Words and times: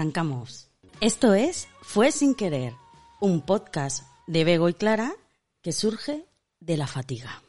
Arrancamos. 0.00 0.70
Esto 1.02 1.34
es 1.34 1.68
Fue 1.82 2.10
sin 2.10 2.34
querer, 2.34 2.72
un 3.20 3.42
podcast 3.42 4.06
de 4.26 4.44
Bego 4.44 4.70
y 4.70 4.72
Clara 4.72 5.12
que 5.60 5.72
surge 5.72 6.24
de 6.58 6.78
la 6.78 6.86
fatiga. 6.86 7.42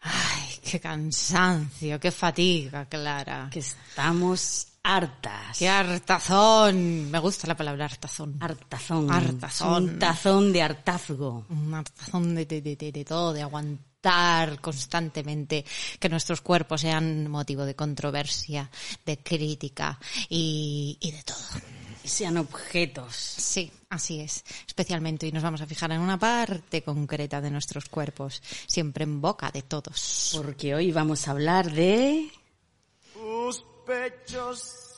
Ay, 0.00 0.48
qué 0.68 0.80
cansancio, 0.80 2.00
qué 2.00 2.10
fatiga, 2.10 2.86
Clara. 2.86 3.50
Que 3.52 3.60
estamos 3.60 4.66
hartas. 4.82 5.56
Qué 5.56 5.68
hartazón. 5.68 7.08
Me 7.12 7.20
gusta 7.20 7.46
la 7.46 7.56
palabra 7.56 7.84
hartazón. 7.84 8.36
Hartazón. 8.40 9.12
Hartazón. 9.12 9.84
Un 9.84 9.98
tazón 10.00 10.52
de 10.52 10.60
hartazgo. 10.60 11.46
Un 11.50 11.72
hartazón 11.72 12.34
de, 12.34 12.46
de, 12.46 12.62
de, 12.62 12.74
de, 12.74 12.90
de 12.90 13.04
todo, 13.04 13.32
de 13.32 13.42
aguantar 13.42 13.93
constantemente 14.60 15.64
que 15.98 16.08
nuestros 16.08 16.40
cuerpos 16.40 16.82
sean 16.82 17.30
motivo 17.30 17.64
de 17.64 17.74
controversia, 17.74 18.70
de 19.04 19.18
crítica 19.18 19.98
y, 20.28 20.98
y 21.00 21.12
de 21.12 21.22
todo. 21.22 21.62
Y 22.02 22.08
sean 22.08 22.36
objetos. 22.36 23.14
Sí, 23.14 23.72
así 23.88 24.20
es. 24.20 24.44
Especialmente, 24.66 25.26
y 25.26 25.32
nos 25.32 25.42
vamos 25.42 25.62
a 25.62 25.66
fijar 25.66 25.90
en 25.92 26.00
una 26.00 26.18
parte 26.18 26.82
concreta 26.82 27.40
de 27.40 27.50
nuestros 27.50 27.88
cuerpos, 27.88 28.42
siempre 28.66 29.04
en 29.04 29.20
boca 29.20 29.50
de 29.50 29.62
todos. 29.62 30.32
Porque 30.36 30.74
hoy 30.74 30.92
vamos 30.92 31.26
a 31.26 31.30
hablar 31.30 31.72
de... 31.72 32.30
Tus 33.14 33.64
pechos. 33.86 34.93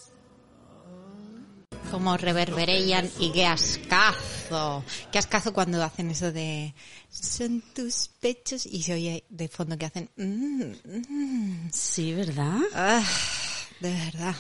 Como 1.91 2.17
reverberean 2.17 3.09
y 3.19 3.31
qué 3.33 3.47
ascazo. 3.47 4.85
Qué 5.11 5.19
ascazo 5.19 5.53
cuando 5.53 5.83
hacen 5.83 6.11
eso 6.11 6.33
de 6.33 6.75
son 7.09 7.63
tus 7.75 8.09
pechos 8.21 8.67
y 8.67 8.83
se 8.83 8.95
oye 8.95 9.25
de 9.29 9.49
fondo 9.49 9.79
que 9.79 9.87
hacen 9.87 10.11
mm, 10.17 10.63
mm. 10.85 11.71
Sí, 11.73 12.13
¿verdad? 12.13 12.59
Ah, 12.75 13.05
de 13.81 13.91
verdad. 13.93 14.37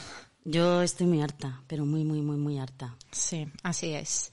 Yo 0.48 0.80
estoy 0.82 1.08
muy 1.08 1.22
harta, 1.22 1.60
pero 1.66 1.84
muy, 1.84 2.04
muy, 2.04 2.20
muy, 2.22 2.36
muy 2.36 2.58
harta. 2.60 2.96
Sí, 3.10 3.48
así 3.64 3.94
es. 3.94 4.30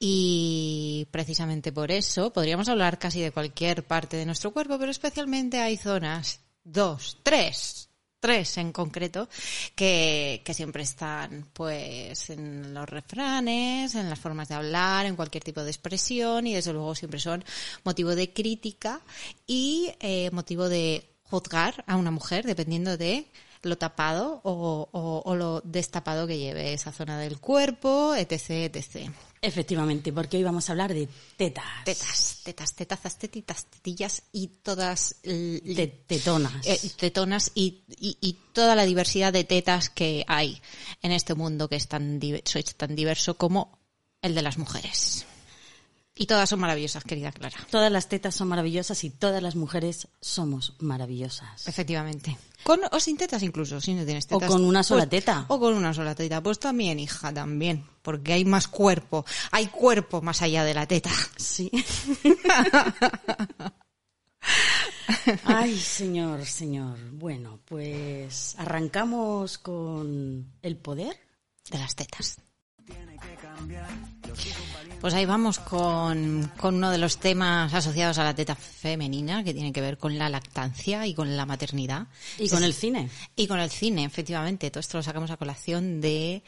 Y 0.00 1.06
precisamente 1.12 1.70
por 1.70 1.92
eso 1.92 2.32
podríamos 2.32 2.68
hablar 2.68 2.98
casi 2.98 3.20
de 3.20 3.30
cualquier 3.30 3.86
parte 3.86 4.16
de 4.16 4.26
nuestro 4.26 4.52
cuerpo, 4.52 4.76
pero 4.76 4.90
especialmente 4.90 5.60
hay 5.60 5.76
zonas, 5.76 6.40
dos, 6.64 7.18
tres, 7.22 7.85
tres 8.26 8.58
en 8.58 8.72
concreto, 8.72 9.28
que, 9.76 10.42
que 10.44 10.52
siempre 10.52 10.82
están 10.82 11.46
pues 11.52 12.28
en 12.30 12.74
los 12.74 12.88
refranes, 12.88 13.94
en 13.94 14.10
las 14.10 14.18
formas 14.18 14.48
de 14.48 14.56
hablar, 14.56 15.06
en 15.06 15.14
cualquier 15.14 15.44
tipo 15.44 15.62
de 15.62 15.70
expresión 15.70 16.44
y 16.48 16.54
desde 16.54 16.72
luego 16.72 16.96
siempre 16.96 17.20
son 17.20 17.44
motivo 17.84 18.16
de 18.16 18.32
crítica 18.32 19.00
y 19.46 19.92
eh, 20.00 20.28
motivo 20.32 20.68
de 20.68 21.08
juzgar 21.22 21.84
a 21.86 21.94
una 21.94 22.10
mujer 22.10 22.44
dependiendo 22.44 22.96
de 22.96 23.26
lo 23.62 23.78
tapado 23.78 24.40
o, 24.42 24.88
o, 24.90 25.22
o, 25.24 25.36
lo 25.36 25.60
destapado 25.60 26.26
que 26.26 26.38
lleve 26.38 26.72
esa 26.72 26.90
zona 26.90 27.20
del 27.20 27.38
cuerpo, 27.38 28.16
etc, 28.16 28.74
etc. 28.74 29.08
Efectivamente, 29.42 30.12
porque 30.12 30.38
hoy 30.38 30.42
vamos 30.42 30.68
a 30.68 30.72
hablar 30.72 30.92
de 30.94 31.08
tetas. 31.36 31.64
Tetas, 31.84 32.40
tetas, 32.42 32.74
tetazas, 32.74 33.18
tetitas, 33.18 33.66
tetillas 33.66 34.22
y 34.32 34.48
todas... 34.48 35.16
De 35.22 36.04
tetonas. 36.06 36.66
Eh, 36.66 36.78
tetonas 36.96 37.52
y, 37.54 37.82
y, 37.98 38.18
y, 38.20 38.38
toda 38.52 38.74
la 38.74 38.84
diversidad 38.84 39.32
de 39.32 39.44
tetas 39.44 39.90
que 39.90 40.24
hay 40.26 40.60
en 41.02 41.12
este 41.12 41.34
mundo 41.34 41.68
que 41.68 41.76
es 41.76 41.88
tan, 41.88 42.20
es 42.22 42.74
tan 42.76 42.96
diverso 42.96 43.36
como 43.36 43.78
el 44.22 44.34
de 44.34 44.42
las 44.42 44.58
mujeres. 44.58 45.26
Y 46.18 46.26
todas 46.26 46.48
son 46.48 46.60
maravillosas, 46.60 47.04
querida 47.04 47.30
Clara. 47.30 47.58
Todas 47.70 47.92
las 47.92 48.08
tetas 48.08 48.34
son 48.34 48.48
maravillosas 48.48 49.04
y 49.04 49.10
todas 49.10 49.42
las 49.42 49.54
mujeres 49.54 50.08
somos 50.18 50.74
maravillosas. 50.78 51.68
Efectivamente. 51.68 52.38
Con 52.62 52.80
o 52.90 53.00
sin 53.00 53.18
tetas 53.18 53.42
incluso, 53.42 53.82
si 53.82 53.92
no 53.92 54.06
tienes 54.06 54.26
tetas. 54.26 54.48
O 54.48 54.52
con 54.52 54.64
una 54.64 54.82
sola 54.82 55.06
pues, 55.06 55.10
teta. 55.10 55.44
O 55.48 55.60
con 55.60 55.74
una 55.74 55.92
sola 55.92 56.14
teta. 56.14 56.42
Pues 56.42 56.58
también, 56.58 56.98
hija, 56.98 57.34
también. 57.34 57.84
Porque 58.00 58.32
hay 58.32 58.46
más 58.46 58.66
cuerpo. 58.66 59.26
Hay 59.50 59.66
cuerpo 59.66 60.22
más 60.22 60.40
allá 60.40 60.64
de 60.64 60.72
la 60.72 60.86
teta. 60.86 61.10
Sí. 61.36 61.70
Ay, 65.44 65.78
señor, 65.78 66.46
señor. 66.46 66.98
Bueno, 67.12 67.60
pues 67.66 68.54
arrancamos 68.58 69.58
con 69.58 70.50
el 70.62 70.76
poder 70.76 71.20
de 71.70 71.78
las 71.78 71.94
tetas. 71.94 72.38
Pues 75.00 75.14
ahí 75.14 75.26
vamos 75.26 75.58
con, 75.58 76.50
con, 76.56 76.76
uno 76.76 76.90
de 76.90 76.98
los 76.98 77.18
temas 77.18 77.72
asociados 77.74 78.18
a 78.18 78.24
la 78.24 78.34
teta 78.34 78.54
femenina, 78.54 79.44
que 79.44 79.52
tiene 79.54 79.72
que 79.72 79.80
ver 79.80 79.98
con 79.98 80.18
la 80.18 80.28
lactancia 80.28 81.06
y 81.06 81.14
con 81.14 81.36
la 81.36 81.46
maternidad. 81.46 82.06
Y 82.38 82.48
con 82.48 82.64
el 82.64 82.72
cine. 82.72 83.10
Y 83.36 83.46
con 83.46 83.60
el 83.60 83.70
cine, 83.70 84.04
efectivamente. 84.04 84.70
Todo 84.70 84.80
esto 84.80 84.98
lo 84.98 85.02
sacamos 85.02 85.30
a 85.30 85.36
colación 85.36 86.00
de 86.00 86.42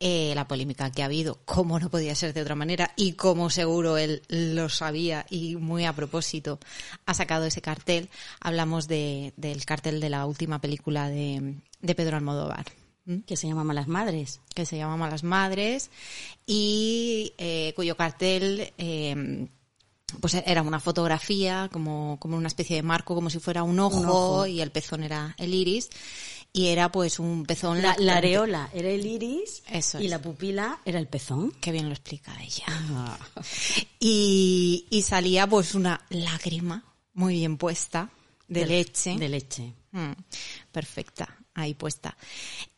eh, 0.00 0.32
la 0.34 0.48
polémica 0.48 0.90
que 0.90 1.02
ha 1.02 1.06
habido, 1.06 1.38
como 1.44 1.78
no 1.78 1.90
podía 1.90 2.14
ser 2.14 2.34
de 2.34 2.42
otra 2.42 2.56
manera, 2.56 2.92
y 2.96 3.12
como 3.12 3.50
seguro 3.50 3.96
él 3.96 4.22
lo 4.28 4.68
sabía 4.68 5.24
y 5.30 5.56
muy 5.56 5.84
a 5.84 5.92
propósito 5.92 6.58
ha 7.06 7.14
sacado 7.14 7.46
ese 7.46 7.62
cartel. 7.62 8.10
Hablamos 8.40 8.88
de, 8.88 9.32
del 9.36 9.64
cartel 9.64 10.00
de 10.00 10.10
la 10.10 10.26
última 10.26 10.60
película 10.60 11.08
de, 11.08 11.54
de 11.80 11.94
Pedro 11.94 12.16
Almodóvar 12.16 12.81
que 13.26 13.36
se 13.36 13.48
llama 13.48 13.64
Malas 13.64 13.88
Madres. 13.88 14.40
Que 14.54 14.66
se 14.66 14.76
llama 14.76 14.96
Malas 14.96 15.24
Madres 15.24 15.90
y 16.46 17.32
eh, 17.38 17.72
cuyo 17.74 17.96
cartel 17.96 18.72
eh, 18.78 19.46
pues 20.20 20.34
era 20.34 20.62
una 20.62 20.80
fotografía 20.80 21.68
como, 21.72 22.18
como 22.20 22.36
una 22.36 22.48
especie 22.48 22.76
de 22.76 22.82
marco, 22.82 23.14
como 23.14 23.30
si 23.30 23.38
fuera 23.38 23.62
un 23.62 23.78
ojo, 23.80 24.00
un 24.00 24.06
ojo. 24.06 24.46
y 24.46 24.60
el 24.60 24.70
pezón 24.70 25.02
era 25.04 25.34
el 25.38 25.54
iris. 25.54 25.88
Y 26.54 26.66
era 26.66 26.92
pues 26.92 27.18
un 27.18 27.46
pezón. 27.46 27.80
La, 27.80 27.96
la 27.98 28.16
areola 28.18 28.68
era 28.74 28.90
el 28.90 29.06
iris 29.06 29.62
Eso 29.70 29.98
y 29.98 30.04
es. 30.04 30.10
la 30.10 30.20
pupila 30.20 30.80
era 30.84 30.98
el 30.98 31.08
pezón. 31.08 31.50
Qué 31.62 31.72
bien 31.72 31.86
lo 31.86 31.92
explica 31.92 32.36
ella. 32.42 32.64
Ah. 32.68 33.18
Y, 33.98 34.86
y 34.90 35.00
salía 35.02 35.46
pues 35.46 35.74
una 35.74 36.04
lágrima 36.10 36.84
muy 37.14 37.36
bien 37.36 37.56
puesta 37.56 38.10
de, 38.48 38.60
de 38.60 38.66
leche. 38.66 39.16
De 39.16 39.28
leche. 39.30 39.72
Mm, 39.92 40.12
perfecta 40.72 41.38
ahí 41.54 41.74
puesta. 41.74 42.16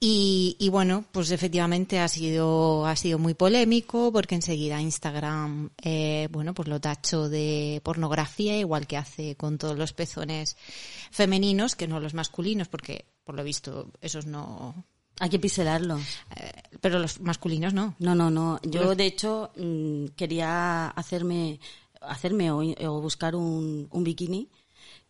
Y, 0.00 0.56
y, 0.58 0.68
bueno, 0.68 1.04
pues 1.12 1.30
efectivamente 1.30 2.00
ha 2.00 2.08
sido, 2.08 2.86
ha 2.86 2.96
sido 2.96 3.18
muy 3.18 3.34
polémico 3.34 4.12
porque 4.12 4.34
enseguida 4.34 4.80
Instagram, 4.80 5.70
eh, 5.82 6.28
bueno, 6.30 6.54
pues 6.54 6.68
lo 6.68 6.80
tacho 6.80 7.28
de 7.28 7.80
pornografía, 7.84 8.58
igual 8.58 8.86
que 8.86 8.96
hace 8.96 9.36
con 9.36 9.58
todos 9.58 9.78
los 9.78 9.92
pezones 9.92 10.56
femeninos, 11.10 11.76
que 11.76 11.88
no 11.88 12.00
los 12.00 12.14
masculinos, 12.14 12.68
porque 12.68 13.06
por 13.24 13.36
lo 13.36 13.44
visto 13.44 13.90
esos 14.00 14.26
no, 14.26 14.84
hay 15.20 15.30
que 15.30 15.38
piselarlos. 15.38 16.02
Eh, 16.36 16.52
pero 16.80 16.98
los 16.98 17.20
masculinos 17.20 17.72
no. 17.74 17.94
No, 17.98 18.14
no, 18.14 18.30
no. 18.30 18.60
Yo, 18.62 18.94
de 18.94 19.06
hecho, 19.06 19.52
mmm, 19.56 20.06
quería 20.16 20.88
hacerme, 20.88 21.60
hacerme 22.00 22.50
o, 22.50 22.62
o 22.62 23.00
buscar 23.00 23.36
un, 23.36 23.88
un, 23.90 24.04
bikini 24.04 24.50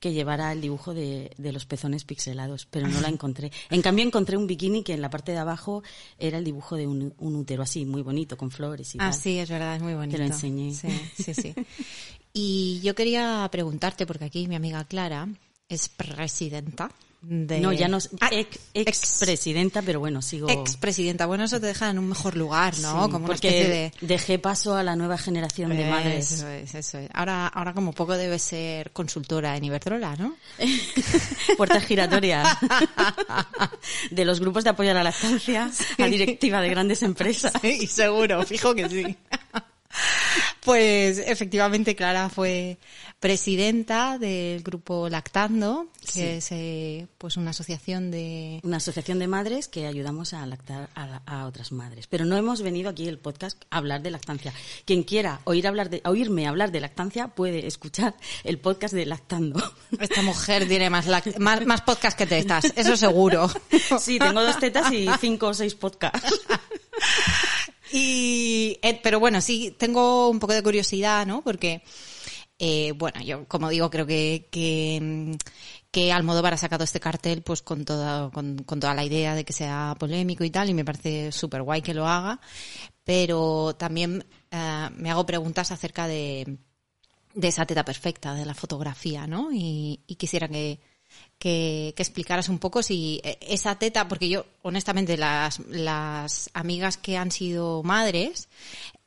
que 0.04 0.12
llevara 0.12 0.52
el 0.52 0.60
dibujo 0.60 0.92
de, 0.92 1.30
de, 1.38 1.50
los 1.50 1.64
pezones 1.64 2.04
pixelados, 2.04 2.66
pero 2.66 2.86
no 2.86 3.00
la 3.00 3.08
encontré. 3.08 3.50
En 3.70 3.80
cambio, 3.80 4.04
encontré 4.04 4.36
un 4.36 4.46
bikini 4.46 4.82
que 4.82 4.92
en 4.92 5.00
la 5.00 5.08
parte 5.08 5.32
de 5.32 5.38
abajo 5.38 5.82
era 6.18 6.36
el 6.36 6.44
dibujo 6.44 6.76
de 6.76 6.86
un, 6.86 7.14
un 7.16 7.36
útero 7.36 7.62
así, 7.62 7.86
muy 7.86 8.02
bonito, 8.02 8.36
con 8.36 8.50
flores 8.50 8.94
y 8.94 8.98
ah, 8.98 9.04
tal. 9.04 9.14
sí, 9.14 9.38
es 9.38 9.48
verdad, 9.48 9.76
es 9.76 9.82
muy 9.82 9.94
bonito. 9.94 10.18
Te 10.18 10.18
lo 10.18 10.26
enseñé. 10.26 10.74
Sí, 10.74 10.88
sí, 11.16 11.32
sí. 11.32 11.54
y 12.34 12.82
yo 12.82 12.94
quería 12.94 13.48
preguntarte, 13.50 14.04
porque 14.04 14.26
aquí 14.26 14.46
mi 14.46 14.56
amiga 14.56 14.84
Clara 14.84 15.26
es 15.70 15.88
presidenta 15.88 16.90
de... 17.26 17.60
No, 17.60 17.72
ya 17.72 17.88
no 17.88 17.98
es 17.98 18.10
ah, 18.20 18.28
ex, 18.32 18.58
ex, 18.74 19.18
presidenta, 19.20 19.82
pero 19.82 20.00
bueno, 20.00 20.22
sigo... 20.22 20.48
Ex 20.48 20.76
presidenta. 20.76 21.26
Bueno, 21.26 21.44
eso 21.44 21.60
te 21.60 21.66
deja 21.66 21.90
en 21.90 21.98
un 21.98 22.08
mejor 22.08 22.36
lugar, 22.36 22.78
¿no? 22.78 23.04
Sí, 23.04 23.10
como 23.10 23.18
una 23.18 23.26
porque 23.26 23.48
especie 23.48 23.68
de... 23.68 23.92
dejé 24.00 24.38
paso 24.38 24.74
a 24.74 24.82
la 24.82 24.96
nueva 24.96 25.18
generación 25.18 25.76
de 25.76 25.88
madres. 25.88 26.32
Eso 26.32 26.48
es, 26.48 26.74
eso 26.74 26.98
es. 26.98 27.10
Ahora, 27.12 27.48
ahora 27.48 27.72
como 27.72 27.92
poco 27.92 28.16
debe 28.16 28.38
ser 28.38 28.92
consultora 28.92 29.56
en 29.56 29.64
Iberdrola, 29.64 30.16
¿no? 30.16 30.36
Puertas 31.56 31.84
giratorias. 31.84 32.46
de 34.10 34.24
los 34.24 34.40
grupos 34.40 34.64
de 34.64 34.70
apoyo 34.70 34.90
a 34.90 34.94
la 34.94 35.04
lactancia 35.04 35.70
sí. 35.72 36.02
a 36.02 36.06
directiva 36.06 36.60
de 36.60 36.68
grandes 36.68 37.02
empresas. 37.02 37.52
Sí, 37.60 37.86
seguro, 37.86 38.44
fijo 38.44 38.74
que 38.74 38.88
sí. 38.88 39.16
Pues 40.64 41.18
efectivamente 41.18 41.94
Clara 41.94 42.30
fue 42.30 42.78
presidenta 43.20 44.18
del 44.18 44.62
grupo 44.62 45.10
Lactando, 45.10 45.88
que 46.00 46.06
sí. 46.06 46.22
es 46.22 46.52
eh, 46.52 47.06
pues 47.18 47.36
una 47.36 47.50
asociación 47.50 48.10
de 48.10 48.60
una 48.62 48.78
asociación 48.78 49.18
de 49.18 49.28
madres 49.28 49.68
que 49.68 49.86
ayudamos 49.86 50.32
a 50.32 50.46
lactar 50.46 50.88
a, 50.94 51.20
a, 51.26 51.46
otras 51.46 51.72
madres. 51.72 52.06
Pero 52.06 52.24
no 52.24 52.36
hemos 52.36 52.62
venido 52.62 52.88
aquí 52.88 53.08
el 53.08 53.18
podcast 53.18 53.62
a 53.70 53.76
hablar 53.76 54.02
de 54.02 54.10
lactancia. 54.10 54.54
Quien 54.86 55.02
quiera 55.02 55.40
oír 55.44 55.66
hablar 55.66 55.90
de, 55.90 56.00
oírme 56.04 56.46
hablar 56.46 56.72
de 56.72 56.80
lactancia 56.80 57.28
puede 57.28 57.66
escuchar 57.66 58.14
el 58.42 58.58
podcast 58.58 58.94
de 58.94 59.04
Lactando. 59.04 59.62
Esta 60.00 60.22
mujer 60.22 60.66
tiene 60.66 60.88
más 60.88 61.06
más, 61.38 61.66
más 61.66 61.80
podcast 61.82 62.16
que 62.16 62.26
tetas, 62.26 62.72
eso 62.76 62.96
seguro. 62.96 63.50
Sí, 64.00 64.18
tengo 64.18 64.42
dos 64.42 64.58
tetas 64.58 64.90
y 64.92 65.08
cinco 65.20 65.48
o 65.48 65.54
seis 65.54 65.74
podcasts. 65.74 66.40
Y, 67.96 68.76
eh, 68.82 68.98
pero 69.04 69.20
bueno, 69.20 69.40
sí, 69.40 69.72
tengo 69.78 70.28
un 70.28 70.40
poco 70.40 70.52
de 70.52 70.64
curiosidad, 70.64 71.24
¿no? 71.28 71.42
Porque, 71.44 71.84
eh, 72.58 72.92
bueno, 72.96 73.20
yo, 73.22 73.46
como 73.46 73.68
digo, 73.68 73.88
creo 73.88 74.04
que, 74.04 74.48
que, 74.50 75.38
que 75.92 76.12
Almodóvar 76.12 76.54
ha 76.54 76.56
sacado 76.56 76.82
este 76.82 76.98
cartel 76.98 77.42
pues 77.42 77.62
con 77.62 77.84
toda, 77.84 78.32
con, 78.32 78.58
con 78.64 78.80
toda 78.80 78.94
la 78.94 79.04
idea 79.04 79.36
de 79.36 79.44
que 79.44 79.52
sea 79.52 79.94
polémico 79.96 80.42
y 80.42 80.50
tal, 80.50 80.70
y 80.70 80.74
me 80.74 80.84
parece 80.84 81.30
súper 81.30 81.62
guay 81.62 81.82
que 81.82 81.94
lo 81.94 82.08
haga, 82.08 82.40
pero 83.04 83.76
también 83.78 84.26
eh, 84.50 84.88
me 84.96 85.12
hago 85.12 85.24
preguntas 85.24 85.70
acerca 85.70 86.08
de, 86.08 86.58
de 87.34 87.48
esa 87.48 87.64
teta 87.64 87.84
perfecta, 87.84 88.34
de 88.34 88.44
la 88.44 88.54
fotografía, 88.54 89.28
¿no? 89.28 89.52
Y, 89.52 90.02
y 90.08 90.16
quisiera 90.16 90.48
que, 90.48 90.80
que, 91.44 91.92
explicaras 91.98 92.48
un 92.48 92.58
poco 92.58 92.82
si 92.82 93.20
eh, 93.22 93.36
esa 93.42 93.74
teta, 93.74 94.08
porque 94.08 94.30
yo, 94.30 94.46
honestamente, 94.62 95.18
las, 95.18 95.58
las 95.68 96.48
amigas 96.54 96.96
que 96.96 97.18
han 97.18 97.30
sido 97.30 97.82
madres, 97.82 98.48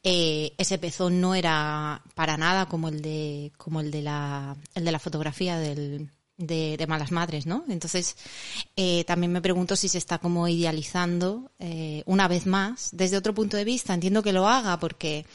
eh, 0.04 0.54
ese 0.60 0.78
pezón 0.78 1.20
no 1.20 1.34
era 1.34 2.04
para 2.14 2.38
nada 2.38 2.68
como 2.68 2.90
el 2.90 3.02
de, 3.02 3.52
como 3.58 3.82
el 3.82 3.90
de 3.90 4.04
la, 4.04 4.56
el 4.76 4.86
de 4.86 5.00
fotografía 5.00 5.58
del, 5.58 6.12
de, 6.38 6.78
de 6.78 6.86
malas 6.86 7.12
madres, 7.12 7.48
¿no? 7.48 7.66
Entonces, 7.70 8.16
eh, 8.76 9.04
también 9.06 9.32
me 9.32 9.42
pregunto 9.42 9.76
si 9.76 9.90
se 9.90 9.98
está 9.98 10.20
como 10.20 10.48
idealizando 10.48 11.50
una 12.06 12.28
vez 12.28 12.46
más 12.46 12.90
desde 12.92 13.18
otro 13.18 13.34
punto 13.34 13.58
de 13.58 13.66
vista. 13.66 13.96
Entiendo 13.96 14.22
que 14.22 14.32
lo 14.32 14.48
haga 14.48 14.80
porque 14.80 15.26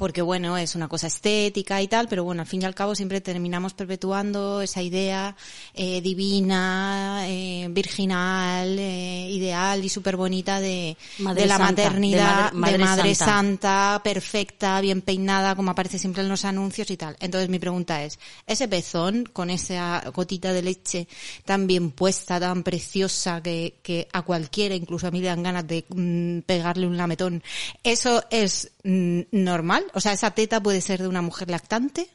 porque 0.00 0.22
bueno, 0.22 0.56
es 0.56 0.74
una 0.76 0.88
cosa 0.88 1.08
estética 1.08 1.82
y 1.82 1.86
tal, 1.86 2.08
pero 2.08 2.24
bueno, 2.24 2.40
al 2.40 2.48
fin 2.48 2.62
y 2.62 2.64
al 2.64 2.74
cabo 2.74 2.94
siempre 2.94 3.20
terminamos 3.20 3.74
perpetuando 3.74 4.62
esa 4.62 4.80
idea 4.80 5.36
eh, 5.74 6.00
divina, 6.00 7.24
eh, 7.28 7.68
virginal, 7.70 8.78
eh, 8.78 9.28
ideal 9.30 9.84
y 9.84 9.90
súper 9.90 10.16
bonita 10.16 10.58
de, 10.58 10.96
de 11.18 11.46
la 11.46 11.58
santa, 11.58 11.82
de 11.82 11.88
maternidad, 11.88 12.52
madre- 12.52 12.56
madre 12.58 12.72
de 12.78 12.84
madre 12.84 13.14
santa. 13.14 13.32
santa, 13.34 14.00
perfecta, 14.02 14.80
bien 14.80 15.02
peinada, 15.02 15.54
como 15.54 15.70
aparece 15.72 15.98
siempre 15.98 16.22
en 16.22 16.30
los 16.30 16.46
anuncios 16.46 16.90
y 16.90 16.96
tal. 16.96 17.14
Entonces 17.20 17.50
mi 17.50 17.58
pregunta 17.58 18.02
es, 18.02 18.18
ese 18.46 18.68
pezón 18.68 19.26
con 19.30 19.50
esa 19.50 20.02
gotita 20.14 20.54
de 20.54 20.62
leche 20.62 21.08
tan 21.44 21.66
bien 21.66 21.90
puesta, 21.90 22.40
tan 22.40 22.62
preciosa, 22.62 23.42
que, 23.42 23.74
que 23.82 24.08
a 24.14 24.22
cualquiera, 24.22 24.74
incluso 24.74 25.06
a 25.06 25.10
mí 25.10 25.20
le 25.20 25.26
dan 25.26 25.42
ganas 25.42 25.66
de 25.68 25.84
mm, 25.90 26.40
pegarle 26.46 26.86
un 26.86 26.96
lametón, 26.96 27.42
¿eso 27.84 28.24
es 28.30 28.70
normal? 28.82 29.84
O 29.94 30.00
sea, 30.00 30.12
¿esa 30.12 30.32
teta 30.32 30.62
puede 30.62 30.80
ser 30.80 31.02
de 31.02 31.08
una 31.08 31.22
mujer 31.22 31.50
lactante? 31.50 32.08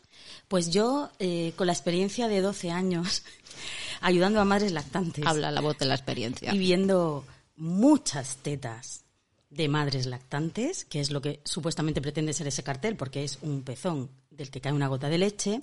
Pues 0.48 0.70
yo, 0.70 1.10
eh, 1.20 1.54
con 1.56 1.68
la 1.68 1.74
experiencia 1.74 2.28
de 2.28 2.42
12 2.42 2.72
años, 2.72 3.24
ayudando 4.02 4.40
a 4.40 4.46
madres 4.46 4.72
lactantes 4.72 5.26
Habla 5.26 5.52
la 5.52 5.62
voz 5.62 5.78
de 5.78 5.86
la 5.86 5.96
experiencia. 5.96 6.54
y 6.54 6.60
viendo 6.60 7.26
muchas 7.56 8.38
tetas 8.38 9.06
de 9.50 9.68
madres 9.70 10.06
lactantes, 10.06 10.86
que 10.86 11.00
es 11.00 11.12
lo 11.12 11.22
que 11.22 11.40
supuestamente 11.46 12.02
pretende 12.02 12.34
ser 12.34 12.48
ese 12.48 12.64
cartel, 12.64 12.96
porque 12.96 13.24
es 13.24 13.40
un 13.42 13.64
pezón 13.64 14.10
del 14.30 14.52
que 14.52 14.62
cae 14.62 14.74
una 14.74 14.88
gota 14.88 15.08
de 15.08 15.18
leche, 15.18 15.62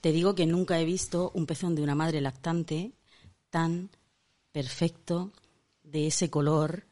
te 0.00 0.12
digo 0.12 0.34
que 0.34 0.46
nunca 0.46 0.78
he 0.78 0.84
visto 0.84 1.30
un 1.34 1.46
pezón 1.46 1.74
de 1.74 1.82
una 1.82 1.94
madre 1.94 2.20
lactante 2.20 2.92
tan 3.50 3.90
perfecto, 4.52 5.32
de 5.82 6.06
ese 6.06 6.30
color 6.30 6.84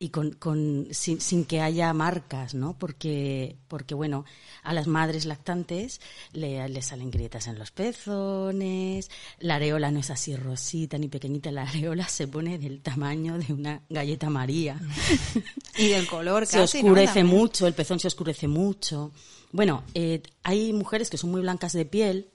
y 0.00 0.10
con, 0.10 0.30
con 0.32 0.86
sin, 0.92 1.20
sin 1.20 1.44
que 1.44 1.60
haya 1.60 1.92
marcas, 1.92 2.54
¿no? 2.54 2.78
Porque, 2.78 3.56
porque 3.66 3.94
bueno, 3.94 4.24
a 4.62 4.72
las 4.72 4.86
madres 4.86 5.24
lactantes 5.24 6.00
le, 6.32 6.68
le 6.68 6.82
salen 6.82 7.10
grietas 7.10 7.48
en 7.48 7.58
los 7.58 7.72
pezones, 7.72 9.10
la 9.40 9.56
areola 9.56 9.90
no 9.90 9.98
es 9.98 10.10
así 10.10 10.36
rosita 10.36 10.98
ni 10.98 11.08
pequeñita, 11.08 11.50
la 11.50 11.62
areola 11.62 12.08
se 12.08 12.28
pone 12.28 12.58
del 12.58 12.80
tamaño 12.80 13.38
de 13.38 13.52
una 13.52 13.82
galleta 13.88 14.30
María. 14.30 14.80
Y 15.76 15.88
del 15.88 16.06
color 16.06 16.46
se 16.46 16.58
casi, 16.58 16.82
¿no? 16.82 16.90
oscurece 16.90 17.24
mucho, 17.24 17.66
el 17.66 17.74
pezón 17.74 17.98
se 17.98 18.08
oscurece 18.08 18.46
mucho. 18.46 19.10
Bueno, 19.50 19.82
eh, 19.94 20.22
hay 20.44 20.72
mujeres 20.72 21.10
que 21.10 21.18
son 21.18 21.30
muy 21.30 21.40
blancas 21.40 21.72
de 21.72 21.84
piel 21.84 22.30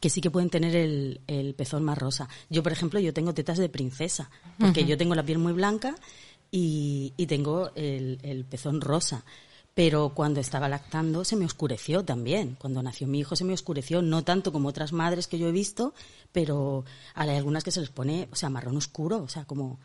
que 0.00 0.10
sí 0.10 0.20
que 0.20 0.30
pueden 0.30 0.50
tener 0.50 0.74
el, 0.74 1.20
el 1.26 1.54
pezón 1.54 1.84
más 1.84 1.96
rosa. 1.96 2.28
Yo, 2.50 2.62
por 2.62 2.72
ejemplo, 2.72 3.00
yo 3.00 3.14
tengo 3.14 3.34
tetas 3.34 3.56
de 3.56 3.68
princesa, 3.68 4.30
porque 4.58 4.84
yo 4.84 4.98
tengo 4.98 5.14
la 5.14 5.22
piel 5.22 5.38
muy 5.38 5.52
blanca 5.52 5.94
y, 6.50 7.12
y 7.16 7.26
tengo 7.26 7.70
el, 7.74 8.18
el 8.22 8.44
pezón 8.44 8.80
rosa. 8.80 9.24
Pero 9.74 10.12
cuando 10.14 10.40
estaba 10.40 10.70
lactando 10.70 11.22
se 11.22 11.36
me 11.36 11.44
oscureció 11.44 12.02
también. 12.02 12.56
Cuando 12.58 12.82
nació 12.82 13.06
mi 13.06 13.18
hijo 13.18 13.36
se 13.36 13.44
me 13.44 13.52
oscureció, 13.52 14.00
no 14.00 14.24
tanto 14.24 14.50
como 14.50 14.68
otras 14.70 14.92
madres 14.94 15.26
que 15.26 15.38
yo 15.38 15.48
he 15.48 15.52
visto, 15.52 15.92
pero 16.32 16.86
hay 17.14 17.28
algunas 17.36 17.62
que 17.62 17.70
se 17.70 17.80
les 17.82 17.90
pone, 17.90 18.26
o 18.32 18.36
sea, 18.36 18.48
marrón 18.48 18.78
oscuro, 18.78 19.22
o 19.22 19.28
sea, 19.28 19.44
como 19.44 19.78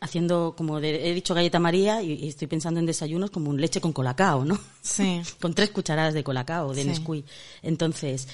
haciendo, 0.00 0.54
como 0.56 0.80
de- 0.80 1.08
he 1.10 1.14
dicho 1.14 1.32
galleta 1.32 1.60
María 1.60 2.02
y, 2.02 2.12
y 2.14 2.28
estoy 2.28 2.48
pensando 2.48 2.80
en 2.80 2.86
desayunos 2.86 3.30
como 3.30 3.50
un 3.50 3.60
leche 3.60 3.80
con 3.80 3.92
colacao, 3.92 4.44
¿no? 4.44 4.58
Sí. 4.82 5.22
con 5.40 5.54
tres 5.54 5.70
cucharadas 5.70 6.14
de 6.14 6.24
colacao, 6.24 6.74
de 6.74 6.82
Sí. 6.82 6.88
Nesquik. 6.88 7.24
Entonces, 7.62 8.26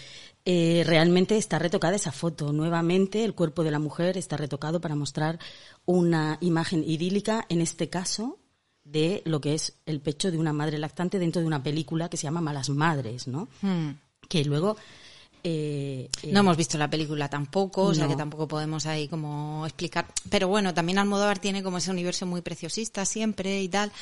eh, 0.53 0.83
realmente 0.85 1.37
está 1.37 1.61
retocada 1.61 1.95
esa 1.95 2.11
foto. 2.11 2.53
Nuevamente, 2.53 3.23
el 3.25 3.35
cuerpo 3.35 3.63
de 3.63 3.71
la 3.71 3.79
mujer 3.79 4.19
está 4.19 4.37
retocado 4.37 4.81
para 4.81 4.97
mostrar 4.97 5.39
una 5.87 6.39
imagen 6.41 6.83
idílica, 6.85 7.47
en 7.49 7.61
este 7.61 7.89
caso, 7.89 8.37
de 8.83 9.23
lo 9.27 9.41
que 9.41 9.55
es 9.55 9.75
el 9.87 10.01
pecho 10.01 10.33
de 10.33 10.39
una 10.39 10.53
madre 10.53 10.79
lactante 10.79 11.21
dentro 11.21 11.41
de 11.41 11.47
una 11.47 11.63
película 11.63 12.09
que 12.09 12.17
se 12.17 12.25
llama 12.25 12.41
Malas 12.41 12.69
Madres, 12.69 13.29
¿no? 13.29 13.47
Hmm. 13.63 13.91
Que 14.29 14.45
luego... 14.45 14.77
eh, 15.45 16.09
eh, 16.23 16.33
No 16.33 16.41
hemos 16.41 16.57
visto 16.57 16.77
la 16.79 16.91
película 16.91 17.29
tampoco, 17.29 17.85
o 17.85 17.95
sea 17.95 18.09
que 18.09 18.17
tampoco 18.17 18.49
podemos 18.49 18.87
ahí 18.87 19.07
como 19.07 19.65
explicar. 19.67 20.07
Pero 20.31 20.49
bueno, 20.49 20.75
también 20.75 20.99
Almodóvar 20.99 21.39
tiene 21.39 21.63
como 21.63 21.79
ese 21.79 21.93
universo 21.93 22.27
muy 22.27 22.41
preciosista 22.43 23.05
siempre 23.05 23.63
y 23.63 23.69
tal. 23.69 23.93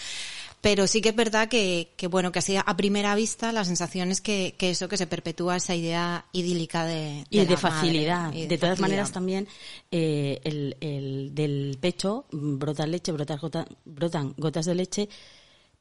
Pero 0.60 0.88
sí 0.88 1.00
que 1.00 1.10
es 1.10 1.16
verdad 1.16 1.48
que, 1.48 1.92
que 1.96 2.08
bueno, 2.08 2.32
que 2.32 2.40
así 2.40 2.56
a 2.56 2.76
primera 2.76 3.14
vista 3.14 3.52
la 3.52 3.64
sensación 3.64 4.10
es 4.10 4.20
que, 4.20 4.56
que 4.58 4.70
eso, 4.70 4.88
que 4.88 4.96
se 4.96 5.06
perpetúa 5.06 5.56
esa 5.56 5.74
idea 5.76 6.24
idílica 6.32 6.84
de, 6.84 7.24
y 7.30 7.44
de, 7.44 7.56
facilidad. 7.56 8.24
madre, 8.24 8.38
y 8.40 8.46
de, 8.48 8.58
todas 8.58 8.70
facilidad. 8.72 8.80
maneras, 8.80 9.12
también 9.12 9.48
eh, 9.92 10.40
el, 10.42 10.76
el 10.80 11.34
del 11.34 11.78
pecho 11.80 12.26
mm, 12.32 12.58
brota 12.58 12.86
leche, 12.88 13.12
brotas 13.12 13.40
gota- 13.40 13.66
brotan 13.84 14.34
gotas 14.36 14.66
de 14.66 14.74
leche, 14.74 15.08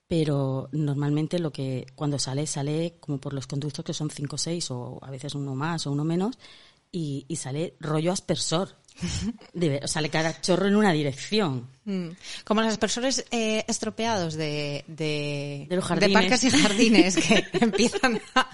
pero 0.07 0.69
normalmente 0.71 1.39
lo 1.39 1.51
que 1.51 1.85
cuando 1.95 2.17
sale, 2.19 2.45
sale 2.47 2.95
como 2.99 3.17
por 3.17 3.33
los 3.33 3.47
conductos 3.47 3.83
que 3.83 3.93
son 3.93 4.09
5 4.09 4.35
o 4.35 4.39
6, 4.39 4.71
o 4.71 4.99
a 5.01 5.09
veces 5.11 5.35
uno 5.35 5.55
más 5.55 5.87
o 5.87 5.91
uno 5.91 6.03
menos, 6.03 6.37
y, 6.91 7.25
y 7.27 7.35
sale 7.37 7.73
rollo 7.79 8.11
aspersor. 8.11 8.69
De 9.53 9.81
o 9.83 9.87
sale 9.87 10.09
cada 10.09 10.39
chorro 10.41 10.67
en 10.67 10.75
una 10.75 10.91
dirección. 10.91 11.67
Mm. 11.87 12.09
Como 12.43 12.61
los 12.61 12.73
aspersores 12.73 13.23
eh, 13.31 13.63
estropeados 13.65 14.33
de, 14.33 14.83
de, 14.87 15.67
De 15.69 15.75
los 15.77 15.85
jardines. 15.85 16.13
parques 16.13 16.43
y 16.43 16.49
jardines 16.51 17.15
que 17.15 17.45
empiezan 17.61 18.19
a, 18.35 18.49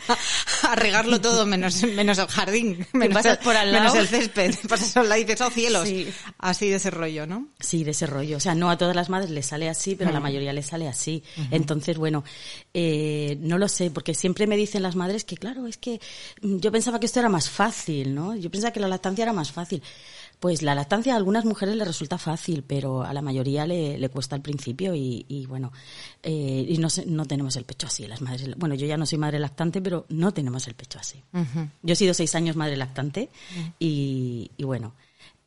a 0.61 0.75
regarlo 0.75 1.19
todo 1.19 1.43
menos, 1.47 1.81
menos 1.81 2.19
el 2.19 2.27
jardín, 2.27 2.85
menos, 2.93 3.15
pasas 3.15 3.39
el, 3.39 3.43
por 3.43 3.57
al 3.57 3.71
menos 3.71 3.95
lado. 3.95 3.99
el 4.01 4.07
césped. 4.07 4.53
Pasas 4.69 4.95
al 4.97 5.09
lado 5.09 5.19
y 5.19 5.23
dices, 5.23 5.41
oh 5.41 5.49
cielos. 5.49 5.87
Sí. 5.87 6.07
Así 6.37 6.69
de 6.69 6.75
ese 6.75 6.91
rollo, 6.91 7.25
¿no? 7.25 7.47
Sí, 7.59 7.83
de 7.83 7.91
ese 7.91 8.05
rollo. 8.05 8.37
O 8.37 8.39
sea, 8.39 8.53
no 8.53 8.69
a 8.69 8.77
todas 8.77 8.95
las 8.95 9.09
madres 9.09 9.31
les 9.31 9.47
sale 9.47 9.67
así, 9.67 9.95
pero 9.95 10.11
a 10.11 10.13
la 10.13 10.19
mayoría 10.19 10.53
les 10.53 10.67
sale 10.67 10.87
así. 10.87 11.23
Entonces, 11.49 11.97
bueno, 11.97 12.23
eh, 12.71 13.35
no 13.41 13.57
lo 13.57 13.67
sé, 13.67 13.89
porque 13.89 14.13
siempre 14.13 14.45
me 14.45 14.57
dicen 14.57 14.83
las 14.83 14.95
madres 14.95 15.23
que, 15.23 15.37
claro, 15.37 15.65
es 15.65 15.77
que 15.77 15.99
mm, 16.43 16.57
yo 16.59 16.71
pensaba 16.71 16.99
que 16.99 17.07
esto 17.07 17.19
era 17.19 17.29
más 17.29 17.49
fácil, 17.49 18.13
¿no? 18.13 18.35
Yo 18.35 18.51
pensaba 18.51 18.71
que 18.71 18.79
la 18.79 18.87
lactancia 18.87 19.23
era 19.23 19.33
más 19.33 19.51
fácil. 19.51 19.81
Pues 20.43 20.61
la 20.61 20.75
lactancia 20.75 21.13
a 21.13 21.15
algunas 21.15 21.45
mujeres 21.45 21.73
les 21.77 21.87
resulta 21.87 22.17
fácil, 22.17 22.65
pero 22.67 23.01
a 23.03 23.13
la 23.13 23.21
mayoría 23.21 23.65
le, 23.65 23.97
le 23.97 24.09
cuesta 24.09 24.35
al 24.35 24.41
principio 24.41 24.93
y, 24.93 25.25
y 25.29 25.45
bueno, 25.45 25.71
eh, 26.21 26.65
y 26.67 26.77
no, 26.79 26.89
no 27.05 27.23
tenemos 27.25 27.55
el 27.55 27.63
pecho 27.63 27.87
así. 27.87 28.05
Las 28.07 28.19
madres, 28.21 28.49
bueno, 28.57 28.75
yo 28.75 28.85
ya 28.85 28.97
no 28.97 29.05
soy 29.05 29.19
madre 29.19 29.39
lactante, 29.39 29.81
pero 29.81 30.05
no 30.09 30.33
tenemos 30.33 30.67
el 30.67 30.73
pecho 30.73 30.99
así. 30.99 31.23
Yo 31.81 31.93
he 31.93 31.95
sido 31.95 32.13
seis 32.13 32.35
años 32.35 32.57
madre 32.57 32.75
lactante 32.75 33.29
y, 33.79 34.51
y 34.57 34.63
bueno, 34.65 34.95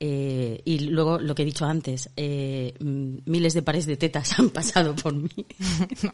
eh, 0.00 0.62
y 0.64 0.78
luego 0.78 1.18
lo 1.18 1.34
que 1.34 1.42
he 1.42 1.44
dicho 1.46 1.66
antes, 1.66 2.08
eh, 2.16 2.72
miles 2.80 3.52
de 3.52 3.62
pares 3.62 3.84
de 3.84 3.98
tetas 3.98 4.32
han 4.38 4.48
pasado 4.48 4.94
por 4.96 5.14
mí, 5.14 5.28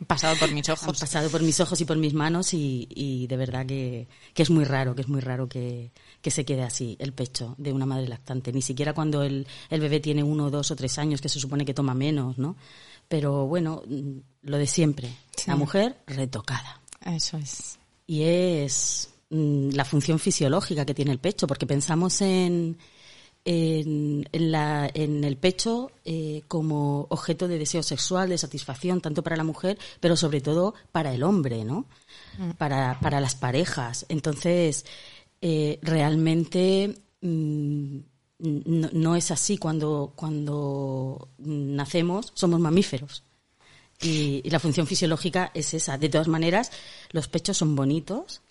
Pasado 0.08 0.34
por 0.40 0.50
mis 0.52 0.68
han 0.68 0.72
ojos. 0.74 0.98
pasado 0.98 1.30
por 1.30 1.42
mis 1.42 1.60
ojos 1.60 1.80
y 1.80 1.84
por 1.84 1.96
mis 1.96 2.14
manos 2.14 2.52
y, 2.52 2.88
y 2.90 3.28
de 3.28 3.36
verdad 3.36 3.64
que, 3.64 4.08
que 4.34 4.42
es 4.42 4.50
muy 4.50 4.64
raro, 4.64 4.96
que 4.96 5.02
es 5.02 5.08
muy 5.08 5.20
raro 5.20 5.48
que, 5.48 5.92
que 6.22 6.30
se 6.30 6.44
quede 6.46 6.62
así 6.62 6.96
el 7.00 7.12
pecho 7.12 7.54
de 7.58 7.72
una 7.72 7.84
madre 7.84 8.08
lactante, 8.08 8.52
ni 8.52 8.62
siquiera 8.62 8.94
cuando 8.94 9.22
el, 9.22 9.46
el 9.68 9.80
bebé 9.80 10.00
tiene 10.00 10.22
uno, 10.22 10.50
dos 10.50 10.70
o 10.70 10.76
tres 10.76 10.96
años, 10.98 11.20
que 11.20 11.28
se 11.28 11.38
supone 11.40 11.64
que 11.66 11.74
toma 11.74 11.92
menos, 11.94 12.38
¿no? 12.38 12.56
Pero 13.08 13.46
bueno, 13.46 13.82
mm, 13.86 14.18
lo 14.42 14.56
de 14.56 14.66
siempre, 14.66 15.08
la 15.46 15.56
mujer 15.56 15.96
retocada 16.06 16.80
Eso 17.04 17.36
es. 17.36 17.78
y 18.06 18.22
es 18.22 19.10
mm, 19.30 19.70
la 19.72 19.84
función 19.84 20.18
fisiológica 20.18 20.86
que 20.86 20.94
tiene 20.94 21.10
el 21.12 21.18
pecho, 21.18 21.46
porque 21.46 21.66
pensamos 21.66 22.20
en, 22.22 22.78
en, 23.44 24.28
en 24.30 24.52
la- 24.52 24.88
en 24.94 25.24
el 25.24 25.36
pecho 25.36 25.90
eh, 26.04 26.42
como 26.48 27.06
objeto 27.10 27.48
de 27.48 27.58
deseo 27.58 27.82
sexual, 27.82 28.28
de 28.28 28.38
satisfacción, 28.38 29.00
tanto 29.00 29.22
para 29.22 29.36
la 29.36 29.44
mujer, 29.44 29.78
pero 30.00 30.16
sobre 30.16 30.40
todo 30.40 30.74
para 30.92 31.12
el 31.12 31.22
hombre, 31.24 31.64
¿no? 31.64 31.86
Para, 32.56 32.98
para 33.00 33.20
las 33.20 33.34
parejas. 33.34 34.06
Entonces, 34.08 34.86
eh, 35.42 35.78
realmente 35.82 36.94
mm, 37.20 37.98
no, 38.38 39.16
es 39.16 39.30
así 39.30 39.58
cuando, 39.58 40.12
cuando 40.16 41.28
nacemos, 41.38 42.32
somos 42.34 42.60
mamíferos. 42.60 43.24
Y, 44.00 44.40
y 44.44 44.50
la 44.50 44.58
función 44.58 44.86
fisiológica 44.86 45.50
es 45.54 45.74
esa. 45.74 45.98
De 45.98 46.08
todas 46.08 46.28
maneras, 46.28 46.72
los 47.10 47.28
pechos 47.28 47.56
son 47.56 47.76
bonitos 47.76 48.41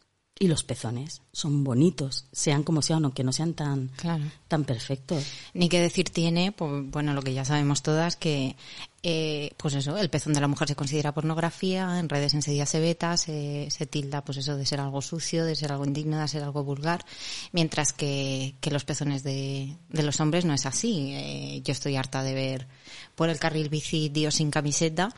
Y 0.41 0.47
los 0.47 0.63
pezones 0.63 1.21
son 1.31 1.63
bonitos, 1.63 2.25
sean 2.31 2.63
como 2.63 2.81
sean, 2.81 3.03
aunque 3.05 3.23
no 3.23 3.31
sean 3.31 3.53
tan, 3.53 3.89
Claro. 3.89 4.23
tan 4.47 4.63
perfectos. 4.63 5.23
Ni 5.53 5.69
qué 5.69 5.79
decir 5.79 6.09
tiene, 6.09 6.51
pues, 6.51 6.89
bueno, 6.89 7.13
lo 7.13 7.21
que 7.21 7.35
ya 7.35 7.45
sabemos 7.45 7.83
todas, 7.83 8.15
que, 8.15 8.55
eh, 9.03 9.51
pues 9.57 9.75
eso, 9.75 9.95
el 9.99 10.09
pezón 10.09 10.33
de 10.33 10.41
la 10.41 10.47
mujer 10.47 10.67
se 10.67 10.75
considera 10.75 11.13
pornografía, 11.13 11.99
en 11.99 12.09
redes 12.09 12.33
enseguida 12.33 12.65
se 12.65 12.79
veta, 12.79 13.17
se, 13.17 13.67
se 13.69 13.85
tilda, 13.85 14.25
pues 14.25 14.39
eso, 14.39 14.57
de 14.57 14.65
ser 14.65 14.79
algo 14.79 15.03
sucio, 15.03 15.45
de 15.45 15.55
ser 15.55 15.71
algo 15.73 15.85
indigno, 15.85 16.19
de 16.19 16.27
ser 16.27 16.41
algo 16.41 16.63
vulgar, 16.63 17.05
mientras 17.51 17.93
que, 17.93 18.55
que 18.61 18.71
los 18.71 18.83
pezones 18.83 19.21
de, 19.21 19.77
de 19.89 20.01
los 20.01 20.19
hombres 20.21 20.43
no 20.43 20.55
es 20.55 20.65
así. 20.65 21.11
Eh, 21.13 21.61
yo 21.63 21.71
estoy 21.71 21.97
harta 21.97 22.23
de 22.23 22.33
ver 22.33 22.67
por 23.13 23.29
el 23.29 23.37
carril 23.37 23.69
bici 23.69 24.09
tíos 24.09 24.33
sin 24.33 24.49
camiseta, 24.49 25.13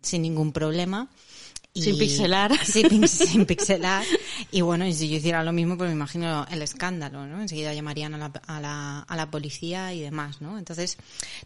sin 0.00 0.22
ningún 0.22 0.52
problema. 0.52 1.10
Y- 1.74 1.82
Sin 1.82 1.98
pixelar. 1.98 2.56
Sí, 2.64 2.84
pin- 2.84 3.08
sin 3.08 3.44
pixelar. 3.46 4.04
Y 4.52 4.60
bueno, 4.60 4.86
y 4.86 4.94
si 4.94 5.08
yo 5.08 5.16
hiciera 5.16 5.42
lo 5.42 5.52
mismo, 5.52 5.76
pues 5.76 5.88
me 5.90 5.94
imagino 5.96 6.46
el 6.50 6.62
escándalo, 6.62 7.26
¿no? 7.26 7.40
Enseguida 7.42 7.74
llamarían 7.74 8.14
a 8.14 8.18
la, 8.18 8.26
a 8.46 8.60
la, 8.60 9.00
a 9.00 9.16
la 9.16 9.30
policía 9.30 9.92
y 9.92 10.00
demás, 10.00 10.40
¿no? 10.40 10.56
Entonces, 10.58 10.96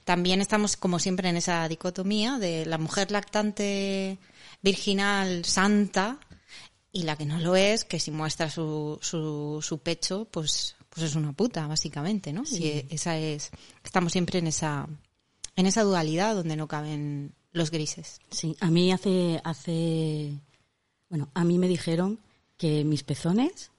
también 0.04 0.40
estamos 0.42 0.76
como 0.76 0.99
siempre 0.99 1.28
en 1.30 1.37
esa 1.38 1.66
dicotomía 1.66 2.38
de 2.38 2.66
la 2.66 2.76
mujer 2.78 3.11
lactante, 3.11 4.18
virginal, 4.62 5.44
santa, 5.47 6.18
y 6.92 7.02
la 7.04 7.16
que 7.16 7.25
no 7.26 7.38
lo 7.38 7.56
es, 7.56 7.85
que 7.85 7.99
si 8.00 8.11
muestra 8.11 8.50
su, 8.50 8.99
su, 9.00 9.61
su 9.62 9.78
pecho, 9.78 10.26
pues, 10.30 10.75
pues 10.90 11.06
es 11.06 11.14
una 11.14 11.32
puta, 11.32 11.66
básicamente, 11.66 12.32
¿no? 12.32 12.42
Y 12.50 12.85
esa 12.90 13.16
es, 13.16 13.50
estamos 13.85 14.12
siempre 14.12 14.38
en 14.40 14.47
esa, 14.49 14.87
en 15.56 15.66
esa 15.66 15.82
dualidad 15.85 16.35
donde 16.35 16.56
no 16.56 16.66
caben 16.68 17.35
los 17.52 17.70
grises. 17.70 18.20
Sí, 18.30 18.56
a 18.60 18.70
mí 18.70 18.92
hace, 18.92 19.40
hace, 19.44 20.32
bueno, 21.08 21.28
a 21.34 21.44
mí 21.44 21.58
me 21.58 21.68
dijeron 21.68 22.18
que 22.56 22.84
mis 22.84 23.02
pezones 23.02 23.70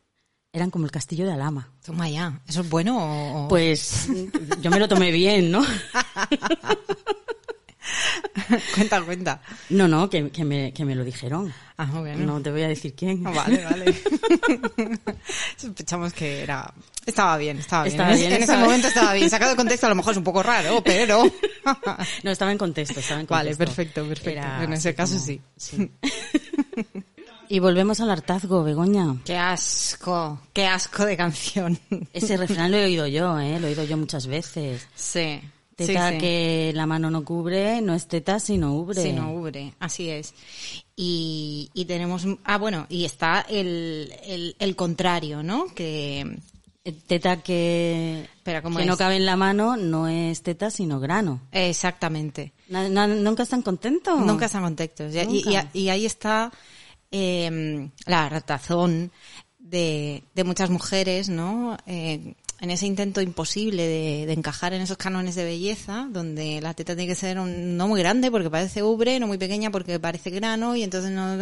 eran 0.51 0.71
como 0.71 0.85
el 0.85 0.91
castillo 0.91 1.25
de 1.25 1.33
Alama. 1.33 1.71
Toma 1.83 2.09
ya, 2.09 2.41
¿eso 2.47 2.61
es 2.61 2.69
bueno 2.69 3.45
o...? 3.45 3.47
Pues 3.47 4.07
yo 4.61 4.71
me 4.71 4.79
lo 4.79 4.87
tomé 4.87 5.11
bien, 5.11 5.51
¿no? 5.51 5.63
cuenta, 8.75 9.01
cuenta. 9.03 9.41
No, 9.69 9.87
no, 9.87 10.09
que, 10.09 10.29
que 10.29 10.43
me, 10.43 10.73
que 10.73 10.85
me 10.85 10.95
lo 10.95 11.03
dijeron. 11.03 11.53
Ah, 11.77 11.85
bueno. 11.85 12.25
No 12.25 12.41
te 12.41 12.51
voy 12.51 12.63
a 12.63 12.67
decir 12.67 12.95
quién. 12.95 13.23
Vale, 13.23 13.63
vale. 13.63 13.93
Sospechamos 15.57 16.13
que 16.13 16.41
era... 16.41 16.73
Estaba 17.09 17.37
bien, 17.37 17.57
estaba 17.59 17.83
bien. 17.83 17.93
Estaba 17.93 18.11
En- 18.13 18.19
bien, 18.19 18.31
en 18.33 18.43
ese 18.43 18.57
momento 18.57 18.87
estaba 18.87 19.13
bien. 19.13 19.29
Sacado 19.29 19.51
de 19.51 19.57
contexto 19.57 19.85
a 19.85 19.89
lo 19.89 19.95
mejor 19.95 20.11
es 20.11 20.17
un 20.17 20.23
poco 20.23 20.41
raro, 20.43 20.81
pero... 20.85 21.23
No, 22.23 22.31
estaba 22.31 22.51
en 22.51 22.57
contexto, 22.57 22.99
estaba 22.99 23.19
en 23.21 23.27
Vale, 23.27 23.51
contexto. 23.51 23.75
perfecto, 23.75 24.07
perfecto. 24.07 24.31
Era 24.31 24.63
En 24.63 24.73
ese 24.73 24.95
caso 24.95 25.13
como- 25.15 25.25
sí. 25.25 25.41
sí. 25.57 25.91
y 27.49 27.59
volvemos 27.59 27.99
al 27.99 28.11
hartazgo, 28.11 28.63
Begoña. 28.63 29.15
Qué 29.25 29.35
asco, 29.37 30.39
qué 30.53 30.65
asco 30.67 31.05
de 31.05 31.17
canción. 31.17 31.79
Ese 32.13 32.37
refrán 32.37 32.71
lo 32.71 32.77
he 32.77 32.85
oído 32.85 33.07
yo, 33.07 33.39
¿eh? 33.39 33.59
Lo 33.59 33.67
he 33.67 33.71
oído 33.71 33.83
yo 33.83 33.97
muchas 33.97 34.27
veces. 34.27 34.87
Sí. 34.95 35.41
Teta 35.75 36.09
sí, 36.09 36.15
sí. 36.15 36.19
que 36.19 36.71
la 36.75 36.85
mano 36.85 37.09
no 37.09 37.23
cubre, 37.23 37.79
no 37.81 37.93
es 37.95 38.05
teta 38.07 38.39
sino 38.41 38.73
ubre. 38.73 39.01
Sí, 39.01 39.13
no 39.13 39.31
ubre, 39.31 39.73
así 39.79 40.09
es. 40.09 40.33
Y, 40.95 41.69
y 41.73 41.85
tenemos, 41.85 42.25
ah, 42.43 42.57
bueno, 42.57 42.85
y 42.89 43.05
está 43.05 43.45
el, 43.49 44.13
el, 44.25 44.55
el 44.59 44.75
contrario, 44.75 45.41
¿no? 45.41 45.67
Que, 45.73 46.37
Teta 46.93 47.37
que, 47.41 48.27
Espera, 48.35 48.61
¿cómo 48.61 48.77
que 48.77 48.83
es? 48.83 48.87
no 48.87 48.97
cabe 48.97 49.15
en 49.17 49.25
la 49.25 49.35
mano 49.35 49.75
no 49.77 50.07
es 50.07 50.41
teta 50.43 50.69
sino 50.69 50.99
grano. 50.99 51.41
exactamente. 51.51 52.53
¿Nunca 52.69 53.43
están 53.43 53.61
contentos? 53.61 54.19
Nunca 54.19 54.45
están 54.45 54.63
contextos. 54.63 55.13
Y, 55.15 55.43
y- 55.73 55.89
ahí 55.89 56.05
está 56.05 56.51
eh, 57.11 57.89
la 58.05 58.29
ratazón 58.29 59.11
de, 59.57 60.23
de 60.35 60.43
muchas 60.43 60.69
mujeres, 60.69 61.29
¿no? 61.29 61.77
Eh, 61.87 62.33
en 62.61 62.71
ese 62.71 62.85
intento 62.85 63.21
imposible 63.21 63.83
de, 63.87 64.25
de 64.25 64.33
encajar 64.33 64.73
en 64.73 64.81
esos 64.81 64.97
cánones 64.97 65.33
de 65.35 65.45
belleza, 65.45 66.09
donde 66.11 66.59
la 66.59 66.73
teta 66.73 66.93
tiene 66.93 67.07
que 67.07 67.15
ser 67.15 67.39
un- 67.39 67.77
no 67.77 67.87
muy 67.87 68.01
grande 68.01 68.29
porque 68.31 68.49
parece 68.49 68.83
ubre, 68.83 69.17
no 69.17 69.27
muy 69.27 69.37
pequeña 69.37 69.71
porque 69.71 69.97
parece 69.97 70.29
grano, 70.29 70.75
y 70.75 70.83
entonces 70.83 71.09
no... 71.11 71.37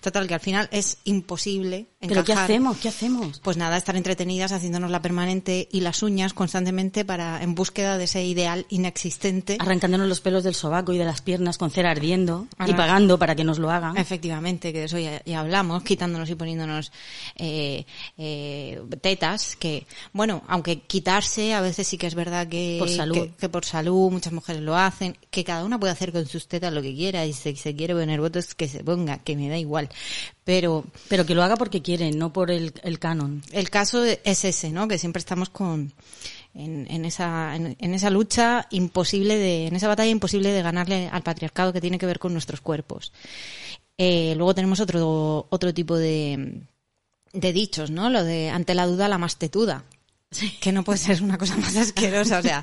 Total, 0.00 0.26
que 0.26 0.34
al 0.34 0.40
final 0.40 0.68
es 0.72 0.98
imposible 1.04 1.86
¿Pero 2.08 2.24
qué 2.24 2.32
hacemos? 2.32 2.76
¿Qué 2.78 2.88
hacemos? 2.88 3.40
Pues 3.40 3.56
nada, 3.56 3.76
estar 3.76 3.96
entretenidas 3.96 4.52
haciéndonos 4.52 4.90
la 4.90 5.02
permanente 5.02 5.68
y 5.70 5.80
las 5.80 6.02
uñas 6.02 6.34
constantemente 6.34 7.04
para 7.04 7.42
en 7.42 7.54
búsqueda 7.54 7.98
de 7.98 8.04
ese 8.04 8.24
ideal 8.24 8.66
inexistente. 8.68 9.56
Arrancándonos 9.58 10.08
los 10.08 10.20
pelos 10.20 10.44
del 10.44 10.54
sobaco 10.54 10.92
y 10.92 10.98
de 10.98 11.04
las 11.04 11.22
piernas 11.22 11.58
con 11.58 11.70
cera 11.70 11.90
ardiendo 11.90 12.46
y 12.66 12.74
pagando 12.74 13.18
para 13.18 13.34
que 13.34 13.44
nos 13.44 13.58
lo 13.58 13.70
hagan. 13.70 13.96
Efectivamente, 13.96 14.72
que 14.72 14.80
de 14.80 14.84
eso 14.84 14.98
ya, 14.98 15.22
ya 15.24 15.40
hablamos, 15.40 15.82
quitándonos 15.82 16.28
y 16.30 16.34
poniéndonos 16.34 16.92
eh, 17.36 17.86
eh, 18.18 18.80
tetas, 19.00 19.56
que, 19.56 19.86
bueno, 20.12 20.42
aunque 20.48 20.80
quitarse 20.80 21.54
a 21.54 21.60
veces 21.60 21.86
sí 21.86 21.98
que 21.98 22.06
es 22.06 22.14
verdad 22.14 22.46
que 22.48 22.76
Por 22.78 22.88
salud. 22.88 23.14
que, 23.14 23.30
que 23.32 23.48
por 23.48 23.64
salud 23.64 24.10
muchas 24.10 24.32
mujeres 24.32 24.62
lo 24.62 24.76
hacen, 24.76 25.16
que 25.30 25.44
cada 25.44 25.64
una 25.64 25.78
puede 25.78 25.92
hacer 25.92 26.12
con 26.12 26.26
sus 26.26 26.48
tetas 26.48 26.72
lo 26.72 26.82
que 26.82 26.94
quiera 26.94 27.24
y 27.26 27.32
si 27.32 27.56
se 27.56 27.74
quiere 27.74 27.94
poner 27.94 28.20
votos 28.20 28.54
que 28.54 28.68
se 28.68 28.84
ponga, 28.84 29.18
que 29.18 29.36
me 29.36 29.48
da 29.48 29.56
igual. 29.58 29.88
Pero 30.44 30.84
Pero 31.08 31.26
que 31.26 31.34
lo 31.34 31.42
haga 31.42 31.56
porque 31.56 31.82
quiere, 31.82 31.95
no 31.96 32.32
por 32.32 32.50
el, 32.50 32.72
el 32.82 32.98
canon. 32.98 33.42
el 33.52 33.70
caso 33.70 34.04
es 34.04 34.44
ese, 34.44 34.70
¿no? 34.70 34.88
Que 34.88 34.98
siempre 34.98 35.20
estamos 35.20 35.50
con 35.50 35.92
en, 36.54 36.86
en 36.90 37.04
esa 37.04 37.54
en, 37.54 37.76
en 37.78 37.94
esa 37.94 38.10
lucha 38.10 38.66
imposible 38.70 39.36
de 39.36 39.66
en 39.66 39.76
esa 39.76 39.88
batalla 39.88 40.10
imposible 40.10 40.52
de 40.52 40.62
ganarle 40.62 41.08
al 41.12 41.22
patriarcado 41.22 41.72
que 41.72 41.80
tiene 41.80 41.98
que 41.98 42.06
ver 42.06 42.18
con 42.18 42.32
nuestros 42.32 42.60
cuerpos. 42.60 43.12
Eh, 43.98 44.34
luego 44.36 44.54
tenemos 44.54 44.80
otro 44.80 45.46
otro 45.50 45.74
tipo 45.74 45.96
de 45.96 46.62
de 47.32 47.52
dichos, 47.52 47.90
¿no? 47.90 48.10
Lo 48.10 48.24
de 48.24 48.50
ante 48.50 48.74
la 48.74 48.86
duda 48.86 49.08
la 49.08 49.18
más 49.18 49.36
tetuda. 49.36 49.84
Que 50.60 50.72
no 50.72 50.82
puede 50.82 50.98
ser 50.98 51.22
una 51.22 51.38
cosa 51.38 51.56
más 51.56 51.76
asquerosa, 51.76 52.40
o 52.40 52.42
sea, 52.42 52.60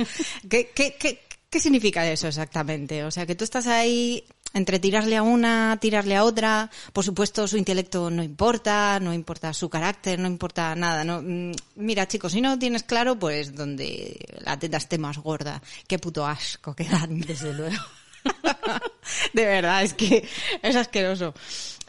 ¿qué, 0.50 0.70
qué, 0.76 0.96
qué, 1.00 1.22
qué 1.50 1.60
significa 1.60 2.10
eso 2.10 2.28
exactamente? 2.28 3.04
O 3.04 3.12
sea, 3.12 3.26
que 3.26 3.36
tú 3.36 3.44
estás 3.44 3.68
ahí 3.68 4.26
entre 4.54 4.80
tirarle 4.80 5.18
a 5.18 5.24
una, 5.24 5.78
tirarle 5.82 6.16
a 6.16 6.24
otra, 6.24 6.70
por 6.94 7.04
supuesto 7.04 7.48
su 7.48 7.58
intelecto 7.58 8.10
no 8.10 8.24
importa, 8.24 9.00
no 9.00 9.14
importa 9.14 9.52
su 9.54 9.70
carácter, 9.70 10.20
no 10.20 10.28
importa 10.28 10.76
nada, 10.76 11.04
no. 11.04 11.22
Mm, 11.22 11.54
Mira, 11.76 12.08
chicos, 12.08 12.32
si 12.32 12.42
no 12.42 12.58
tienes 12.60 12.84
claro, 12.84 13.18
pues 13.18 13.56
donde 13.56 14.18
la 14.46 14.58
teta 14.58 14.78
esté 14.78 14.98
más 14.98 15.18
gorda, 15.18 15.62
qué 15.88 15.98
puto 16.00 16.26
asco 16.26 16.76
que 16.76 16.86
dan. 16.86 17.20
Desde 17.28 17.54
luego. 17.54 17.84
De 19.34 19.46
verdad, 19.46 19.84
es 19.84 19.94
que 19.94 20.28
es 20.62 20.76
asqueroso. 20.76 21.34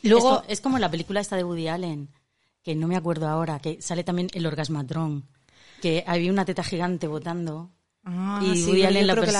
Luego, 0.02 0.42
es 0.48 0.60
como 0.60 0.78
la 0.78 0.90
película 0.90 1.20
esta 1.20 1.36
de 1.36 1.44
Woody 1.44 1.68
Allen, 1.68 2.08
que 2.62 2.74
no 2.74 2.88
me 2.88 2.96
acuerdo 2.96 3.28
ahora, 3.28 3.58
que 3.58 3.80
sale 3.80 4.04
también 4.04 4.28
el 4.34 4.46
orgasmatrón, 4.46 5.26
que 5.80 6.04
había 6.06 6.32
una 6.32 6.44
teta 6.44 6.64
gigante 6.64 7.06
botando. 7.06 7.70
Ah, 8.04 8.40
y 8.44 8.56
sí, 8.56 8.64
Woody 8.66 8.76
pero 8.82 8.88
Allen 8.88 9.00
yo 9.02 9.06
la 9.06 9.12
creo 9.14 9.24
que. 9.24 9.32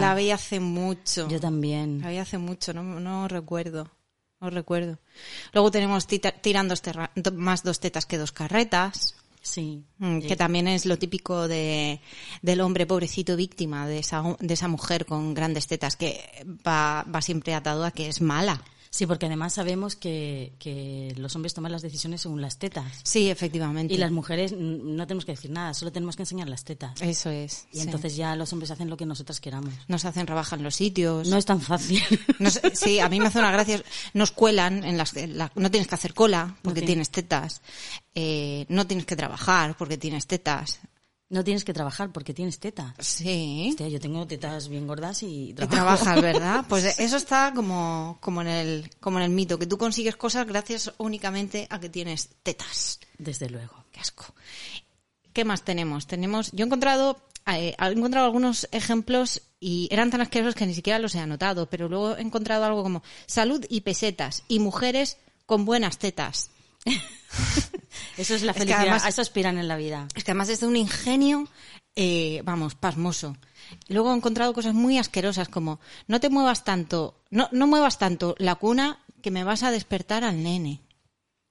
La, 0.00 0.14
veía 0.14 0.34
hace 0.36 0.60
mucho. 0.60 1.28
Yo 1.28 1.40
también. 1.40 2.00
La 2.02 2.10
vi 2.10 2.18
hace 2.18 2.38
mucho, 2.38 2.72
no, 2.72 2.82
no 2.82 3.26
recuerdo. 3.28 3.90
No 4.40 4.50
recuerdo. 4.50 4.98
Luego 5.52 5.70
tenemos 5.70 6.06
tita- 6.06 6.32
tirando 6.32 6.74
do- 7.14 7.32
más 7.32 7.62
dos 7.62 7.78
tetas 7.80 8.06
que 8.06 8.18
dos 8.18 8.32
carretas, 8.32 9.14
Sí. 9.40 9.84
mm, 9.98 10.20
Sí. 10.20 10.26
que 10.28 10.36
también 10.36 10.68
es 10.68 10.86
lo 10.86 10.98
típico 10.98 11.48
de, 11.48 12.00
del 12.42 12.60
hombre 12.60 12.86
pobrecito 12.86 13.36
víctima, 13.36 13.86
de 13.88 13.98
esa, 14.00 14.22
de 14.40 14.54
esa 14.54 14.68
mujer 14.68 15.04
con 15.06 15.34
grandes 15.34 15.66
tetas 15.66 15.96
que 15.96 16.20
va, 16.66 17.04
va 17.12 17.22
siempre 17.22 17.54
atado 17.54 17.84
a 17.84 17.90
que 17.90 18.08
es 18.08 18.20
mala. 18.20 18.62
Sí, 18.94 19.06
porque 19.06 19.24
además 19.24 19.54
sabemos 19.54 19.96
que, 19.96 20.52
que 20.58 21.14
los 21.16 21.34
hombres 21.34 21.54
toman 21.54 21.72
las 21.72 21.80
decisiones 21.80 22.20
según 22.20 22.42
las 22.42 22.58
tetas. 22.58 22.84
Sí, 23.04 23.30
efectivamente. 23.30 23.94
Y 23.94 23.96
las 23.96 24.10
mujeres 24.10 24.52
no 24.52 25.06
tenemos 25.06 25.24
que 25.24 25.32
decir 25.32 25.50
nada, 25.50 25.72
solo 25.72 25.90
tenemos 25.90 26.14
que 26.14 26.24
enseñar 26.24 26.46
las 26.50 26.62
tetas. 26.62 27.00
Eso 27.00 27.30
es. 27.30 27.66
Y 27.72 27.78
sí. 27.78 27.84
entonces 27.84 28.16
ya 28.16 28.36
los 28.36 28.52
hombres 28.52 28.70
hacen 28.70 28.90
lo 28.90 28.98
que 28.98 29.06
nosotras 29.06 29.40
queramos. 29.40 29.72
Nos 29.88 30.04
hacen 30.04 30.26
rebaja 30.26 30.56
en 30.56 30.62
los 30.62 30.74
sitios. 30.74 31.26
No 31.26 31.38
es 31.38 31.46
tan 31.46 31.62
fácil. 31.62 32.02
Nos- 32.38 32.60
sí, 32.74 33.00
a 33.00 33.08
mí 33.08 33.18
me 33.18 33.28
hace 33.28 33.38
una 33.38 33.50
gracia. 33.50 33.82
Nos 34.12 34.30
cuelan, 34.30 34.84
en 34.84 34.98
las, 34.98 35.16
en 35.16 35.38
la- 35.38 35.50
no 35.54 35.70
tienes 35.70 35.88
que 35.88 35.94
hacer 35.94 36.12
cola 36.12 36.54
porque 36.60 36.82
No 36.82 36.86
tienes 36.86 37.08
tetas. 37.08 37.62
Eh, 38.14 38.66
no 38.68 38.86
tienes 38.86 39.06
que 39.06 39.16
trabajar 39.16 39.74
porque 39.78 39.96
tienes 39.96 40.26
tetas. 40.26 40.80
No 41.32 41.42
tienes 41.42 41.64
que 41.64 41.72
trabajar 41.72 42.12
porque 42.12 42.34
tienes 42.34 42.58
tetas. 42.58 42.92
Sí. 42.98 43.68
Hostia, 43.70 43.88
yo 43.88 43.98
tengo 43.98 44.26
tetas 44.26 44.68
bien 44.68 44.86
gordas 44.86 45.22
y 45.22 45.48
Y 45.48 45.52
trabajo. 45.54 45.74
trabajas, 46.04 46.20
¿verdad? 46.20 46.64
Pues 46.68 46.98
eso 46.98 47.16
está 47.16 47.52
como, 47.54 48.18
como 48.20 48.42
en 48.42 48.48
el, 48.48 48.90
como 49.00 49.16
en 49.18 49.24
el 49.24 49.30
mito, 49.30 49.58
que 49.58 49.66
tú 49.66 49.78
consigues 49.78 50.14
cosas 50.16 50.46
gracias 50.46 50.92
únicamente 50.98 51.66
a 51.70 51.80
que 51.80 51.88
tienes 51.88 52.28
tetas. 52.42 53.00
Desde 53.16 53.48
luego. 53.48 53.84
Qué 53.90 54.00
asco. 54.00 54.34
¿Qué 55.32 55.46
más 55.46 55.62
tenemos? 55.64 56.06
Tenemos, 56.06 56.52
yo 56.52 56.64
he 56.64 56.66
encontrado, 56.66 57.18
eh, 57.46 57.74
he 57.80 57.86
encontrado 57.86 58.26
algunos 58.26 58.68
ejemplos 58.70 59.40
y 59.58 59.88
eran 59.90 60.10
tan 60.10 60.20
asquerosos 60.20 60.54
que 60.54 60.66
ni 60.66 60.74
siquiera 60.74 60.98
los 60.98 61.14
he 61.14 61.18
anotado, 61.20 61.70
pero 61.70 61.88
luego 61.88 62.14
he 62.14 62.20
encontrado 62.20 62.66
algo 62.66 62.82
como 62.82 63.02
salud 63.26 63.64
y 63.70 63.80
pesetas 63.80 64.42
y 64.48 64.58
mujeres 64.58 65.16
con 65.46 65.64
buenas 65.64 65.96
tetas. 65.96 66.50
Eso 68.18 68.34
es 68.34 68.42
la 68.42 68.52
Es 68.52 68.56
que 68.56 68.60
felicidad. 68.60 68.80
además- 68.82 69.04
a 69.04 69.08
eso 69.08 69.22
aspiran 69.22 69.58
en 69.58 69.68
la 69.68 69.76
vida. 69.76 70.06
Es 70.14 70.24
que 70.24 70.32
además 70.32 70.48
es 70.50 70.60
de 70.60 70.66
un 70.66 70.76
ingenio, 70.76 71.48
eh, 71.96 72.42
vamos, 72.44 72.74
pasmoso. 72.74 73.36
Luego 73.88 74.12
he 74.12 74.16
encontrado 74.16 74.52
cosas 74.52 74.74
muy 74.74 74.98
asquerosas 74.98 75.48
como 75.48 75.80
no 76.08 76.20
te 76.20 76.28
muevas 76.28 76.64
tanto, 76.64 77.22
no, 77.30 77.48
no 77.52 77.66
muevas 77.66 77.98
tanto 77.98 78.34
la 78.38 78.56
cuna 78.56 78.98
que 79.22 79.30
me 79.30 79.44
vas 79.44 79.62
a 79.62 79.70
despertar 79.70 80.24
al 80.24 80.42
nene. 80.42 80.80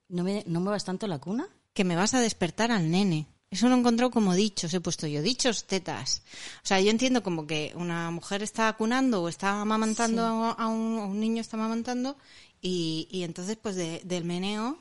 ¿No, 0.10 0.24
me, 0.24 0.44
¿No 0.46 0.60
muevas 0.62 0.84
tanto 0.86 1.08
la 1.08 1.18
cuna? 1.20 1.48
Que 1.74 1.84
me 1.84 1.96
vas 1.96 2.14
a 2.14 2.20
despertar 2.22 2.72
al 2.72 2.92
nene. 2.92 3.28
Eso 3.50 3.68
lo 3.68 3.76
encontró 3.76 4.12
como 4.12 4.34
dichos, 4.36 4.74
he 4.74 4.80
puesto 4.82 5.08
yo, 5.08 5.22
dichos 5.22 5.66
tetas. 5.66 6.22
O 6.64 6.68
sea, 6.68 6.80
yo 6.80 6.90
entiendo 6.92 7.24
como 7.24 7.48
que 7.48 7.74
una 7.76 8.10
mujer 8.12 8.44
está 8.44 8.68
acunando 8.68 9.24
o 9.24 9.30
está 9.30 9.62
amamantando 9.62 10.24
a, 10.26 10.52
a 10.52 10.68
un, 10.68 11.00
a 11.00 11.06
un 11.06 11.20
niño, 11.20 11.42
está 11.42 11.58
amamantando, 11.58 12.18
y, 12.62 13.08
y 13.12 13.24
entonces 13.24 13.58
pues 13.62 13.76
de- 13.76 14.02
del 14.06 14.24
meneo, 14.26 14.78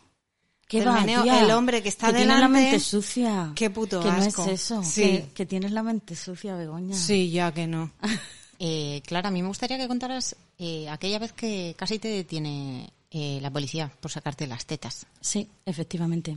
¿Qué 0.70 0.84
va, 0.84 1.02
el 1.02 1.50
hombre 1.50 1.82
que 1.82 1.88
está 1.88 2.12
que 2.12 2.20
delante... 2.20 2.36
tienes 2.36 2.40
la 2.40 2.48
mente 2.48 2.78
sucia. 2.80 3.52
Qué 3.56 3.70
puto 3.70 4.00
Que 4.00 4.08
asco. 4.08 4.44
no 4.44 4.52
es 4.52 4.60
eso. 4.62 4.84
Sí. 4.84 5.02
Que, 5.02 5.28
que 5.34 5.46
tienes 5.46 5.72
la 5.72 5.82
mente 5.82 6.14
sucia, 6.14 6.54
Begoña. 6.54 6.94
Sí, 6.94 7.30
ya 7.30 7.52
que 7.52 7.66
no. 7.66 7.90
Eh, 8.62 9.00
Clara, 9.06 9.30
a 9.30 9.32
mí 9.32 9.40
me 9.40 9.48
gustaría 9.48 9.78
que 9.78 9.88
contaras 9.88 10.36
eh, 10.58 10.86
aquella 10.90 11.18
vez 11.18 11.32
que 11.32 11.74
casi 11.78 11.98
te 11.98 12.08
detiene 12.08 12.92
eh, 13.10 13.38
la 13.40 13.50
policía 13.50 13.90
por 14.00 14.10
sacarte 14.10 14.46
las 14.46 14.66
tetas. 14.66 15.06
Sí, 15.18 15.48
efectivamente. 15.64 16.36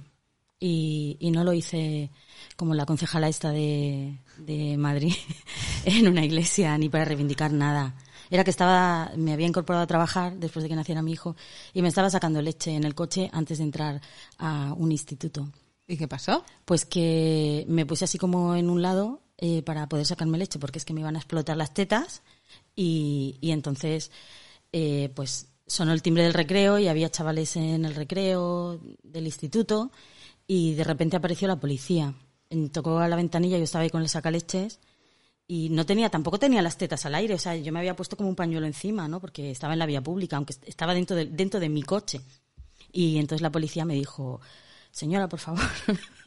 Y, 0.57 1.17
y 1.19 1.31
no 1.31 1.43
lo 1.43 1.51
hice 1.51 2.09
como 2.55 2.75
la 2.75 2.85
concejala 2.85 3.27
esta 3.27 3.51
de, 3.51 4.17
de 4.37 4.77
Madrid 4.77 5.13
en 5.83 6.07
una 6.07 6.23
iglesia 6.23 6.77
ni 6.77 6.87
para 6.87 7.03
reivindicar 7.03 7.51
nada. 7.51 7.93
Era 8.33 8.43
que 8.43 8.49
estaba, 8.49 9.11
me 9.15 9.31
había 9.31 9.45
incorporado 9.45 9.83
a 9.83 9.85
trabajar 9.85 10.37
después 10.37 10.63
de 10.63 10.69
que 10.69 10.75
naciera 10.75 11.03
mi 11.03 11.11
hijo 11.11 11.35
y 11.71 11.83
me 11.83 11.87
estaba 11.87 12.09
sacando 12.09 12.41
leche 12.41 12.71
en 12.71 12.83
el 12.83 12.95
coche 12.95 13.29
antes 13.31 13.59
de 13.59 13.63
entrar 13.63 14.01
a 14.39 14.73
un 14.75 14.91
instituto. 14.91 15.49
¿Y 15.87 15.97
qué 15.97 16.07
pasó? 16.07 16.43
Pues 16.65 16.83
que 16.83 17.63
me 17.67 17.85
puse 17.85 18.05
así 18.05 18.17
como 18.17 18.55
en 18.55 18.71
un 18.71 18.81
lado 18.81 19.21
eh, 19.37 19.61
para 19.61 19.87
poder 19.87 20.07
sacarme 20.07 20.39
leche, 20.39 20.57
porque 20.57 20.79
es 20.79 20.83
que 20.83 20.95
me 20.95 21.01
iban 21.01 21.15
a 21.15 21.19
explotar 21.19 21.55
las 21.57 21.75
tetas 21.75 22.23
y, 22.75 23.37
y 23.39 23.51
entonces 23.51 24.09
eh, 24.71 25.11
pues 25.13 25.49
sonó 25.67 25.93
el 25.93 26.01
timbre 26.01 26.23
del 26.23 26.33
recreo 26.33 26.79
y 26.79 26.87
había 26.87 27.11
chavales 27.11 27.55
en 27.55 27.85
el 27.85 27.93
recreo 27.93 28.79
del 29.03 29.27
instituto 29.27 29.91
y 30.47 30.73
de 30.73 30.83
repente 30.83 31.17
apareció 31.17 31.47
la 31.47 31.59
policía. 31.59 32.15
Tocó 32.71 32.97
a 32.97 33.07
la 33.07 33.15
ventanilla, 33.15 33.59
yo 33.59 33.63
estaba 33.63 33.83
ahí 33.83 33.91
con 33.91 34.01
el 34.01 34.09
sacaleches 34.09 34.79
y 35.55 35.69
no 35.69 35.85
tenía, 35.85 36.09
tampoco 36.09 36.39
tenía 36.39 36.63
las 36.63 36.79
tetas 36.79 37.05
al 37.05 37.13
aire, 37.13 37.35
o 37.35 37.37
sea, 37.37 37.55
yo 37.55 37.71
me 37.71 37.77
había 37.77 37.95
puesto 37.95 38.17
como 38.17 38.27
un 38.27 38.35
pañuelo 38.35 38.65
encima, 38.65 39.07
¿no? 39.07 39.19
Porque 39.19 39.51
estaba 39.51 39.73
en 39.73 39.79
la 39.79 39.85
vía 39.85 40.01
pública, 40.01 40.35
aunque 40.37 40.53
est- 40.53 40.67
estaba 40.67 40.95
dentro 40.95 41.15
de, 41.15 41.25
dentro 41.27 41.59
de 41.59 41.69
mi 41.69 41.83
coche. 41.83 42.21
Y 42.91 43.17
entonces 43.19 43.43
la 43.43 43.51
policía 43.51 43.85
me 43.85 43.93
dijo, 43.93 44.41
señora, 44.89 45.29
por 45.29 45.39
favor. 45.39 45.61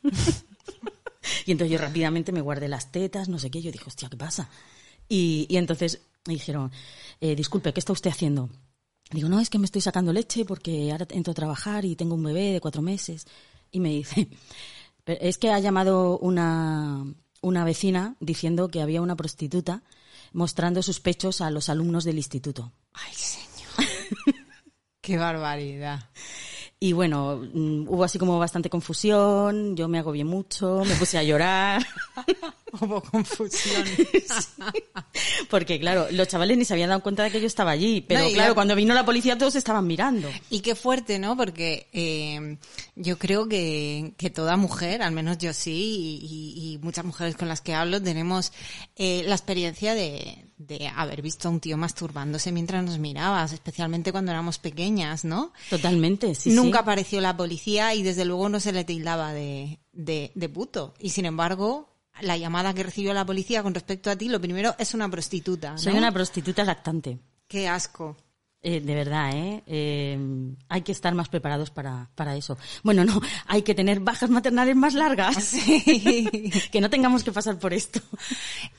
y 1.45 1.51
entonces 1.53 1.73
yo 1.73 1.79
rápidamente 1.85 2.31
me 2.31 2.41
guardé 2.41 2.69
las 2.69 2.93
tetas, 2.93 3.29
no 3.29 3.39
sé 3.41 3.51
qué, 3.51 3.61
yo 3.63 3.73
dije, 3.73 3.85
hostia, 3.87 4.09
¿qué 4.09 4.17
pasa? 4.17 4.49
Y, 5.09 5.47
y 5.49 5.57
entonces 5.57 6.03
me 6.27 6.35
dijeron, 6.35 6.71
eh, 7.21 7.35
disculpe, 7.35 7.73
¿qué 7.73 7.81
está 7.81 7.93
usted 7.93 8.11
haciendo? 8.11 8.49
Digo, 9.11 9.29
no, 9.29 9.41
es 9.41 9.51
que 9.51 9.59
me 9.59 9.65
estoy 9.67 9.81
sacando 9.81 10.13
leche 10.13 10.45
porque 10.45 10.91
ahora 10.93 11.07
entro 11.11 11.33
a 11.33 11.35
trabajar 11.35 11.85
y 11.85 11.97
tengo 11.97 12.15
un 12.15 12.23
bebé 12.23 12.53
de 12.53 12.61
cuatro 12.61 12.83
meses. 12.83 13.27
Y 13.73 13.81
me 13.81 13.89
dice, 13.91 14.29
"Pero 15.05 15.21
es 15.21 15.39
que 15.39 15.51
ha 15.51 15.59
llamado 15.59 16.19
una, 16.19 17.05
una 17.43 17.65
vecina 17.65 18.17
diciendo 18.21 18.69
que 18.69 18.83
había 18.83 19.03
una 19.03 19.17
prostituta 19.17 19.83
mostrando 20.33 20.83
sus 20.83 21.01
pechos 21.01 21.41
a 21.41 21.51
los 21.51 21.69
alumnos 21.69 22.05
del 22.05 22.17
instituto. 22.17 22.73
Ay, 22.93 23.15
señor. 23.15 23.91
qué 25.01 25.17
barbaridad. 25.17 26.11
Y 26.87 26.93
bueno, 26.93 27.43
mm, 27.53 27.89
hubo 27.89 28.05
así 28.05 28.17
como 28.17 28.39
bastante 28.39 28.71
confusión, 28.71 29.75
yo 29.75 29.89
me 29.89 29.99
agobié 29.99 30.25
mucho, 30.25 30.83
me 30.87 30.95
puse 30.95 31.19
a 31.19 31.25
llorar, 31.25 31.85
Hubo 32.81 33.01
confusión. 33.01 33.85
porque 35.51 35.81
claro, 35.81 36.07
los 36.11 36.29
chavales 36.29 36.57
ni 36.59 36.65
se 36.65 36.75
habían 36.75 36.91
dado 36.91 37.03
cuenta 37.03 37.23
de 37.25 37.31
que 37.31 37.41
yo 37.41 37.47
estaba 37.47 37.71
allí, 37.73 38.03
pero 38.03 38.21
No, 38.21 38.29
claro, 38.31 38.51
la- 38.51 38.55
cuando 38.55 38.75
vino 38.77 38.95
la 38.95 39.05
policía 39.05 39.37
todos 39.39 39.57
estaban 39.57 39.87
mirando. 39.87 40.29
Y 40.51 40.61
qué 40.61 40.75
fuerte, 40.77 41.19
¿no? 41.19 41.37
Porque 41.37 41.89
eh, 41.93 42.59
yo 42.95 43.19
creo 43.19 43.49
que, 43.49 44.13
que 44.17 44.31
toda 44.31 44.57
mujer, 44.57 45.03
al 45.03 45.13
menos 45.13 45.39
yo 45.39 45.53
sí, 45.53 46.21
y, 46.23 46.27
y- 46.27 46.75
y 46.75 46.79
muchas 46.79 47.05
mujeres 47.05 47.37
con 47.37 47.49
las 47.49 47.61
que 47.61 47.75
hablo, 47.75 48.01
tenemos 48.03 48.53
eh, 48.97 49.25
la 49.27 49.35
experiencia 49.35 49.95
de, 49.95 50.45
de 50.59 50.89
haber 50.89 51.23
visto 51.23 51.49
a 51.49 51.51
un 51.51 51.61
tío 51.61 51.77
masturbándose 51.77 52.51
mientras 52.53 52.83
nos 52.85 52.99
mirabas, 52.99 53.53
especialmente 53.53 54.13
cuando 54.13 54.31
éramos 54.31 54.59
pequeñas, 54.59 55.25
¿no? 55.25 55.53
Totalmente, 55.69 56.35
sí, 56.35 56.51
Nunca 56.51 56.79
sí. 56.79 56.83
apareció 56.83 57.21
la 57.21 57.37
policía 57.37 57.95
y 57.95 58.03
desde 58.03 58.25
luego 58.25 58.49
no 58.49 58.61
se 58.61 58.73
le 58.73 58.85
tildaba 58.85 59.33
de, 59.33 59.81
de, 59.93 60.33
de 60.35 60.49
puto. 60.49 60.95
Y 60.99 61.11
sin 61.11 61.27
embargo, 61.27 61.95
la 62.21 62.37
llamada 62.37 62.73
que 62.75 62.83
recibió 62.83 63.13
la 63.13 63.27
policía 63.27 63.63
con 63.63 63.75
respecto 63.75 64.11
a 64.11 64.17
ti, 64.17 64.29
lo 64.29 64.41
primero 64.41 64.75
es 64.79 64.95
una 64.95 65.11
prostituta. 65.11 65.73
¿no? 65.73 65.79
Soy 65.79 65.95
una 65.95 66.13
prostituta 66.13 66.65
lactante. 66.65 67.19
Qué 67.49 67.69
asco. 67.69 68.17
Eh, 68.63 68.81
de 68.81 68.95
verdad, 68.97 69.31
¿eh? 69.33 69.63
Eh, 69.69 70.19
Hay 70.69 70.83
que 70.83 70.91
estar 70.91 71.15
más 71.15 71.29
preparados 71.29 71.71
para, 71.71 72.11
para 72.17 72.35
eso. 72.37 72.59
Bueno, 72.83 73.05
no, 73.05 73.21
hay 73.47 73.63
que 73.63 73.75
tener 73.77 74.01
bajas 74.01 74.29
maternales 74.29 74.75
más 74.75 74.95
largas. 74.95 75.37
Sí. 75.45 76.51
que 76.73 76.81
no 76.81 76.91
tengamos 76.91 77.23
que 77.23 77.31
pasar 77.31 77.59
por 77.61 77.73
esto. 77.73 78.01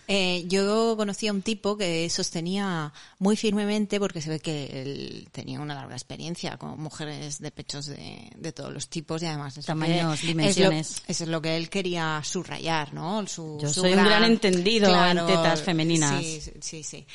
Eh, 0.09 0.43
yo 0.47 0.95
conocí 0.97 1.27
a 1.27 1.31
un 1.31 1.41
tipo 1.41 1.77
que 1.77 2.09
sostenía 2.09 2.91
muy 3.19 3.37
firmemente, 3.37 3.97
porque 3.99 4.21
se 4.21 4.29
ve 4.29 4.39
que 4.41 4.81
él 4.81 5.29
tenía 5.31 5.61
una 5.61 5.73
larga 5.75 5.95
experiencia 5.95 6.57
con 6.57 6.79
mujeres 6.81 7.39
de 7.39 7.51
pechos 7.51 7.85
de, 7.85 8.29
de 8.35 8.51
todos 8.51 8.73
los 8.73 8.89
tipos 8.89 9.21
y 9.23 9.25
además 9.27 9.55
Tamaños, 9.65 10.19
que- 10.19 10.27
dimensiones. 10.27 10.89
Es 10.91 10.99
lo, 10.99 11.11
eso 11.11 11.23
es 11.23 11.29
lo 11.29 11.41
que 11.41 11.55
él 11.55 11.69
quería 11.69 12.21
subrayar, 12.25 12.93
¿no? 12.93 13.25
Su- 13.27 13.57
Yo 13.61 13.69
su 13.69 13.81
soy 13.81 13.93
un 13.93 14.03
gran 14.03 14.23
entendido 14.25 14.89
en 15.05 15.25
tetas 15.27 15.61
femeninas. 15.61 16.21
Sí, 16.21 16.41
sí, 16.61 16.83
sí. 16.83 17.05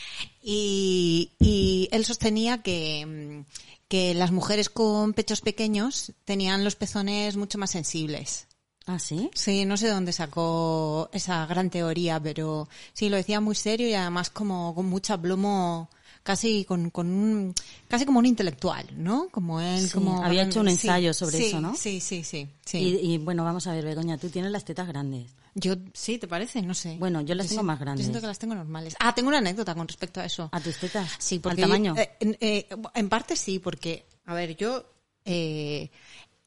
Y, 0.42 1.32
y 1.38 1.88
él 1.92 2.04
sostenía 2.04 2.62
que, 2.62 3.06
mm, 3.06 3.44
que 3.88 4.14
las 4.14 4.32
mujeres 4.32 4.68
con 4.68 5.12
pechos 5.12 5.40
pequeños 5.40 6.12
tenían 6.24 6.64
los 6.64 6.76
pezones 6.76 7.36
mucho 7.36 7.58
más 7.58 7.70
sensibles. 7.70 8.48
¿Ah, 8.86 8.98
sí? 8.98 9.30
Sí, 9.34 9.64
no 9.64 9.76
sé 9.76 9.86
de 9.86 9.92
dónde 9.92 10.12
sacó 10.12 11.08
esa 11.12 11.46
gran 11.46 11.70
teoría, 11.70 12.18
pero 12.20 12.68
sí, 12.92 13.08
lo 13.08 13.16
decía 13.16 13.40
muy 13.40 13.54
serio 13.54 13.86
y 13.88 13.94
además 13.94 14.30
como 14.30 14.74
con 14.74 14.86
mucho 14.86 15.14
aplomo, 15.14 15.88
casi 16.22 16.64
con, 16.64 16.90
con 16.90 17.08
un, 17.10 17.54
casi 17.88 18.04
como 18.06 18.18
un 18.18 18.26
intelectual, 18.26 18.86
¿no? 18.96 19.28
Como 19.30 19.60
él, 19.60 19.86
Sí, 19.88 19.90
como... 19.94 20.22
había 20.24 20.44
hecho 20.44 20.60
un 20.60 20.66
sí, 20.68 20.72
ensayo 20.72 21.12
sobre 21.14 21.38
sí, 21.38 21.44
eso, 21.46 21.60
¿no? 21.60 21.74
Sí, 21.74 22.00
sí, 22.00 22.22
sí. 22.24 22.48
Y, 22.72 23.12
y, 23.14 23.18
bueno, 23.18 23.44
vamos 23.44 23.66
a 23.66 23.72
ver, 23.72 23.84
Begoña, 23.84 24.18
tú 24.18 24.28
tienes 24.28 24.50
las 24.50 24.64
tetas 24.64 24.86
grandes. 24.88 25.30
Yo, 25.54 25.74
sí, 25.92 26.16
¿te 26.18 26.26
parece? 26.26 26.62
No 26.62 26.72
sé. 26.72 26.96
Bueno, 26.98 27.20
yo 27.20 27.34
las 27.34 27.48
tengo 27.48 27.62
más 27.62 27.78
grandes. 27.78 28.06
Yo 28.06 28.10
siento 28.10 28.20
que 28.22 28.26
las 28.26 28.38
tengo 28.38 28.54
normales. 28.54 28.96
Ah, 28.98 29.14
tengo 29.14 29.28
una 29.28 29.38
anécdota 29.38 29.74
con 29.74 29.86
respecto 29.86 30.20
a 30.20 30.24
eso. 30.24 30.48
¿A 30.50 30.60
tus 30.60 30.76
tetas? 30.78 31.10
Sí, 31.18 31.36
¿Al 31.36 31.40
porque 31.42 31.60
tamaño? 31.62 31.94
eh, 31.96 32.10
en, 32.20 32.36
eh, 32.40 32.66
en 32.94 33.08
parte 33.10 33.36
sí, 33.36 33.58
porque, 33.58 34.06
a 34.24 34.32
ver, 34.34 34.56
yo 34.56 34.84
eh, 35.26 35.90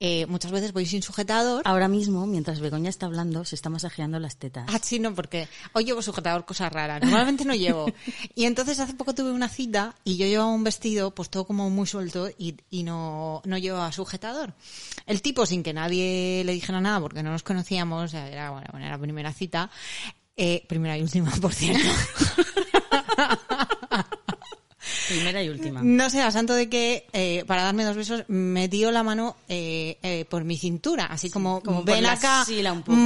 eh, 0.08 0.28
muchas 0.28 0.52
veces 0.52 0.72
voy 0.72 0.86
sin 0.86 1.02
sujetador. 1.02 1.64
Ahora 1.66 1.88
mismo, 1.88 2.28
mientras 2.28 2.60
Begoña 2.60 2.92
está 2.92 3.08
hablando, 3.08 3.44
se 3.44 3.56
está 3.56 3.72
masajeando 3.72 4.20
las 4.20 4.38
tetas. 4.38 4.66
Ah, 4.72 4.78
sí, 4.80 5.00
no, 5.00 5.16
porque 5.16 5.48
hoy 5.74 5.84
llevo 5.84 6.04
sujetador, 6.04 6.46
cosa 6.46 6.70
rara. 6.70 7.00
Normalmente 7.00 7.44
no 7.44 7.56
llevo. 7.56 7.92
Y 8.36 8.46
entonces 8.46 8.80
hace 8.80 8.94
poco 8.94 9.16
tuve 9.16 9.32
una 9.32 9.50
cita 9.50 9.96
y 10.04 10.18
yo 10.18 10.28
llevaba 10.28 10.52
un 10.52 10.64
vestido, 10.64 11.10
pues 11.16 11.32
todo 11.32 11.48
como 11.48 11.72
muy 11.72 11.88
suelto 11.88 12.30
y, 12.38 12.56
y 12.70 12.84
no, 12.84 13.42
no 13.46 13.58
llevaba 13.58 13.92
sujetador. 13.92 14.54
El 15.08 15.24
tipo, 15.24 15.48
sin 15.48 15.64
que 15.64 15.74
nadie 15.74 16.44
le 16.46 16.54
dijera 16.54 16.80
nada, 16.80 17.00
porque 17.00 17.24
no 17.24 17.32
nos 17.32 17.42
conocíamos, 17.42 18.12
sea, 18.12 18.30
era, 18.30 18.52
bueno, 18.52 18.68
era 18.78 18.92
la 18.92 19.00
primera 19.00 19.34
cita, 19.34 19.72
eh, 20.38 20.64
primera 20.68 21.00
y 21.00 21.02
última, 21.02 21.32
por 21.42 21.52
cierto. 21.52 21.90
Primera 25.08 25.44
y 25.44 25.50
última. 25.50 25.82
No 25.84 26.10
sé, 26.10 26.22
a 26.22 26.32
santo 26.32 26.54
de 26.54 26.70
que 26.70 27.06
eh, 27.14 27.44
para 27.48 27.64
darme 27.64 27.84
dos 27.84 27.96
besos 27.96 28.24
me 28.28 28.68
dio 28.68 28.92
la 28.92 29.04
mano 29.04 29.36
eh, 29.50 29.98
eh, 30.04 30.26
por 30.30 30.44
mi 30.44 30.58
cintura, 30.58 31.06
así 31.06 31.30
como, 31.30 31.62
como 31.62 31.84
ven 31.84 32.04
acá, 32.26 32.44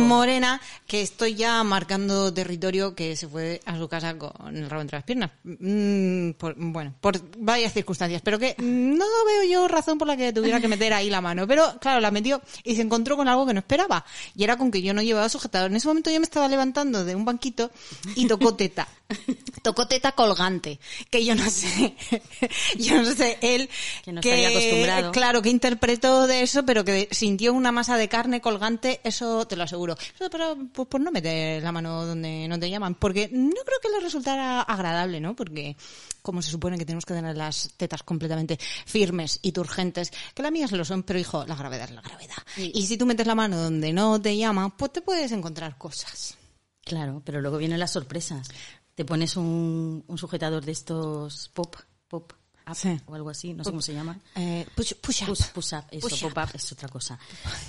morena, 0.08 0.62
que 0.88 1.02
estoy 1.02 1.36
ya 1.36 1.64
marcando 1.64 2.34
territorio 2.34 2.96
que 2.96 3.16
se 3.16 3.28
fue 3.28 3.62
a 3.66 3.78
su 3.78 3.88
casa 3.88 4.18
con 4.18 4.56
el 4.56 4.70
rabo 4.70 4.82
entre 4.82 4.98
las 4.98 5.04
piernas. 5.04 5.32
Mm, 5.44 6.32
por- 6.32 6.56
bueno, 6.58 6.94
por 7.02 7.20
varias 7.38 7.74
circunstancias, 7.74 8.22
pero 8.24 8.40
que 8.40 8.56
no 8.60 9.06
veo 9.26 9.44
yo 9.50 9.68
razón 9.68 9.98
por 9.98 10.08
la 10.08 10.18
que 10.18 10.32
tuviera 10.34 10.60
que 10.62 10.68
meter 10.68 10.94
ahí 10.94 11.10
la 11.10 11.22
mano. 11.22 11.48
Pero 11.48 11.78
claro, 11.80 12.00
la 12.00 12.12
metió 12.12 12.42
y 12.64 12.76
se 12.76 12.82
encontró 12.82 13.18
con 13.18 13.28
algo 13.28 13.46
que 13.46 13.54
no 13.54 13.60
esperaba, 13.60 14.06
y 14.36 14.44
era 14.44 14.58
con 14.58 14.72
que 14.72 14.82
yo 14.82 14.94
no 14.94 15.02
llevaba 15.02 15.30
sujetador. 15.30 15.70
En 15.72 15.78
ese 15.78 15.88
momento 15.88 16.10
yo 16.12 16.20
me 16.20 16.26
estaba 16.26 16.48
levantando 16.48 17.04
de 17.06 17.16
un 17.16 17.26
banquito 17.26 17.72
y 18.16 18.28
tocó 18.28 18.56
teta. 18.56 18.88
Tocó 19.64 19.88
teta 19.88 20.12
colgante, 20.12 20.80
que 21.10 21.26
yo 21.26 21.34
no 21.36 21.50
sé, 21.50 21.68
yo 22.78 23.02
no 23.02 23.12
sé, 23.14 23.38
él 23.42 23.70
Que 24.04 24.14
no 24.14 24.20
estaría 24.22 24.50
acostumbrado. 24.50 25.12
claro, 25.12 25.42
que 25.42 25.50
interpretó 25.50 26.28
de 26.28 26.42
eso, 26.42 26.66
pero 26.66 26.84
que 26.84 27.08
sintió 27.12 27.54
una 27.54 27.72
masa 27.72 27.98
de 27.98 28.08
carne 28.08 28.42
colgante, 28.42 29.02
eso 29.04 29.48
te 29.48 29.56
lo 29.56 29.64
aseguro. 29.64 29.96
Para, 30.32 30.56
pues, 30.74 30.88
por 30.88 31.02
no 31.02 31.12
meter 31.12 31.64
la 31.64 31.72
mano 31.72 32.06
donde 32.06 32.48
no 32.48 32.60
te 32.60 32.70
llaman, 32.70 32.96
porque 32.96 33.30
no 33.32 33.50
creo 33.50 33.80
que 33.82 33.90
le 33.90 34.00
resultara 34.00 34.62
agradable, 34.62 35.20
¿no? 35.20 35.36
Porque 35.36 35.76
como 36.22 36.42
se 36.42 36.52
supone 36.52 36.78
que 36.78 36.86
tenemos 36.86 37.06
que 37.06 37.14
tener 37.14 37.36
las 37.38 37.72
tetas 37.78 38.04
completamente 38.04 38.58
firmes 38.86 39.40
y 39.42 39.52
turgentes, 39.52 40.12
que 40.34 40.44
las 40.44 40.52
mías 40.52 40.72
lo 40.72 40.86
son, 40.86 41.04
pero 41.04 41.20
hijo, 41.20 41.46
la 41.46 41.56
gravedad 41.56 41.86
es 41.90 41.96
la 41.96 42.02
gravedad. 42.02 42.38
Y 42.58 42.86
si 42.86 42.98
tú 42.98 43.06
metes 43.06 43.26
la 43.26 43.36
mano 43.36 43.58
donde 43.58 43.94
no 43.94 44.22
te 44.22 44.36
llama, 44.38 44.76
pues 44.76 44.94
te 44.94 45.02
puedes 45.02 45.32
encontrar 45.32 45.78
cosas. 45.78 46.36
Claro, 46.84 47.22
pero 47.24 47.40
luego 47.42 47.58
vienen 47.58 47.80
las 47.80 47.92
sorpresas. 47.92 48.50
Te 49.00 49.06
pones 49.06 49.38
un, 49.38 50.04
un 50.06 50.18
sujetador 50.18 50.66
de 50.66 50.74
estos 50.74 51.48
pop, 51.54 51.74
pop. 52.10 52.34
up 52.68 52.76
Sí. 52.76 53.00
o 53.06 53.16
algo 53.16 53.30
así, 53.30 53.54
no 53.54 53.64
sé 53.64 53.70
cómo 53.70 53.82
se 53.82 53.94
llama. 53.94 54.20
Eh, 54.36 54.68
push, 54.76 54.92
push 54.96 55.22
up. 55.22 55.28
Push, 55.30 55.46
push 55.54 55.74
up, 55.76 55.86
eso, 55.90 56.10
Push 56.10 56.22
pop 56.24 56.32
up. 56.34 56.44
up 56.44 56.50
es 56.56 56.72
otra 56.74 56.90
cosa. 56.90 57.18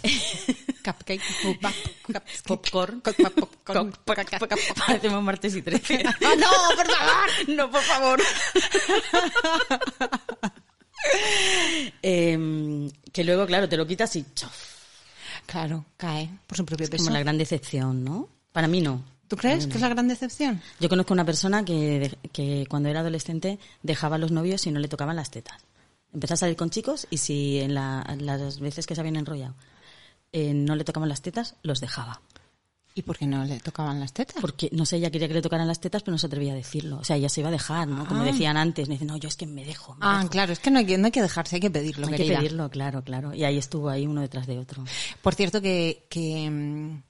Cupcake, 0.84 1.22
pop 1.40 1.64
up. 1.64 2.22
Popcorn. 2.46 3.00
Pop- 3.00 3.14
pop- 3.16 3.34
popcorn. 3.64 3.92
Parecemos 4.84 5.22
martes 5.22 5.54
y 5.54 5.62
13. 5.62 6.02
¡Ah, 6.04 6.34
no, 6.36 6.50
por 6.74 6.86
favor! 6.90 7.30
No, 7.48 7.70
por 7.70 7.82
favor. 7.82 8.20
Em, 12.02 12.90
que 13.12 13.22
luego, 13.22 13.46
claro, 13.46 13.68
te 13.68 13.76
lo 13.76 13.86
quitas 13.86 14.16
y 14.16 14.24
chof. 14.34 14.52
Claro, 15.46 15.84
cae 15.96 16.28
por 16.48 16.56
su 16.56 16.66
propio 16.66 16.90
peso. 16.90 17.04
Como 17.04 17.14
la 17.14 17.20
gran 17.20 17.38
decepción, 17.38 18.02
¿no? 18.04 18.28
Para 18.50 18.66
mí 18.66 18.80
no. 18.80 19.04
¿Tú 19.30 19.36
crees 19.36 19.68
que 19.68 19.74
es 19.74 19.80
la 19.80 19.88
gran 19.88 20.08
decepción? 20.08 20.60
Yo 20.80 20.88
conozco 20.88 21.14
una 21.14 21.24
persona 21.24 21.64
que, 21.64 22.18
que 22.32 22.66
cuando 22.68 22.88
era 22.88 22.98
adolescente 22.98 23.60
dejaba 23.82 24.16
a 24.16 24.18
los 24.18 24.32
novios 24.32 24.66
y 24.66 24.72
no 24.72 24.80
le 24.80 24.88
tocaban 24.88 25.14
las 25.14 25.30
tetas. 25.30 25.56
Empezó 26.12 26.34
a 26.34 26.36
salir 26.36 26.56
con 26.56 26.70
chicos 26.70 27.06
y 27.10 27.18
si 27.18 27.60
en 27.60 27.74
la- 27.74 28.04
las 28.18 28.58
veces 28.58 28.86
que 28.88 28.96
se 28.96 29.00
habían 29.00 29.14
enrollado 29.14 29.54
eh, 30.32 30.52
no 30.52 30.74
le 30.74 30.82
tocaban 30.82 31.08
las 31.08 31.22
tetas, 31.22 31.54
los 31.62 31.80
dejaba. 31.80 32.20
¿Y 32.92 33.02
por 33.02 33.16
qué 33.16 33.24
no 33.28 33.44
le 33.44 33.60
tocaban 33.60 34.00
las 34.00 34.12
tetas? 34.12 34.36
Porque, 34.40 34.68
no 34.72 34.84
sé, 34.84 34.96
ella 34.96 35.12
quería 35.12 35.28
que 35.28 35.34
le 35.34 35.42
tocaran 35.42 35.68
las 35.68 35.78
tetas, 35.78 36.02
pero 36.02 36.12
no 36.12 36.18
se 36.18 36.26
atrevía 36.26 36.52
a 36.52 36.56
decirlo. 36.56 36.98
O 36.98 37.04
sea, 37.04 37.14
ella 37.14 37.28
se 37.28 37.38
iba 37.40 37.48
a 37.48 37.52
dejar, 37.52 37.86
¿no? 37.86 38.04
Como 38.08 38.22
Ah. 38.22 38.24
decían 38.24 38.56
antes. 38.56 38.88
Me 38.88 38.94
dicen, 38.96 39.06
no, 39.06 39.16
yo 39.16 39.28
es 39.28 39.36
que 39.36 39.46
me 39.46 39.64
dejo. 39.64 39.94
me 39.94 40.00
Ah, 40.02 40.18
dejo". 40.18 40.30
claro, 40.30 40.52
es 40.52 40.58
que 40.58 40.72
no 40.72 40.80
hay 40.80 40.86
que, 40.86 40.98
no 40.98 41.06
hay 41.06 41.12
que 41.12 41.22
dejarse, 41.22 41.54
hay 41.54 41.60
que 41.60 41.70
pedirlo, 41.70 42.08
Hay 42.08 42.16
que 42.16 42.24
pedirlo, 42.34 42.68
claro, 42.68 43.04
claro. 43.04 43.32
Y 43.32 43.44
ahí 43.44 43.58
estuvo 43.58 43.88
ahí 43.88 44.08
uno 44.08 44.20
detrás 44.22 44.48
de 44.48 44.58
otro. 44.58 44.84
Por 45.22 45.36
cierto, 45.36 45.60
que, 45.62 46.04
que 46.10 46.50
mm, 46.50 47.02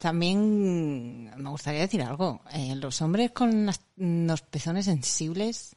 también 0.00 1.30
me 1.36 1.50
gustaría 1.50 1.80
decir 1.82 2.02
algo. 2.02 2.40
Eh, 2.54 2.74
los 2.76 3.00
hombres 3.02 3.30
con 3.32 3.66
las- 3.66 3.80
los 3.96 4.40
pezones 4.42 4.86
sensibles 4.86 5.76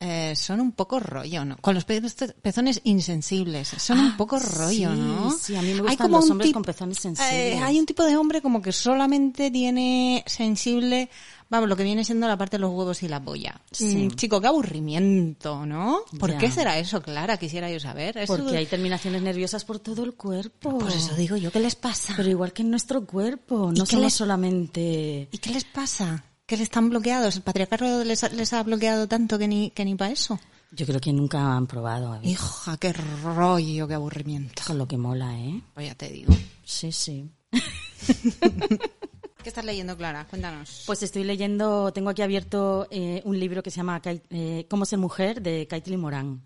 eh, 0.00 0.34
son 0.34 0.60
un 0.60 0.72
poco 0.72 0.98
rollo, 0.98 1.44
¿no? 1.44 1.56
Con 1.58 1.76
los 1.76 1.84
pe- 1.84 2.02
pezones 2.42 2.80
insensibles 2.82 3.68
son 3.68 4.00
un 4.00 4.06
Ah, 4.08 4.14
poco 4.18 4.36
rollo, 4.40 4.92
sí, 4.92 4.98
¿no? 4.98 5.30
sí, 5.30 5.54
a 5.54 5.62
mí 5.62 5.68
me 5.68 5.74
Hay 5.74 5.80
gustan 5.80 5.96
como 6.08 6.16
los 6.16 6.28
hombres 6.30 6.52
con 6.52 6.62
pezones 6.64 6.98
eh, 6.98 7.00
sensibles. 7.02 7.62
hay 7.62 7.78
un 7.78 7.86
tipo 7.86 8.04
de 8.04 8.16
hombre 8.16 8.42
como 8.42 8.60
que 8.60 8.72
solamente 8.72 9.48
tiene 9.52 10.24
sensible, 10.26 11.08
vamos, 11.52 11.68
lo 11.68 11.76
que 11.76 11.84
viene 11.84 12.04
siendo 12.04 12.26
la 12.26 12.36
parte 12.36 12.56
de 12.56 12.62
los 12.62 12.72
huevos 12.72 13.02
y 13.04 13.08
la 13.08 13.22
polla. 13.22 13.60
Sí. 13.70 14.08
Mm, 14.08 14.10
chico, 14.16 14.40
qué 14.40 14.48
aburrimiento, 14.48 15.64
¿no? 15.66 16.00
¿Por 16.18 16.32
Ya. 16.32 16.38
qué 16.38 16.50
será 16.50 16.78
eso, 16.78 17.00
Clara? 17.02 17.36
Quisiera 17.36 17.70
yo 17.70 17.78
saber. 17.78 18.16
Eso- 18.18 18.36
Porque 18.36 18.56
hay 18.56 18.66
terminaciones 18.66 19.22
nerviosas 19.22 19.64
por 19.64 19.78
todo 19.78 20.02
el 20.02 20.14
cuerpo. 20.14 20.78
Pues 20.78 20.96
eso 20.96 21.14
digo 21.14 21.36
yo, 21.36 21.52
¿qué 21.52 21.60
les 21.60 21.76
pasa? 21.76 22.14
Pero 22.16 22.28
igual 22.28 22.52
que 22.52 22.62
en 22.62 22.70
nuestro 22.70 23.04
cuerpo, 23.06 23.70
¿Y 23.72 23.78
no 23.78 23.86
somos 23.86 24.04
les- 24.06 24.14
solamente... 24.14 25.28
¿Y 25.30 25.38
qué 25.38 25.50
les 25.50 25.64
pasa? 25.64 26.24
¿Que 26.46 26.56
les 26.56 26.64
están 26.64 26.90
bloqueados? 26.90 27.36
¿El 27.36 27.42
patriarcado 27.42 28.02
les, 28.02 28.24
ha- 28.24 28.30
les 28.30 28.52
ha 28.52 28.62
bloqueado 28.64 29.06
tanto 29.06 29.38
que 29.38 29.46
ni, 29.46 29.70
que 29.70 29.84
ni 29.84 29.94
para 29.94 30.10
eso? 30.10 30.40
Yo 30.74 30.86
creo 30.86 31.00
que 31.00 31.12
nunca 31.12 31.54
han 31.54 31.66
probado, 31.66 32.18
Hija, 32.22 32.78
qué 32.78 32.94
rollo, 32.94 33.86
qué 33.86 33.94
aburrimiento. 33.94 34.62
con 34.66 34.78
lo 34.78 34.88
que 34.88 34.96
mola, 34.96 35.38
¿eh? 35.38 35.60
Pues 35.74 35.86
ya 35.86 35.94
te 35.94 36.08
digo. 36.08 36.34
Sí, 36.64 36.90
sí. 36.92 37.30
¿Qué 39.42 39.48
estás 39.48 39.64
leyendo, 39.64 39.96
Clara? 39.96 40.26
Cuéntanos. 40.28 40.84
Pues 40.86 41.02
estoy 41.02 41.24
leyendo, 41.24 41.92
tengo 41.92 42.10
aquí 42.10 42.22
abierto 42.22 42.86
eh, 42.90 43.22
un 43.24 43.38
libro 43.38 43.62
que 43.62 43.70
se 43.70 43.78
llama 43.78 44.00
eh, 44.04 44.66
Cómo 44.70 44.84
ser 44.84 44.98
mujer 44.98 45.42
de 45.42 45.66
Caitlin 45.66 46.00
Morán. 46.00 46.42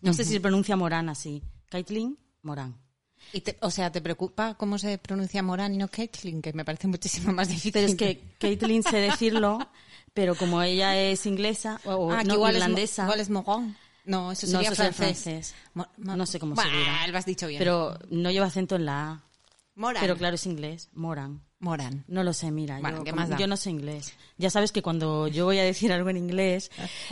No 0.00 0.12
sé 0.12 0.24
si 0.24 0.32
se 0.34 0.40
pronuncia 0.40 0.76
Morán 0.76 1.08
así. 1.08 1.42
Caitlin 1.68 2.16
Morán. 2.42 2.76
Y 3.32 3.40
te- 3.40 3.58
o 3.62 3.70
sea, 3.70 3.90
¿te 3.90 4.00
preocupa 4.00 4.54
cómo 4.54 4.78
se 4.78 4.96
pronuncia 4.98 5.42
Morán 5.42 5.74
y 5.74 5.78
no 5.78 5.88
Caitlin? 5.88 6.40
Que 6.40 6.52
me 6.52 6.64
parece 6.64 6.86
muchísimo 6.86 7.32
más 7.32 7.48
difícil. 7.48 7.72
Pero 7.72 7.86
es 7.88 7.94
que 7.96 8.22
Caitlin 8.38 8.82
sé 8.84 8.98
decirlo, 8.98 9.58
pero 10.14 10.34
como 10.36 10.62
ella 10.62 10.96
es 10.96 11.26
inglesa 11.26 11.80
o, 11.84 12.12
Ah, 12.12 12.22
no, 12.22 12.34
igual, 12.34 12.54
es, 12.54 12.60
irlandesa, 12.62 13.02
mo- 13.02 13.08
igual 13.08 13.20
es 13.20 13.30
Morán. 13.30 13.76
No, 14.04 14.32
eso 14.32 14.46
No, 14.46 14.52
sería 14.52 14.70
eso 14.70 14.82
es 14.82 14.88
el 14.88 14.94
francés. 14.94 15.54
No 15.98 16.24
sé 16.26 16.38
cómo 16.38 16.54
se 16.56 16.62
Bah, 16.62 16.68
dirá. 16.74 17.06
Lo 17.08 17.18
has 17.18 17.26
dicho 17.26 17.46
bien. 17.48 17.58
pero 17.58 17.98
no 18.10 18.30
lleva 18.30 18.46
acento 18.46 18.76
en 18.76 18.86
la 18.86 19.10
A. 19.10 19.22
Morán. 19.74 20.00
Pero 20.00 20.16
claro, 20.16 20.36
es 20.36 20.46
inglés, 20.46 20.88
Morán. 20.94 21.42
Morán. 21.60 22.04
No 22.06 22.22
lo 22.22 22.32
sé, 22.32 22.52
mira, 22.52 22.78
Bueno, 22.80 22.98
yo, 22.98 23.04
¿qué 23.04 23.10
como- 23.10 23.20
más 23.22 23.30
da? 23.30 23.36
yo 23.38 23.46
no 23.48 23.56
sé 23.56 23.70
inglés. 23.70 24.12
Ya 24.36 24.48
sabes 24.48 24.70
que 24.70 24.80
cuando 24.80 25.26
yo 25.26 25.44
voy 25.44 25.58
a 25.58 25.64
decir 25.64 25.92
algo 25.92 26.08
en 26.10 26.16
inglés, 26.16 26.70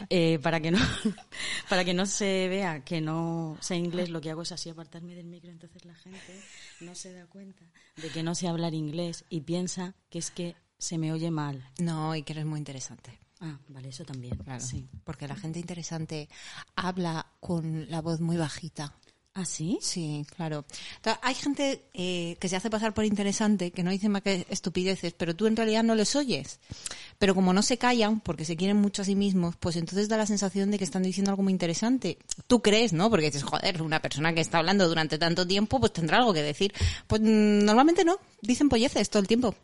eh, 0.08 0.38
para 0.40 0.60
que 0.60 0.70
no 0.70 0.78
para 1.68 1.84
que 1.84 1.94
no 1.94 2.06
se 2.06 2.46
vea 2.48 2.84
que 2.84 3.00
no 3.00 3.58
sé 3.60 3.74
inglés, 3.76 4.08
lo 4.08 4.20
que 4.20 4.30
hago 4.30 4.42
es 4.42 4.52
así 4.52 4.70
apartarme 4.70 5.14
del 5.16 5.26
micro, 5.26 5.50
entonces 5.50 5.84
la 5.84 5.94
gente 5.96 6.40
no 6.80 6.94
se 6.94 7.12
da 7.12 7.26
cuenta 7.26 7.64
de 7.96 8.08
que 8.10 8.22
no 8.22 8.34
sé 8.36 8.46
hablar 8.46 8.72
inglés 8.74 9.24
y 9.30 9.40
piensa 9.40 9.94
que 10.10 10.18
es 10.20 10.30
que 10.30 10.54
se 10.78 10.96
me 10.98 11.12
oye 11.12 11.30
mal. 11.32 11.68
No, 11.80 12.14
y 12.14 12.22
que 12.22 12.32
eres 12.34 12.44
muy 12.46 12.58
interesante. 12.58 13.18
Ah, 13.40 13.58
vale, 13.68 13.88
eso 13.88 14.04
también. 14.04 14.36
Claro. 14.36 14.64
Sí. 14.64 14.88
Porque 15.04 15.26
la 15.28 15.34
gente 15.36 15.58
interesante 15.58 16.28
habla 16.76 17.26
con 17.40 17.90
la 17.90 18.00
voz 18.00 18.20
muy 18.20 18.36
bajita. 18.36 18.94
¿Ah, 19.38 19.44
sí? 19.44 19.78
Sí, 19.82 20.24
claro. 20.34 20.64
Hay 21.20 21.34
gente 21.34 21.82
eh, 21.92 22.38
que 22.40 22.48
se 22.48 22.56
hace 22.56 22.70
pasar 22.70 22.94
por 22.94 23.04
interesante, 23.04 23.70
que 23.70 23.82
no 23.82 23.90
dice 23.90 24.08
más 24.08 24.22
que 24.22 24.46
estupideces, 24.48 25.12
pero 25.12 25.36
tú 25.36 25.46
en 25.46 25.56
realidad 25.56 25.84
no 25.84 25.94
les 25.94 26.16
oyes. 26.16 26.58
Pero 27.18 27.34
como 27.34 27.52
no 27.52 27.60
se 27.60 27.76
callan, 27.76 28.20
porque 28.20 28.46
se 28.46 28.56
quieren 28.56 28.78
mucho 28.78 29.02
a 29.02 29.04
sí 29.04 29.14
mismos, 29.14 29.54
pues 29.56 29.76
entonces 29.76 30.08
da 30.08 30.16
la 30.16 30.24
sensación 30.24 30.70
de 30.70 30.78
que 30.78 30.84
están 30.84 31.02
diciendo 31.02 31.32
algo 31.32 31.42
muy 31.42 31.52
interesante. 31.52 32.16
Tú 32.46 32.62
crees, 32.62 32.94
¿no? 32.94 33.10
Porque 33.10 33.26
dices, 33.26 33.42
joder, 33.42 33.82
una 33.82 34.00
persona 34.00 34.32
que 34.32 34.40
está 34.40 34.56
hablando 34.56 34.88
durante 34.88 35.18
tanto 35.18 35.46
tiempo, 35.46 35.80
pues 35.80 35.92
tendrá 35.92 36.16
algo 36.16 36.32
que 36.32 36.42
decir. 36.42 36.72
Pues 37.06 37.20
mm, 37.20 37.62
normalmente 37.62 38.06
no, 38.06 38.18
dicen 38.40 38.70
polleces 38.70 39.10
todo 39.10 39.20
el 39.20 39.28
tiempo. 39.28 39.54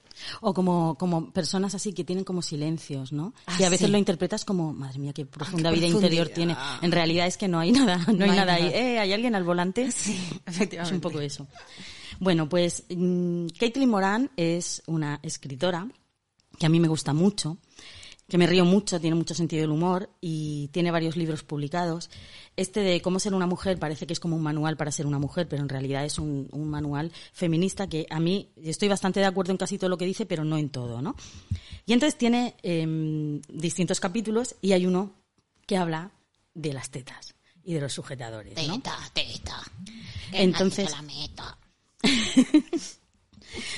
O 0.41 0.55
como, 0.55 0.97
como 0.99 1.31
personas 1.33 1.75
así 1.75 1.93
que 1.93 2.05
tienen 2.05 2.25
como 2.25 2.43
silencios, 2.43 3.13
¿no? 3.13 3.35
Ah, 3.47 3.57
y 3.59 3.65
a 3.65 3.69
veces 3.69 3.87
sí. 3.87 3.93
lo 3.93 3.99
interpretas 3.99 4.45
como, 4.45 4.73
madre 4.73 4.99
mía, 4.99 5.13
qué 5.13 5.27
profunda 5.27 5.71
vida 5.71 5.83
profundidad. 5.87 6.11
interior 6.11 6.29
tiene. 6.29 6.57
En 6.83 6.93
realidad 6.93 7.27
es 7.27 7.37
que 7.37 7.49
no 7.49 7.59
hay 7.59 7.73
nada, 7.73 7.99
no, 8.13 8.25
hay, 8.25 8.31
hay 8.31 8.37
nada 8.37 8.55
ahí. 8.55 8.67
Eh, 8.73 8.99
¿hay 8.99 9.13
alguien 9.13 9.35
al 9.35 9.45
volante? 9.45 9.91
Sí, 9.93 10.13
Es 10.47 10.55
efectivamente. 10.57 10.95
un 10.95 11.01
poco 11.01 11.21
eso. 11.21 11.47
Bueno, 12.21 12.49
pues 12.49 12.85
mm, 12.89 13.47
Caitlin 13.59 13.89
Moran 13.89 14.31
es 14.37 14.83
una 14.87 15.19
escritora 15.23 15.89
que 16.59 16.67
a 16.67 16.69
mí 16.69 16.79
me 16.79 16.89
gusta 16.89 17.13
mucho, 17.13 17.57
que 18.33 18.39
me 18.39 18.47
río 18.47 18.65
mucho, 18.65 18.99
tiene 18.99 19.15
mucho 19.15 19.35
sentido 19.35 19.61
del 19.61 19.71
humor 19.73 20.09
y 20.23 20.69
tiene 20.69 20.91
varios 20.91 21.19
libros 21.19 21.43
publicados. 21.43 22.09
Este 22.57 22.81
de 22.81 23.03
cómo 23.03 23.19
ser 23.21 23.35
una 23.35 23.47
mujer 23.47 23.79
parece 23.79 24.07
que 24.07 24.15
es 24.15 24.21
como 24.21 24.37
un 24.37 24.43
manual 24.43 24.79
para 24.79 24.91
ser 24.91 25.05
una 25.07 25.19
mujer, 25.19 25.47
pero 25.49 25.63
en 25.63 25.69
realidad 25.69 26.03
es 26.07 26.19
un, 26.19 26.49
un 26.51 26.71
manual 26.71 27.13
feminista 27.35 27.89
que 27.89 28.07
a 28.09 28.21
mí 28.21 28.49
estoy 28.57 28.89
bastante 28.89 29.21
de 29.21 29.27
acuerdo 29.27 29.53
en 29.53 29.59
casi 29.59 29.77
todo 29.77 29.91
lo 29.91 29.99
que 29.99 30.07
dice, 30.07 30.25
pero 30.25 30.45
no 30.45 30.57
en 30.57 30.71
todo, 30.71 31.03
¿no? 31.03 31.15
Y 31.85 31.93
entonces 31.93 32.17
tiene 32.17 32.55
em, 32.63 33.43
distintos 33.51 34.01
capítulos 34.01 34.55
y 34.63 34.73
hay 34.73 34.87
uno 34.87 35.13
que 35.67 35.77
habla 35.77 36.11
de 36.55 36.73
las 36.73 36.89
tetas 36.89 37.35
y 37.63 37.75
de 37.75 37.83
los 37.83 37.93
sujetadores, 37.93 38.55
¿no? 38.67 38.77
Teta, 38.77 38.97
teta. 39.13 39.63
Entonces- 40.33 40.91
la 40.91 41.03
meta. 41.03 41.59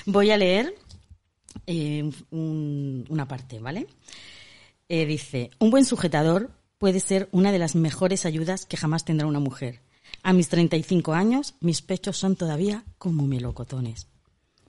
Voy 0.06 0.30
a 0.30 0.36
leer 0.36 0.74
eh, 1.66 2.08
un- 2.30 3.04
una 3.08 3.26
parte, 3.26 3.58
¿vale? 3.58 3.88
Eh, 4.88 5.06
dice, 5.06 5.50
un 5.58 5.70
buen 5.70 5.86
sujetador 5.86 6.50
puede 6.76 7.00
ser 7.00 7.28
una 7.32 7.52
de 7.52 7.58
las 7.58 7.74
mejores 7.74 8.26
ayudas 8.26 8.66
que 8.66 8.76
jamás 8.76 9.06
tendrá 9.06 9.26
una 9.26 9.40
mujer. 9.40 9.80
A 10.22 10.34
mis 10.34 10.50
35 10.50 11.14
años, 11.14 11.54
mis 11.60 11.80
pechos 11.80 12.18
son 12.18 12.36
todavía 12.36 12.84
como 12.98 13.26
melocotones. 13.26 14.08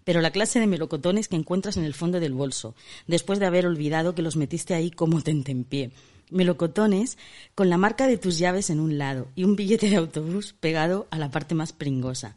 Pero 0.05 0.21
la 0.21 0.31
clase 0.31 0.59
de 0.59 0.67
melocotones 0.67 1.27
que 1.27 1.35
encuentras 1.35 1.75
en 1.75 1.83
el 1.83 1.93
fondo 1.93 2.21
del 2.21 2.33
bolso, 2.33 2.75
después 3.07 3.39
de 3.39 3.47
haber 3.47 3.65
olvidado 3.65 4.15
que 4.15 4.21
los 4.21 4.37
metiste 4.37 4.73
ahí 4.73 4.89
como 4.89 5.21
tentempié. 5.21 5.91
Melocotones 6.31 7.17
con 7.53 7.69
la 7.69 7.77
marca 7.77 8.07
de 8.07 8.17
tus 8.17 8.37
llaves 8.37 8.69
en 8.69 8.79
un 8.79 8.97
lado 8.97 9.27
y 9.35 9.43
un 9.43 9.55
billete 9.55 9.89
de 9.89 9.97
autobús 9.97 10.53
pegado 10.53 11.07
a 11.11 11.19
la 11.19 11.29
parte 11.29 11.55
más 11.55 11.73
pringosa. 11.73 12.35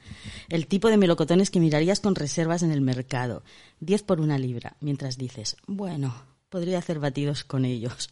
El 0.48 0.66
tipo 0.66 0.88
de 0.88 0.96
melocotones 0.96 1.50
que 1.50 1.60
mirarías 1.60 2.00
con 2.00 2.16
reservas 2.16 2.62
en 2.62 2.72
el 2.72 2.80
mercado. 2.80 3.44
Diez 3.80 4.02
por 4.02 4.20
una 4.20 4.38
libra, 4.38 4.76
mientras 4.80 5.16
dices, 5.16 5.56
bueno, 5.66 6.14
podría 6.48 6.78
hacer 6.78 6.98
batidos 6.98 7.44
con 7.44 7.64
ellos. 7.64 8.11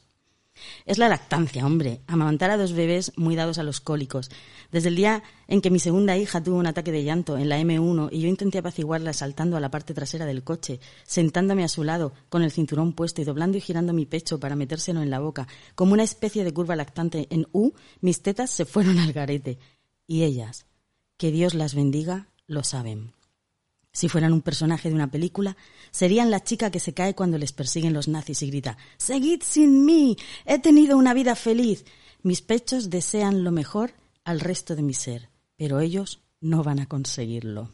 Es 0.85 0.99
la 0.99 1.09
lactancia, 1.09 1.67
hombre. 1.67 2.01
Amamantar 2.07 2.51
a 2.51 2.57
dos 2.57 2.73
bebés 2.73 3.13
muy 3.17 3.37
dados 3.37 3.59
a 3.59 3.63
los 3.63 3.81
cólicos. 3.81 4.31
Desde 4.73 4.89
el 4.89 4.97
día 4.97 5.23
en 5.49 5.61
que 5.61 5.71
mi 5.71 5.79
segunda 5.79 6.17
hija 6.17 6.43
tuvo 6.43 6.57
un 6.57 6.67
ataque 6.67 6.93
de 6.93 7.05
llanto 7.05 7.37
en 7.37 7.49
la 7.49 7.61
M1 7.61 8.09
y 8.13 8.21
yo 8.21 8.29
intenté 8.29 8.59
apaciguarla 8.59 9.13
saltando 9.13 9.57
a 9.57 9.61
la 9.61 9.71
parte 9.71 9.95
trasera 9.95 10.27
del 10.27 10.45
coche, 10.45 10.81
sentándome 11.05 11.65
a 11.65 11.69
su 11.69 11.85
lado, 11.85 12.13
con 12.29 12.43
el 12.43 12.51
cinturón 12.51 12.93
puesto 12.93 13.21
y 13.21 13.25
doblando 13.25 13.59
y 13.59 13.61
girando 13.61 13.93
mi 13.93 14.07
pecho 14.07 14.41
para 14.41 14.57
metérselo 14.57 15.03
en 15.03 15.11
la 15.11 15.21
boca, 15.21 15.47
como 15.75 15.93
una 15.93 16.03
especie 16.03 16.45
de 16.45 16.53
curva 16.53 16.77
lactante 16.77 17.27
en 17.31 17.47
U, 17.53 17.73
mis 18.01 18.23
tetas 18.23 18.51
se 18.51 18.65
fueron 18.65 18.99
al 18.99 19.13
garete. 19.13 19.59
Y 20.07 20.23
ellas, 20.23 20.67
que 21.17 21.31
Dios 21.31 21.55
las 21.55 21.75
bendiga, 21.75 22.29
lo 22.47 22.63
saben. 22.63 23.16
Si 23.97 24.11
fueran 24.11 24.35
un 24.35 24.43
personaje 24.43 24.91
de 24.91 24.95
una 24.95 25.11
película, 25.11 25.57
serían 25.91 26.31
la 26.31 26.45
chica 26.45 26.71
que 26.71 26.81
se 26.81 26.93
cae 26.93 27.15
cuando 27.15 27.39
les 27.39 27.53
persiguen 27.53 27.95
los 27.95 28.09
nazis 28.09 28.43
y 28.43 28.49
grita 28.51 28.77
Seguid 28.99 29.43
sin 29.43 29.87
mí. 29.87 30.19
He 30.45 30.59
tenido 30.59 30.99
una 30.99 31.15
vida 31.15 31.35
feliz. 31.35 31.87
Mis 32.23 32.43
pechos 32.43 32.91
desean 32.91 33.43
lo 33.43 33.53
mejor 33.53 33.95
al 34.23 34.41
resto 34.41 34.77
de 34.77 34.83
mi 34.83 34.93
ser, 34.93 35.31
pero 35.57 35.81
ellos 35.81 36.21
no 36.43 36.63
van 36.63 36.81
a 36.81 36.87
conseguirlo. 36.87 37.71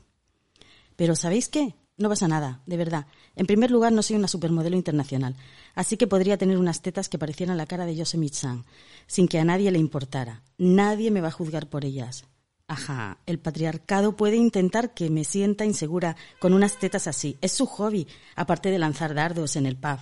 Pero 0.95 1.17
¿sabéis 1.17 1.49
qué? 1.49 1.75
No 1.97 2.09
pasa 2.09 2.29
nada, 2.29 2.63
de 2.67 2.77
verdad. 2.77 3.09
En 3.35 3.47
primer 3.47 3.73
lugar, 3.73 3.93
no 3.93 4.05
soy 4.05 4.15
una 4.15 4.29
supermodelo 4.29 4.77
internacional, 4.77 5.35
así 5.75 5.97
que 5.97 6.07
podría 6.07 6.39
tener 6.39 6.57
unas 6.57 6.83
tetas 6.83 7.09
que 7.09 7.19
parecieran 7.19 7.57
la 7.57 7.67
cara 7.67 7.85
de 7.85 7.97
Yosemite 7.97 8.47
sin 9.09 9.27
que 9.27 9.41
a 9.41 9.45
nadie 9.45 9.73
le 9.73 9.81
importara. 9.81 10.45
Nadie 10.57 11.11
me 11.11 11.21
va 11.21 11.29
a 11.29 11.33
juzgar 11.33 11.69
por 11.69 11.85
ellas. 11.85 12.27
Ajá, 12.73 13.19
el 13.27 13.39
patriarcado 13.39 14.17
puede 14.17 14.37
intentar 14.37 14.95
que 14.95 15.11
me 15.11 15.25
sienta 15.25 15.67
insegura 15.67 16.17
con 16.39 16.55
unas 16.55 16.79
tetas 16.79 17.07
así. 17.07 17.37
Es 17.43 17.53
su 17.53 17.67
hobby, 17.67 18.09
aparte 18.35 18.71
de 18.71 18.79
lanzar 18.79 19.13
dardos 19.13 19.57
en 19.57 19.67
el 19.67 19.77
pub, 19.77 19.99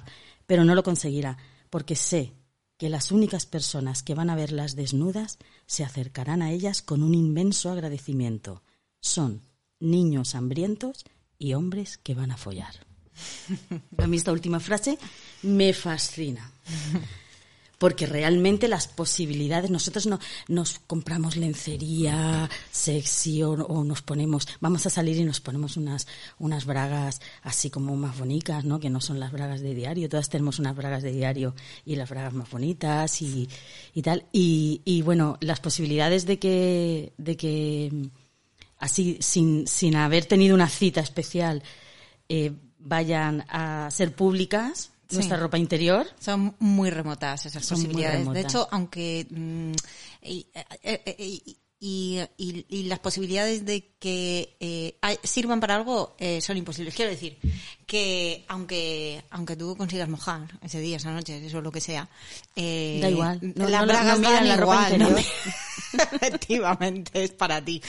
pero 0.46 0.64
no 0.64 0.76
lo 0.76 0.84
conseguirá, 0.84 1.36
porque 1.68 1.96
sé 1.96 2.32
que 2.76 2.88
las 2.88 3.10
únicas 3.10 3.44
personas 3.44 4.04
que 4.04 4.14
van 4.14 4.30
a 4.30 4.36
verlas 4.36 4.76
desnudas 4.76 5.38
se 5.66 5.82
acercarán 5.82 6.42
a 6.42 6.52
ellas 6.52 6.80
con 6.80 7.02
un 7.02 7.12
inmenso 7.12 7.72
agradecimiento. 7.72 8.62
Son 9.00 9.42
niños 9.80 10.36
hambrientos 10.36 11.04
y 11.40 11.54
hombres 11.54 11.98
que 11.98 12.14
van 12.14 12.30
a 12.30 12.36
follar. 12.36 12.86
A 13.98 14.06
mí 14.06 14.16
esta 14.16 14.30
última 14.30 14.60
frase 14.60 14.96
me 15.42 15.72
fascina. 15.72 16.52
Porque 17.80 18.04
realmente 18.04 18.68
las 18.68 18.88
posibilidades, 18.88 19.70
nosotros 19.70 20.06
no 20.06 20.20
nos 20.48 20.80
compramos 20.80 21.38
lencería 21.38 22.50
sexy 22.70 23.42
o, 23.42 23.56
nos 23.56 24.02
ponemos, 24.02 24.46
vamos 24.60 24.84
a 24.84 24.90
salir 24.90 25.16
y 25.16 25.24
nos 25.24 25.40
ponemos 25.40 25.78
unas, 25.78 26.06
unas 26.38 26.66
bragas 26.66 27.22
así 27.42 27.70
como 27.70 27.96
más 27.96 28.18
bonitas, 28.18 28.66
¿no? 28.66 28.80
Que 28.80 28.90
no 28.90 29.00
son 29.00 29.18
las 29.18 29.32
bragas 29.32 29.62
de 29.62 29.74
diario, 29.74 30.10
todas 30.10 30.28
tenemos 30.28 30.58
unas 30.58 30.76
bragas 30.76 31.02
de 31.02 31.12
diario 31.12 31.54
y 31.86 31.96
las 31.96 32.10
bragas 32.10 32.34
más 32.34 32.50
bonitas 32.50 33.22
y, 33.22 33.48
y 33.94 34.02
tal. 34.02 34.26
Y, 34.30 34.82
y 34.84 35.00
bueno, 35.00 35.38
las 35.40 35.60
posibilidades 35.60 36.26
de 36.26 36.38
que, 36.38 37.14
de 37.16 37.36
que 37.38 38.10
así 38.76 39.16
sin, 39.22 39.66
sin 39.66 39.96
haber 39.96 40.26
tenido 40.26 40.54
una 40.54 40.68
cita 40.68 41.00
especial 41.00 41.62
eh, 42.28 42.52
vayan 42.78 43.46
a 43.48 43.88
ser 43.90 44.14
públicas 44.14 44.92
Sí. 45.10 45.16
nuestra 45.16 45.36
ropa 45.36 45.58
interior. 45.58 46.06
Son 46.18 46.54
muy 46.58 46.90
remotas 46.90 47.46
esas 47.46 47.64
Son 47.64 47.76
posibilidades. 47.78 48.30
De 48.32 48.40
hecho, 48.40 48.68
aunque 48.70 49.26
mm, 49.30 49.72
y, 50.22 50.46
eh, 50.54 51.02
eh, 51.04 51.16
y- 51.18 51.56
y- 51.80 52.20
y- 52.36 52.66
y 52.68 52.82
las 52.84 52.98
posibilidades 52.98 53.64
de 53.64 53.88
que 53.98 54.56
eh, 54.60 54.96
sirvan 55.24 55.60
para 55.60 55.74
algo 55.76 56.14
eh, 56.18 56.40
son 56.40 56.56
imposibles. 56.56 56.94
Quiero 56.94 57.10
decir 57.10 57.38
que 57.86 58.44
aunque 58.48 59.22
aunque 59.30 59.56
tú 59.56 59.76
consigas 59.76 60.08
mojar 60.08 60.58
ese 60.62 60.78
día, 60.80 60.98
esa 60.98 61.10
noche, 61.10 61.44
eso 61.44 61.60
lo 61.60 61.72
que 61.72 61.80
sea, 61.80 62.08
eh, 62.56 62.98
Da 63.02 63.10
igual. 63.10 63.38
No- 63.56 63.68
las 63.68 63.80
no- 63.82 63.86
bragas 63.88 64.20
no 64.20 64.28
miran 64.28 64.34
dan 64.34 64.48
la 64.48 64.56
ropa 64.56 64.74
igual, 64.74 64.92
interior. 64.92 65.20
Efectivamente, 66.20 67.24
es 67.24 67.32
para 67.32 67.64
ti. 67.64 67.82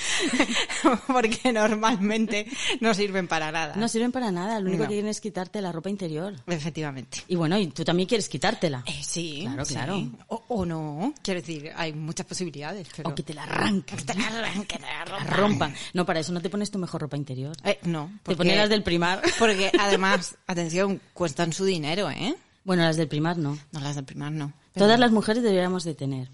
Porque 1.08 1.54
normalmente 1.54 2.48
no 2.80 2.94
sirven 2.94 3.28
para 3.28 3.52
nada. 3.52 3.76
No 3.76 3.88
sirven 3.88 4.12
para 4.12 4.32
nada, 4.32 4.60
lo 4.60 4.70
único 4.70 4.84
que 4.84 4.90
quieren 4.90 5.08
es 5.08 5.22
quitarte 5.22 5.62
la 5.62 5.72
ropa 5.72 5.90
interior. 5.90 6.34
Efectivamente. 6.48 7.20
Y 7.28 7.36
bueno, 7.36 7.58
y 7.60 7.68
tú 7.68 7.84
también 7.84 8.08
quieres 8.10 8.28
quitártela. 8.28 8.84
Eh, 8.88 9.02
sí, 9.04 9.42
Claro, 9.44 9.66
sí. 9.66 9.74
claro. 9.76 10.10
O, 10.30 10.44
o 10.48 10.66
no, 10.66 11.14
quiero 11.22 11.42
decir, 11.42 11.72
hay 11.76 11.94
muchas 11.94 12.26
posibilidades. 12.26 12.88
Pero... 12.96 13.10
O 13.10 13.16
que 13.16 13.24
te 13.24 13.34
la 13.34 13.44
arranquen. 13.44 13.81
Que 13.86 13.96
te 13.98 14.14
la 14.14 14.28
arranquen, 14.28 14.66
te 14.66 14.80
la. 14.80 15.74
No, 15.94 16.06
para 16.06 16.20
eso 16.20 16.32
no 16.32 16.42
te 16.42 16.50
pones 16.50 16.72
tu 16.72 16.80
mejor 16.80 17.02
ropa 17.02 17.18
interior. 17.18 17.56
Eh, 17.64 17.80
no, 17.84 18.08
Te 18.08 18.20
porque, 18.24 18.38
pones 18.38 18.58
las 18.58 18.70
del 18.70 18.84
primar. 18.84 19.22
porque 19.40 19.72
además, 19.80 20.36
atención, 20.48 21.02
cuestan 21.14 21.54
su 21.54 21.66
dinero, 21.66 22.10
¿eh? 22.10 22.36
Bueno, 22.64 22.84
las 22.84 22.98
del 22.98 23.08
primar 23.08 23.38
no. 23.38 23.58
No 23.72 23.80
las 23.80 23.96
del 23.96 24.06
primar, 24.06 24.32
no. 24.32 24.54
Pero- 24.74 24.86
Todas 24.86 25.00
las 25.00 25.12
mujeres 25.12 25.44
deberíamos 25.44 25.84
de 25.84 25.96
tener 25.96 26.30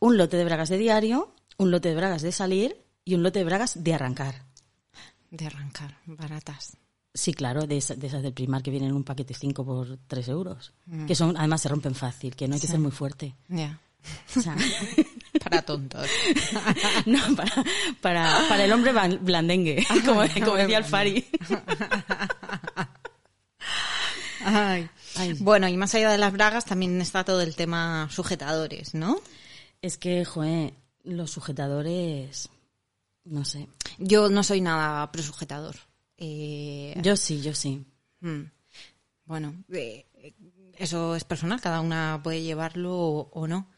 un 0.00 0.16
lote 0.16 0.36
de 0.36 0.44
bragas 0.44 0.68
de 0.68 0.78
diario, 0.78 1.32
un 1.56 1.70
lote 1.70 1.88
de 1.90 1.94
bragas 1.94 2.22
de 2.22 2.32
salir 2.32 2.76
y 3.04 3.14
un 3.14 3.22
lote 3.22 3.38
de 3.40 3.44
bragas 3.44 3.82
de 3.82 3.94
arrancar. 3.94 4.44
De 5.30 5.46
arrancar, 5.46 5.98
baratas. 6.06 6.76
Sí, 7.12 7.34
claro, 7.34 7.66
de, 7.66 7.76
esa- 7.78 7.94
de 7.96 8.06
esas 8.06 8.22
del 8.22 8.32
primar 8.32 8.62
que 8.62 8.70
vienen 8.70 8.90
en 8.90 8.96
un 8.96 9.04
paquete 9.04 9.34
5 9.34 9.64
por 9.64 9.98
3 10.06 10.28
euros. 10.28 10.72
Mm. 10.86 11.06
Que 11.06 11.14
son, 11.14 11.36
además 11.36 11.60
se 11.62 11.68
rompen 11.68 11.94
fácil, 11.94 12.34
que 12.36 12.46
no 12.48 12.54
hay 12.54 12.60
que 12.60 12.66
ser 12.66 12.78
muy 12.78 12.92
fuerte. 12.92 13.34
Ya. 13.48 13.78
O 14.36 14.40
sea, 14.40 14.54
Para 15.50 15.62
tontos. 15.62 16.08
no, 17.06 17.18
para, 17.36 17.64
para, 18.00 18.48
para 18.48 18.64
el 18.64 18.72
hombre 18.72 18.92
blandengue, 19.20 19.86
como, 20.04 20.22
como 20.44 20.56
decía 20.56 20.78
el 20.78 20.84
Fari. 20.84 21.26
Ay. 24.44 24.88
Ay. 25.16 25.32
Bueno, 25.40 25.68
y 25.68 25.76
más 25.76 25.94
allá 25.94 26.10
de 26.10 26.18
las 26.18 26.32
bragas 26.32 26.64
también 26.64 27.00
está 27.00 27.24
todo 27.24 27.40
el 27.40 27.56
tema 27.56 28.08
sujetadores, 28.10 28.94
¿no? 28.94 29.20
Es 29.82 29.98
que, 29.98 30.24
joder, 30.24 30.74
los 31.02 31.30
sujetadores, 31.30 32.48
no 33.24 33.44
sé. 33.44 33.68
Yo 33.98 34.28
no 34.28 34.42
soy 34.42 34.60
nada 34.60 35.10
presujetador. 35.10 35.76
Eh, 36.16 36.94
Yo 37.02 37.16
sí, 37.16 37.40
yo 37.42 37.54
sí. 37.54 37.84
Mm. 38.20 38.42
Bueno, 39.28 39.54
eh, 39.70 40.06
eso 40.76 41.14
es 41.14 41.22
personal, 41.24 41.60
cada 41.60 41.80
una 41.80 42.20
puede 42.24 42.42
llevarlo 42.42 42.92
o, 42.96 43.30
o 43.32 43.46
no. 43.46 43.68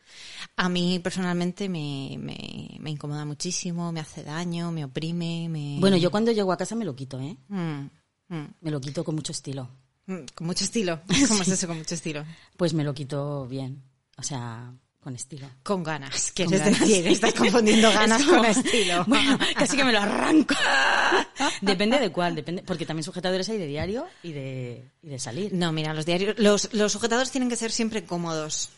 A 0.56 0.68
mí 0.68 0.98
personalmente 1.00 1.68
me, 1.68 2.16
me, 2.18 2.76
me 2.80 2.90
incomoda 2.90 3.24
muchísimo, 3.24 3.90
me 3.92 4.00
hace 4.00 4.22
daño, 4.22 4.70
me 4.72 4.84
oprime, 4.84 5.48
me... 5.48 5.76
Bueno, 5.80 5.96
yo 5.96 6.10
cuando 6.10 6.32
llego 6.32 6.52
a 6.52 6.56
casa 6.56 6.74
me 6.76 6.84
lo 6.84 6.94
quito, 6.96 7.20
¿eh? 7.20 7.36
Mm, 7.48 7.88
mm, 8.28 8.54
Me 8.60 8.70
lo 8.70 8.80
quito 8.80 9.02
con 9.04 9.14
mucho 9.16 9.32
estilo. 9.32 9.68
mm, 10.06 10.18
con 10.34 10.46
mucho 10.46 10.64
estilo. 10.64 11.00
¿Cómo 11.28 11.42
es 11.42 11.48
eso 11.48 11.66
con 11.66 11.78
mucho 11.78 11.94
estilo? 11.94 12.24
Pues 12.56 12.72
me 12.72 12.84
lo 12.84 12.94
quito 12.94 13.46
bien. 13.46 13.82
O 14.16 14.22
sea, 14.22 14.72
con 15.00 15.14
estilo. 15.14 15.48
Con 15.62 15.82
ganas, 15.82 16.26
Con 16.36 16.46
quieres 16.46 16.60
ganas, 16.60 16.80
decir, 16.80 17.04
sí. 17.06 17.12
estás 17.12 17.32
confundiendo 17.34 17.90
ganas 17.90 18.20
Es 18.20 18.26
como- 18.26 18.38
con 18.42 18.46
estilo. 18.50 19.04
Bueno, 19.08 19.38
casi 19.56 19.76
que 19.76 19.84
me 19.84 19.92
lo 19.92 20.00
arranco. 20.00 20.54
depende 21.62 21.98
de 21.98 22.10
cuál, 22.12 22.34
depende, 22.34 22.62
porque 22.62 22.86
también 22.86 23.04
sujetadores 23.04 23.48
hay 23.48 23.58
de 23.58 23.66
diario 23.66 24.06
y 24.22 24.32
de, 24.32 24.84
y 25.02 25.08
de 25.08 25.18
salir. 25.18 25.52
No, 25.54 25.72
mira, 25.72 25.94
los 25.94 26.06
diarios, 26.06 26.38
los, 26.38 26.72
los 26.74 26.92
sujetadores 26.92 27.30
tienen 27.30 27.48
que 27.48 27.56
ser 27.56 27.72
siempre 27.72 28.04
cómodos. 28.04 28.70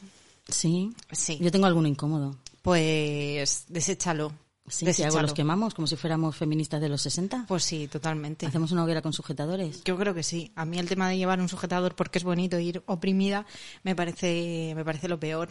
Sí. 0.48 0.92
Sí. 1.10 1.38
Yo 1.40 1.50
tengo 1.50 1.66
alguno 1.66 1.88
incómodo. 1.88 2.36
Pues 2.62 3.64
deséchalo. 3.68 4.32
Sí, 4.68 4.90
si 4.92 5.02
hago 5.02 5.20
los 5.20 5.34
quemamos 5.34 5.74
como 5.74 5.88
si 5.88 5.96
fuéramos 5.96 6.36
feministas 6.36 6.80
de 6.80 6.88
los 6.88 7.02
60. 7.02 7.46
Pues 7.48 7.64
sí, 7.64 7.88
totalmente. 7.88 8.46
Hacemos 8.46 8.70
una 8.70 8.84
hoguera 8.84 9.02
con 9.02 9.12
sujetadores. 9.12 9.82
Yo 9.84 9.98
creo 9.98 10.14
que 10.14 10.22
sí. 10.22 10.52
A 10.54 10.64
mí 10.64 10.78
el 10.78 10.88
tema 10.88 11.08
de 11.08 11.16
llevar 11.18 11.40
un 11.40 11.48
sujetador 11.48 11.96
porque 11.96 12.18
es 12.18 12.24
bonito 12.24 12.58
ir 12.60 12.80
oprimida 12.86 13.44
me 13.82 13.96
parece, 13.96 14.72
me 14.76 14.84
parece 14.84 15.08
lo 15.08 15.18
peor. 15.18 15.48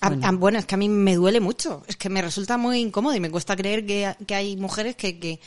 A- 0.00 0.08
Bueno. 0.08 0.26
a- 0.26 0.32
Bueno. 0.32 0.58
es 0.58 0.66
que 0.66 0.74
a 0.74 0.78
mí 0.78 0.88
me 0.88 1.14
duele 1.16 1.40
mucho. 1.40 1.82
Es 1.86 1.96
que 1.96 2.08
me 2.08 2.22
resulta 2.22 2.56
muy 2.56 2.78
incómodo 2.80 3.14
y 3.14 3.20
me 3.20 3.30
cuesta 3.30 3.56
creer 3.56 3.84
que, 3.86 4.14
que 4.26 4.34
hay 4.34 4.56
mujeres 4.56 4.96
que, 4.96 5.18
que, 5.18 5.40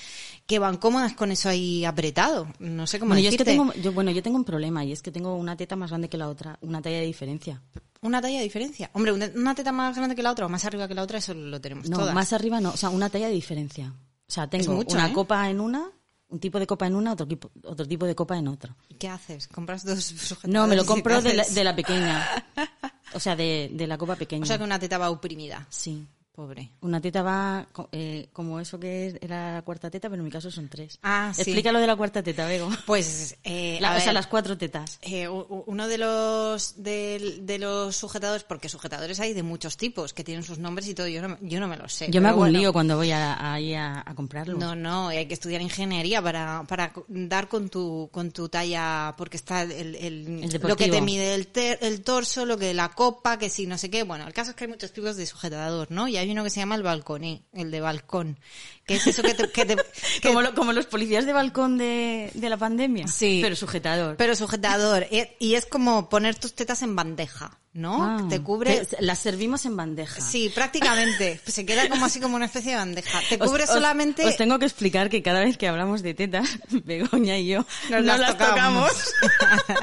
que 0.45 0.59
van 0.59 0.77
cómodas 0.77 1.13
con 1.13 1.31
eso 1.31 1.49
ahí 1.49 1.85
apretado. 1.85 2.47
No 2.59 2.85
sé 2.87 2.99
cómo 2.99 3.09
Bueno, 3.09 3.21
yo 3.23 3.29
es 3.29 3.37
que 3.37 3.43
decirte. 3.43 3.71
tengo, 3.71 3.83
yo, 3.83 3.91
bueno, 3.93 4.11
yo 4.11 4.21
tengo 4.21 4.37
un 4.37 4.43
problema 4.45 4.83
y 4.85 4.91
es 4.91 5.01
que 5.01 5.11
tengo 5.11 5.35
una 5.35 5.55
teta 5.57 5.75
más 5.75 5.89
grande 5.89 6.09
que 6.09 6.17
la 6.17 6.29
otra, 6.29 6.57
una 6.61 6.81
talla 6.81 6.97
de 6.99 7.05
diferencia. 7.05 7.61
Una 8.01 8.21
talla 8.21 8.37
de 8.37 8.43
diferencia. 8.43 8.89
Hombre, 8.93 9.13
una, 9.13 9.55
teta 9.55 9.71
más 9.71 9.95
grande 9.95 10.15
que 10.15 10.21
la 10.23 10.31
otra 10.31 10.45
o 10.45 10.49
más 10.49 10.65
arriba 10.65 10.87
que 10.87 10.93
la 10.93 11.03
otra, 11.03 11.17
eso 11.19 11.33
lo 11.33 11.59
tenemos 11.61 11.89
No, 11.89 11.97
todas. 11.99 12.13
más 12.13 12.33
arriba 12.33 12.59
no, 12.59 12.71
o 12.71 12.77
sea, 12.77 12.89
una 12.89 13.09
talla 13.09 13.27
de 13.27 13.33
diferencia. 13.33 13.93
O 14.27 14.31
sea, 14.31 14.49
tengo 14.49 14.73
mucho, 14.73 14.95
una 14.95 15.07
¿eh? 15.09 15.13
copa 15.13 15.49
en 15.49 15.59
una, 15.61 15.89
un 16.27 16.39
tipo 16.39 16.59
de 16.59 16.67
copa 16.67 16.85
en 16.87 16.95
una, 16.95 17.13
otro 17.13 17.27
tipo, 17.27 17.49
otro 17.63 17.87
tipo 17.87 18.05
de 18.05 18.13
copa 18.15 18.37
en 18.37 18.47
otro. 18.49 18.75
¿Y 18.89 18.95
qué 18.95 19.07
haces? 19.07 19.47
¿Compras 19.47 19.85
dos 19.85 20.03
sujetadores? 20.03 20.53
No, 20.53 20.67
me 20.67 20.75
lo 20.75 20.85
compro 20.85 21.21
de 21.21 21.33
la, 21.33 21.43
de 21.45 21.63
la 21.63 21.75
pequeña. 21.75 22.27
O 23.15 23.19
sea, 23.19 23.35
de, 23.35 23.69
de 23.71 23.87
la 23.87 23.97
copa 23.97 24.15
pequeña. 24.15 24.43
O 24.43 24.45
sea 24.45 24.57
que 24.57 24.63
una 24.63 24.79
teta 24.79 24.97
va 24.97 25.09
oprimida. 25.09 25.67
Sí. 25.69 26.05
Pobre. 26.35 26.71
Una 26.81 26.99
teta 26.99 27.21
va 27.21 27.67
eh, 27.91 28.27
como 28.33 28.59
eso 28.59 28.79
que 28.79 29.05
es- 29.05 29.15
era 29.21 29.53
la 29.53 29.61
cuarta 29.61 29.91
teta, 29.91 30.09
pero 30.09 30.19
en 30.21 30.25
mi 30.25 30.31
caso 30.31 30.49
son 30.49 30.67
tres. 30.67 30.97
Ah, 31.03 31.31
sí. 31.35 31.41
Explícalo 31.41 31.79
de 31.79 31.85
la 31.85 31.95
cuarta 31.95 32.23
teta, 32.23 32.47
Bego. 32.47 32.71
Pues, 32.87 33.37
eh, 33.43 33.77
La- 33.79 33.93
a 33.93 33.97
o 33.97 33.99
sea, 33.99 34.13
las 34.13 34.25
cuatro 34.25 34.57
tetas. 34.57 34.97
eh, 35.03 35.27
uno 35.27 35.87
de 35.87 35.97
los 35.99 36.81
de, 36.81 37.37
de 37.41 37.59
los 37.59 37.95
sujetadores, 37.95 38.43
porque 38.45 38.67
sujetadores 38.67 39.19
hay 39.19 39.33
de 39.33 39.43
muchos 39.43 39.77
tipos 39.77 40.11
que 40.13 40.23
tienen 40.23 40.43
sus 40.43 40.57
nombres 40.57 40.87
y 40.87 40.95
todo, 40.95 41.07
yo 41.07 41.21
no, 41.27 41.37
yo 41.41 41.59
no 41.59 41.67
me 41.67 41.77
lo 41.77 41.87
sé. 41.87 42.07
Yo 42.09 42.19
me 42.19 42.29
hago 42.29 42.41
un 42.41 42.51
lío 42.51 42.73
cuando 42.73 42.97
voy 42.97 43.11
a- 43.11 43.53
ahí 43.53 43.75
a, 43.75 44.01
a 44.03 44.15
comprarlo. 44.15 44.57
No, 44.57 44.75
no, 44.75 45.09
hay 45.09 45.27
que 45.27 45.35
estudiar 45.35 45.61
ingeniería 45.61 46.19
para, 46.19 46.63
para 46.67 46.91
dar 47.07 47.47
con 47.47 47.69
tu, 47.69 48.09
con 48.11 48.31
tu 48.31 48.49
talla, 48.49 49.13
porque 49.19 49.37
está 49.37 49.61
el, 49.61 49.71
el- 49.71 50.43
El 50.43 50.61
lo 50.63 50.75
que 50.75 50.87
te 50.87 50.99
mide 51.01 51.35
el, 51.35 51.45
ter- 51.45 51.77
el 51.83 52.01
torso, 52.01 52.43
lo 52.47 52.57
que 52.57 52.73
la 52.73 52.89
copa, 52.89 53.37
que 53.37 53.51
si 53.51 53.67
no 53.67 53.77
sé 53.77 53.91
qué. 53.91 54.01
Bueno, 54.01 54.25
el 54.25 54.33
caso 54.33 54.49
es 54.49 54.55
que 54.55 54.63
hay 54.63 54.71
muchos 54.71 54.91
tipos 54.93 55.15
de 55.15 55.27
sujetador, 55.27 55.91
¿no? 55.91 56.07
Y 56.07 56.17
hay 56.17 56.22
uno 56.31 56.43
que 56.43 56.49
se 56.49 56.59
llama 56.59 56.75
el 56.75 56.83
balconé, 56.83 57.43
el 57.53 57.71
de 57.71 57.81
balcón, 57.81 58.39
que 58.85 58.95
es 58.95 59.07
eso 59.07 59.21
que 59.23 59.33
te... 59.33 59.49
que 59.51 59.65
te- 59.65 59.75
que- 60.21 60.27
Como, 60.29 60.41
lo- 60.41 60.53
como 60.55 60.73
los 60.73 60.85
policías 60.85 61.25
de 61.25 61.33
balcón 61.33 61.77
de, 61.77 62.31
de 62.33 62.49
la 62.49 62.57
pandemia. 62.57 63.07
Sí. 63.07 63.39
Pero 63.41 63.55
sujetador. 63.55 64.15
pero 64.17 64.35
sujetador, 64.35 65.07
y 65.39 65.55
es 65.55 65.65
como 65.65 66.09
poner 66.09 66.35
tus 66.35 66.53
tetas 66.53 66.81
en 66.83 66.95
bandeja, 66.95 67.57
¿no? 67.73 68.03
Ah, 68.03 68.27
te 68.29 68.41
cubre... 68.41 68.85
te- 68.85 69.01
las 69.01 69.19
servimos 69.19 69.65
en 69.65 69.75
bandeja. 69.77 70.21
Sí, 70.21 70.49
prácticamente. 70.53 71.39
Se 71.45 71.65
queda 71.65 71.89
como 71.89 72.05
así 72.05 72.19
como 72.19 72.35
una 72.35 72.45
especie 72.45 72.71
de 72.71 72.77
bandeja. 72.77 73.19
Te 73.29 73.37
cubre 73.39 73.63
os- 73.63 73.69
solamente... 73.69 74.25
Os, 74.25 74.37
tengo 74.37 74.59
que 74.59 74.65
explicar 74.65 75.09
que 75.09 75.21
cada 75.21 75.39
vez 75.41 75.57
que 75.57 75.67
hablamos 75.67 76.01
de 76.03 76.13
tetas, 76.13 76.49
Begoña 76.69 77.37
y 77.37 77.47
yo 77.47 77.65
Nos 77.89 78.03
nos, 78.03 78.05
las 78.05 78.19
las, 78.19 78.37
tocamos. 78.37 78.91
tocamos. 79.21 79.73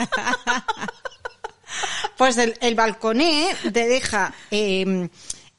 Pues 2.17 2.37
el, 2.37 2.55
el 2.61 2.75
balconé 2.75 3.49
te 3.73 3.87
deja 3.87 4.35
eh, 4.51 5.09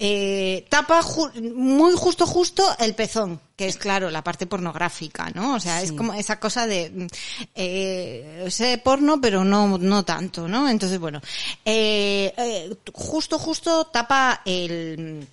eh, 0.04 0.66
tapa 0.68 1.00
ju- 1.04 1.54
muy 1.54 1.94
justo 1.94 2.26
justo 2.26 2.64
el 2.80 2.96
pezón, 2.96 3.40
que 3.56 3.68
es 3.68 3.78
claro 3.78 4.10
la 4.10 4.24
parte 4.24 4.48
pornográfica, 4.48 5.30
¿no? 5.36 5.54
O 5.54 5.60
sea, 5.60 5.84
es 5.84 5.92
como 5.92 6.14
esa 6.16 6.40
cosa 6.40 6.66
de 6.66 7.08
eh, 7.54 8.48
sé 8.50 8.80
porno 8.80 9.22
pero 9.22 9.44
no 9.44 9.78
no 9.78 10.04
tanto, 10.04 10.48
¿no? 10.48 10.68
Entonces 10.68 10.98
bueno, 11.00 11.22
eh, 11.66 12.34
eh, 12.36 12.76
justo 12.94 13.38
justo 13.38 13.86
tapa 13.86 14.42
el 14.46 15.28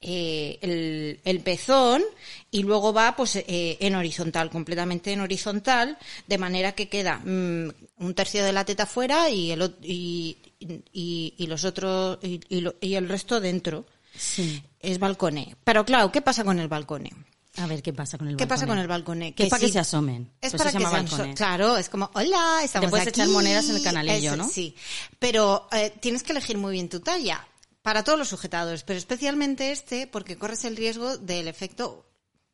eh, 0.00 0.58
el, 0.62 1.20
el 1.24 1.40
pezón 1.40 2.02
y 2.50 2.62
luego 2.62 2.92
va 2.92 3.16
pues 3.16 3.36
eh, 3.36 3.76
en 3.80 3.94
horizontal, 3.94 4.50
completamente 4.50 5.12
en 5.12 5.20
horizontal, 5.20 5.98
de 6.26 6.38
manera 6.38 6.72
que 6.72 6.88
queda 6.88 7.18
mm, 7.18 7.68
un 7.98 8.14
tercio 8.14 8.44
de 8.44 8.52
la 8.52 8.64
teta 8.64 8.86
fuera 8.86 9.30
y 9.30 9.50
el, 9.52 9.74
y, 9.82 10.36
y, 10.92 11.34
y 11.36 11.46
los 11.46 11.64
otros 11.64 12.18
y, 12.22 12.60
lo- 12.60 12.76
y 12.80 12.94
el 12.94 13.08
resto 13.08 13.40
dentro. 13.40 13.86
Sí. 14.16 14.62
Es 14.80 14.98
balconé. 14.98 15.56
Pero 15.64 15.84
claro, 15.84 16.10
¿qué 16.12 16.22
pasa 16.22 16.42
con 16.44 16.58
el 16.58 16.68
balconé? 16.68 17.12
A 17.58 17.66
ver, 17.66 17.82
¿qué 17.82 17.92
pasa 17.92 18.18
con 18.18 18.28
el 18.28 18.36
¿Qué 18.36 18.44
balconé? 18.44 18.48
pasa 18.48 18.66
con 18.66 18.78
el 18.78 18.86
balconé? 18.86 19.34
Que 19.34 19.44
es 19.44 19.50
para 19.50 19.60
que 19.60 19.68
se 19.72 19.78
asomen. 19.78 20.30
Es 20.40 20.52
para 20.52 20.70
que 20.70 20.78
se 20.78 20.78
se 20.78 20.84
llama 20.84 21.02
balconé. 21.02 21.34
Claro, 21.34 21.76
es 21.78 21.88
como, 21.88 22.10
hola, 22.14 22.60
estamos 22.62 22.90
puedes 22.90 23.08
aquí. 23.08 23.20
echar 23.20 23.28
monedas 23.30 23.68
en 23.70 23.76
el 23.76 23.82
canalillo, 23.82 24.36
¿no? 24.36 24.48
Sí, 24.48 24.74
pero 25.18 25.68
eh, 25.72 25.92
tienes 26.00 26.22
que 26.22 26.32
elegir 26.32 26.56
muy 26.58 26.72
bien 26.72 26.88
tu 26.88 27.00
talla 27.00 27.46
para 27.86 28.02
todos 28.02 28.18
los 28.18 28.30
sujetadores, 28.30 28.82
pero 28.82 28.98
especialmente 28.98 29.70
este 29.70 30.08
porque 30.08 30.36
corres 30.36 30.64
el 30.64 30.76
riesgo 30.76 31.18
del 31.18 31.46
efecto 31.46 32.04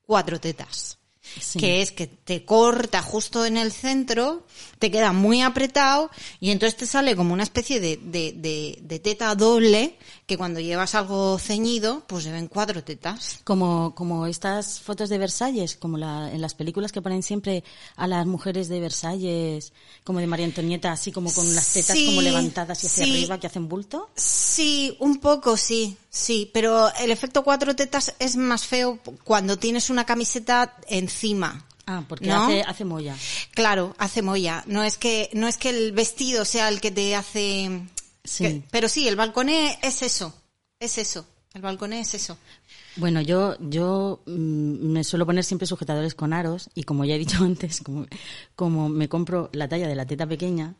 cuatro 0.03 0.39
tetas. 0.39 0.99
Sí. 1.41 1.59
Que 1.59 1.81
es 1.81 1.91
que 1.91 2.07
te 2.07 2.45
corta 2.45 3.01
justo 3.01 3.47
en 3.47 3.57
el 3.57 3.73
centro, 3.73 4.47
te 4.79 4.91
queda 4.91 5.13
muy 5.13 5.41
apretado 5.41 6.11
y 6.39 6.51
entonces 6.51 6.77
te 6.77 6.87
sale 6.87 7.17
como 7.17 7.33
una 7.33 7.45
especie 7.45 7.81
de, 7.81 7.97
de, 7.97 8.35
de, 8.37 8.79
de 8.83 8.99
teta 8.99 9.35
doble 9.35 9.97
que 10.33 10.39
cuando 10.39 10.61
llevas 10.61 10.95
algo 10.95 11.39
ceñido, 11.39 12.05
pues 12.07 12.25
se 12.25 12.33
ven 12.33 12.49
cuatro 12.49 12.83
tetas. 12.83 13.41
Como, 13.45 13.95
como 13.95 14.27
estas 14.27 14.81
fotos 14.81 15.11
de 15.11 15.19
Versalles, 15.19 15.77
como 15.77 15.99
la, 15.99 16.33
en 16.33 16.41
las 16.41 16.55
películas 16.55 16.91
que 16.91 17.03
ponen 17.03 17.23
siempre 17.23 17.65
a 17.97 18.07
las 18.07 18.25
mujeres 18.25 18.71
de 18.71 18.81
Versalles, 18.81 19.75
como 20.05 20.21
de 20.21 20.27
María 20.27 20.47
Antonieta, 20.47 20.91
así 20.91 21.13
como 21.13 21.31
con 21.35 21.55
las 21.55 21.71
tetas 21.75 21.99
Sí, 21.99 22.07
como 22.07 22.23
levantadas 22.23 22.83
y 22.83 22.87
hacia 22.87 23.05
sí. 23.05 23.11
arriba, 23.11 23.39
que 23.39 23.47
hacen 23.47 23.69
bulto. 23.69 24.09
Sí, 24.17 24.97
un 25.01 25.19
poco 25.19 25.59
sí, 25.59 25.99
sí, 26.09 26.51
pero 26.55 26.91
el 26.95 27.11
efecto 27.11 27.45
cuatro 27.45 27.77
tetas 27.77 28.15
es 28.19 28.37
más 28.37 28.65
feo 28.67 29.01
cuando 29.25 29.59
tienes 29.59 29.91
una 29.91 30.07
camiseta 30.07 30.77
encima. 30.89 31.67
Ah, 31.87 32.05
porque 32.09 32.29
¿No? 32.29 32.45
hace, 32.45 32.63
hace 32.63 32.85
molla. 32.87 33.15
Claro, 33.51 33.95
hace 33.99 34.23
molla. 34.23 34.65
No 34.67 34.83
es 34.83 34.97
que 34.97 35.29
no 35.35 35.47
es 35.47 35.59
que 35.59 35.69
el 35.69 35.93
vestido 35.93 36.47
sea 36.47 36.71
el 36.71 36.81
que 36.81 36.91
te 36.91 37.15
hace. 37.17 37.83
Sí. 38.25 38.45
que- 38.45 38.63
pero 38.71 38.89
sí, 38.89 39.09
el 39.09 39.17
balconé 39.17 39.79
es 39.83 40.03
eso, 40.03 40.35
es 40.79 40.99
eso. 40.99 41.27
El 41.55 41.61
balconé 41.61 42.01
es 42.01 42.15
eso. 42.15 42.39
Bueno, 42.97 43.21
yo, 43.21 43.57
yo 43.61 44.23
mm, 44.27 44.31
me 44.93 45.05
suelo 45.05 45.27
poner 45.27 45.45
siempre 45.45 45.67
sujetadores 45.67 46.15
con 46.15 46.33
aros 46.33 46.71
y 46.75 46.85
como 46.85 47.05
ya 47.05 47.15
he 47.15 47.19
dicho 47.19 47.37
antes, 47.45 47.81
como, 47.83 48.07
como 48.55 48.89
me 48.89 49.09
compro 49.09 49.51
la 49.53 49.69
talla 49.69 49.87
de 49.87 49.95
la 49.95 50.07
teta 50.07 50.27
pequeña, 50.27 50.77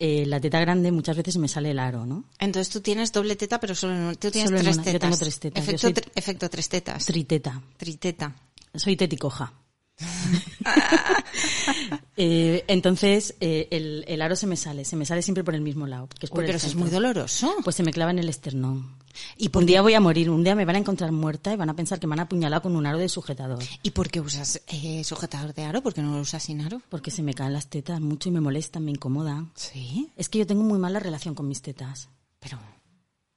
eh, 0.00 0.24
la 0.26 0.40
teta 0.40 0.58
grande 0.60 0.90
muchas 0.90 1.16
veces 1.16 1.36
me 1.36 1.46
sale 1.46 1.70
el 1.72 1.78
aro, 1.78 2.06
¿no? 2.06 2.24
Entonces 2.38 2.72
tú 2.72 2.80
tienes 2.80 3.12
doble 3.12 3.36
teta, 3.36 3.60
pero 3.60 3.74
solo 3.74 3.94
en. 4.10 4.16
Tú 4.16 4.30
tienes 4.30 4.48
Solo 4.48 4.58
en 4.58 4.64
tres 4.64 4.76
una. 4.78 4.84
Yo 4.86 4.92
tetas. 4.92 5.00
tengo 5.10 5.16
tres 5.18 5.38
tetas. 5.40 5.68
Efecto, 5.68 6.10
efecto 6.14 6.50
tres 6.50 6.68
tetas. 6.68 7.04
Triteta. 7.06 7.62
Triteta. 7.76 8.34
Soy 8.74 8.96
teticoja. 8.96 9.52
Eh, 12.22 12.64
entonces, 12.68 13.34
eh, 13.40 13.66
el, 13.70 14.04
el 14.06 14.20
aro 14.20 14.36
se 14.36 14.46
me 14.46 14.56
sale, 14.56 14.84
se 14.84 14.94
me 14.94 15.06
sale 15.06 15.22
siempre 15.22 15.42
por 15.42 15.54
el 15.54 15.62
mismo 15.62 15.86
lado. 15.86 16.06
Que 16.06 16.26
es 16.26 16.30
por 16.30 16.40
Uy, 16.40 16.44
el 16.44 16.48
pero 16.48 16.58
eso 16.58 16.66
es 16.66 16.74
muy 16.74 16.90
doloroso. 16.90 17.54
Pues 17.64 17.76
se 17.76 17.82
me 17.82 17.94
clava 17.94 18.10
en 18.10 18.18
el 18.18 18.28
esternón. 18.28 18.94
Y 19.38 19.50
un 19.56 19.64
día 19.64 19.80
voy 19.80 19.94
a 19.94 20.00
morir, 20.00 20.28
un 20.28 20.44
día 20.44 20.54
me 20.54 20.66
van 20.66 20.76
a 20.76 20.80
encontrar 20.80 21.12
muerta 21.12 21.50
y 21.52 21.56
van 21.56 21.70
a 21.70 21.76
pensar 21.76 21.98
que 21.98 22.06
me 22.06 22.12
han 22.12 22.20
apuñalado 22.20 22.60
con 22.62 22.76
un 22.76 22.84
aro 22.84 22.98
de 22.98 23.08
sujetador. 23.08 23.60
¿Y 23.82 23.92
por 23.92 24.10
qué 24.10 24.20
usas 24.20 24.60
eh, 24.66 25.02
sujetador 25.02 25.54
de 25.54 25.64
aro? 25.64 25.82
¿Por 25.82 25.94
qué 25.94 26.02
no 26.02 26.14
lo 26.14 26.20
usas 26.20 26.42
sin 26.42 26.60
aro? 26.60 26.82
Porque 26.90 27.10
se 27.10 27.22
me 27.22 27.32
caen 27.32 27.54
las 27.54 27.68
tetas 27.68 28.02
mucho 28.02 28.28
y 28.28 28.32
me 28.32 28.40
molestan, 28.42 28.84
me 28.84 28.90
incomodan. 28.90 29.50
Sí. 29.54 30.10
Es 30.16 30.28
que 30.28 30.40
yo 30.40 30.46
tengo 30.46 30.62
muy 30.62 30.78
mala 30.78 31.00
relación 31.00 31.34
con 31.34 31.48
mis 31.48 31.62
tetas. 31.62 32.10
Pero, 32.38 32.58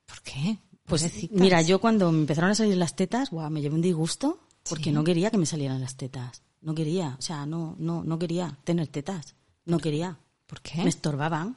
¿por 0.05 0.21
qué? 0.23 0.57
Pues 0.85 1.03
Pobrecitas. 1.03 1.39
mira, 1.39 1.61
yo 1.61 1.79
cuando 1.79 2.11
me 2.11 2.19
empezaron 2.19 2.51
a 2.51 2.55
salir 2.55 2.75
las 2.75 2.97
tetas, 2.97 3.29
guau, 3.29 3.49
me 3.49 3.61
llevé 3.61 3.75
un 3.75 3.81
disgusto 3.81 4.39
porque 4.67 4.91
no 4.91 5.05
quería 5.05 5.31
que 5.31 5.37
me 5.37 5.45
salieran 5.45 5.79
las 5.79 5.95
tetas. 5.95 6.41
No 6.63 6.73
quería, 6.73 7.15
o 7.19 7.21
sea, 7.21 7.45
no, 7.45 7.75
no, 7.77 8.03
no 8.03 8.17
quería 8.17 8.57
tener 8.63 8.87
tetas. 8.87 9.35
No 9.65 9.79
quería. 9.79 10.17
¿Por 10.47 10.61
qué? 10.61 10.81
Me 10.81 10.89
estorbaban. 10.89 11.55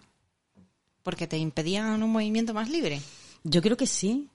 Porque 1.03 1.27
te 1.27 1.39
impedían 1.39 2.03
un 2.03 2.11
movimiento 2.11 2.53
más 2.53 2.69
libre. 2.69 3.01
Yo 3.45 3.63
creo 3.63 3.77
que 3.77 3.87
sí. 3.87 4.29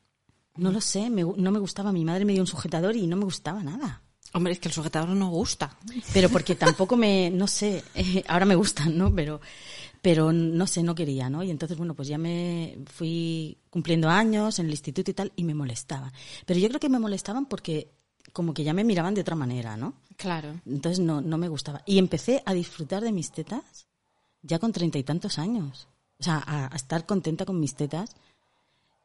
No 0.56 0.72
lo 0.72 0.82
sé, 0.82 1.10
me 1.10 1.24
no 1.24 1.52
me 1.52 1.60
gustaba. 1.60 1.92
Mi 1.92 2.06
madre 2.06 2.26
me 2.26 2.34
dio 2.34 2.42
un 2.42 2.48
sujetador 2.48 2.96
y 2.96 3.08
no 3.08 3.18
me 3.18 3.26
gustaba 3.26 3.64
nada. 3.64 4.02
Hombre, 4.34 4.54
es 4.54 4.60
que 4.60 4.70
el 4.70 4.74
sujetador 4.74 5.10
no 5.10 5.30
gusta. 5.30 5.78
Pero 6.14 6.30
porque 6.30 6.56
tampoco 6.56 6.96
me, 6.96 7.30
no 7.30 7.48
sé, 7.48 7.84
eh, 7.96 8.24
ahora 8.28 8.46
me 8.46 8.56
gustan, 8.56 8.98
¿no? 8.98 9.14
Pero, 9.14 9.42
pero 10.02 10.32
no 10.32 10.68
sé, 10.68 10.84
no 10.84 10.96
quería, 10.96 11.30
¿no? 11.30 11.44
Y 11.44 11.52
entonces, 11.52 11.78
bueno, 11.78 11.96
pues 11.96 12.08
ya 12.08 12.18
me 12.18 12.78
fui 12.86 13.58
cumpliendo 13.70 14.10
años 14.10 14.58
en 14.60 14.68
el 14.68 14.72
instituto 14.72 15.12
y 15.12 15.14
tal 15.14 15.34
y 15.36 15.44
me 15.44 15.54
molestaban. 15.54 16.14
Pero 16.46 16.60
yo 16.60 16.70
creo 16.70 16.80
que 16.80 16.90
me 16.90 17.00
molestaban 17.00 17.46
porque 17.46 17.92
como 18.34 18.54
que 18.54 18.64
ya 18.64 18.74
me 18.74 18.84
miraban 18.84 19.14
de 19.14 19.22
otra 19.22 19.36
manera, 19.36 19.78
¿no? 19.78 19.94
Claro. 20.18 20.60
Entonces 20.66 21.00
no, 21.00 21.22
no 21.22 21.38
me 21.38 21.48
gustaba. 21.48 21.82
Y 21.86 21.98
empecé 21.98 22.44
a 22.46 22.54
disfrutar 22.54 23.04
de 23.04 23.12
mis 23.12 23.32
tetas 23.32 23.88
ya 24.42 24.60
con 24.60 24.72
treinta 24.72 24.98
y 24.98 25.04
tantos 25.04 25.40
años. 25.40 25.88
O 26.20 26.24
sea, 26.24 26.44
a, 26.46 26.72
a 26.72 26.76
estar 26.76 27.06
contenta 27.06 27.46
con 27.46 27.60
mis 27.60 27.76
tetas. 27.76 28.16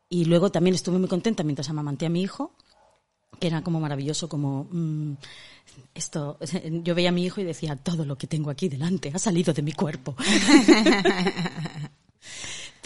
Y 0.08 0.26
luego 0.26 0.50
también 0.50 0.74
estuve 0.74 0.98
muy 0.98 1.08
contenta 1.08 1.42
mientras 1.42 1.68
amamanté 1.68 2.06
a 2.06 2.10
mi 2.10 2.22
hijo, 2.22 2.52
que 3.40 3.48
era 3.48 3.62
como 3.62 3.80
maravilloso, 3.80 4.28
como 4.28 4.68
mm, 4.70 5.14
esto. 5.94 6.38
Yo 6.84 6.94
veía 6.94 7.10
a 7.10 7.12
mi 7.12 7.24
hijo 7.24 7.40
y 7.40 7.44
decía, 7.44 7.76
todo 7.76 8.04
lo 8.04 8.16
que 8.16 8.26
tengo 8.26 8.50
aquí 8.50 8.68
delante 8.68 9.10
ha 9.14 9.18
salido 9.18 9.52
de 9.52 9.62
mi 9.62 9.72
cuerpo. 9.72 10.14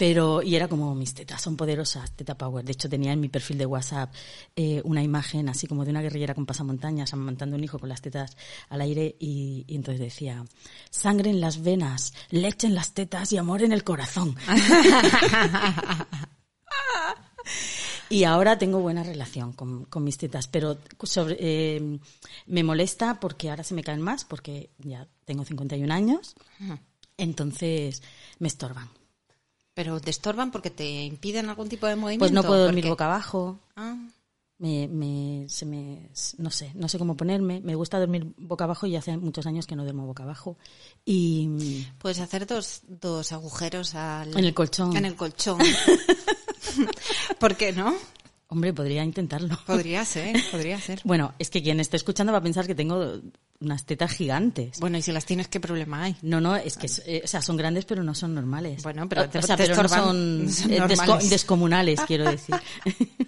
Pero, 0.01 0.41
y 0.41 0.55
era 0.55 0.67
como, 0.67 0.95
mis 0.95 1.13
tetas 1.13 1.39
son 1.39 1.55
poderosas, 1.55 2.11
teta 2.13 2.35
power. 2.35 2.65
De 2.65 2.71
hecho, 2.71 2.89
tenía 2.89 3.13
en 3.13 3.19
mi 3.19 3.29
perfil 3.29 3.59
de 3.59 3.67
WhatsApp 3.67 4.11
eh, 4.55 4.81
una 4.83 5.03
imagen 5.03 5.47
así 5.47 5.67
como 5.67 5.85
de 5.85 5.91
una 5.91 6.01
guerrillera 6.01 6.33
con 6.33 6.47
pasamontañas 6.47 7.13
amamantando 7.13 7.55
un 7.55 7.63
hijo 7.63 7.77
con 7.77 7.87
las 7.87 8.01
tetas 8.01 8.35
al 8.69 8.81
aire 8.81 9.15
y, 9.19 9.63
y 9.67 9.75
entonces 9.75 9.99
decía, 9.99 10.43
sangre 10.89 11.29
en 11.29 11.39
las 11.39 11.61
venas, 11.61 12.15
leche 12.31 12.65
en 12.65 12.73
las 12.73 12.95
tetas 12.95 13.31
y 13.31 13.37
amor 13.37 13.61
en 13.61 13.73
el 13.73 13.83
corazón. 13.83 14.35
Y 18.09 18.25
ahora 18.25 18.57
tengo 18.57 18.79
buena 18.79 19.03
relación 19.03 19.53
con, 19.53 19.85
con 19.85 20.03
mis 20.03 20.17
tetas, 20.17 20.47
pero 20.47 20.79
sobre, 21.03 21.37
eh, 21.39 21.99
me 22.45 22.63
molesta 22.63 23.21
porque 23.21 23.49
ahora 23.49 23.63
se 23.63 23.73
me 23.73 23.83
caen 23.83 24.01
más, 24.01 24.25
porque 24.25 24.71
ya 24.79 25.07
tengo 25.23 25.45
51 25.45 25.93
años, 25.93 26.35
entonces 27.17 28.03
me 28.39 28.49
estorban. 28.49 28.89
Pero 29.73 29.99
te 29.99 30.09
estorban 30.09 30.51
porque 30.51 30.69
te 30.69 31.03
impiden 31.03 31.49
algún 31.49 31.69
tipo 31.69 31.87
de 31.87 31.95
movimiento. 31.95 32.23
Pues 32.23 32.31
no 32.31 32.43
puedo 32.43 32.63
dormir 32.65 32.87
boca 32.87 33.05
abajo, 33.05 33.59
Ah, 33.75 33.95
me, 34.61 34.87
me, 34.87 35.49
se 35.49 35.65
me, 35.65 36.09
no 36.37 36.51
sé, 36.51 36.71
no 36.75 36.87
sé 36.87 36.99
cómo 36.99 37.17
ponerme. 37.17 37.61
Me 37.61 37.73
gusta 37.73 37.99
dormir 37.99 38.31
boca 38.37 38.65
abajo 38.65 38.85
y 38.85 38.95
hace 38.95 39.17
muchos 39.17 39.47
años 39.47 39.65
que 39.65 39.75
no 39.75 39.83
duermo 39.83 40.05
boca 40.05 40.21
abajo. 40.21 40.55
Y 41.03 41.87
puedes 41.97 42.19
hacer 42.19 42.45
dos, 42.45 42.81
dos 42.87 43.31
agujeros 43.31 43.95
al... 43.95 44.37
En 44.37 44.45
el 44.45 44.53
colchón. 44.53 44.95
En 44.95 45.05
el 45.05 45.15
colchón. 45.15 45.57
¿Por 47.39 47.55
qué 47.55 47.71
no? 47.73 47.95
Hombre, 48.51 48.73
podría 48.73 49.03
intentarlo. 49.03 49.57
Podría 49.65 50.05
ser, 50.05 50.35
podría 50.51 50.79
ser. 50.79 51.01
Bueno, 51.03 51.33
es 51.39 51.49
que 51.49 51.63
quien 51.63 51.79
esté 51.79 51.97
escuchando 51.97 52.31
va 52.31 52.37
a 52.39 52.43
pensar 52.43 52.67
que 52.67 52.75
tengo 52.75 53.19
unas 53.59 53.85
tetas 53.85 54.11
gigantes. 54.11 54.79
Bueno, 54.79 54.97
y 54.97 55.01
si 55.01 55.11
las 55.11 55.25
tienes, 55.25 55.47
¿qué 55.47 55.59
problema 55.59 56.03
hay? 56.03 56.15
No, 56.21 56.41
no, 56.41 56.55
es 56.55 56.77
que 56.77 56.87
eh, 57.05 57.21
o 57.23 57.27
sea, 57.27 57.41
son 57.41 57.57
grandes 57.57 57.85
pero 57.85 58.03
no 58.03 58.13
son 58.15 58.33
normales. 58.35 58.83
Bueno, 58.83 59.07
pero 59.09 59.29
te- 59.29 59.37
o 59.39 59.41
sea, 59.41 59.55
te 59.55 59.63
pero 59.63 59.75
no 59.75 59.81
estorban, 59.83 60.49
son, 60.51 60.71
eh, 60.73 60.79
desco- 60.81 61.21
descomunales, 61.29 61.99
quiero 62.07 62.29
decir. 62.29 62.55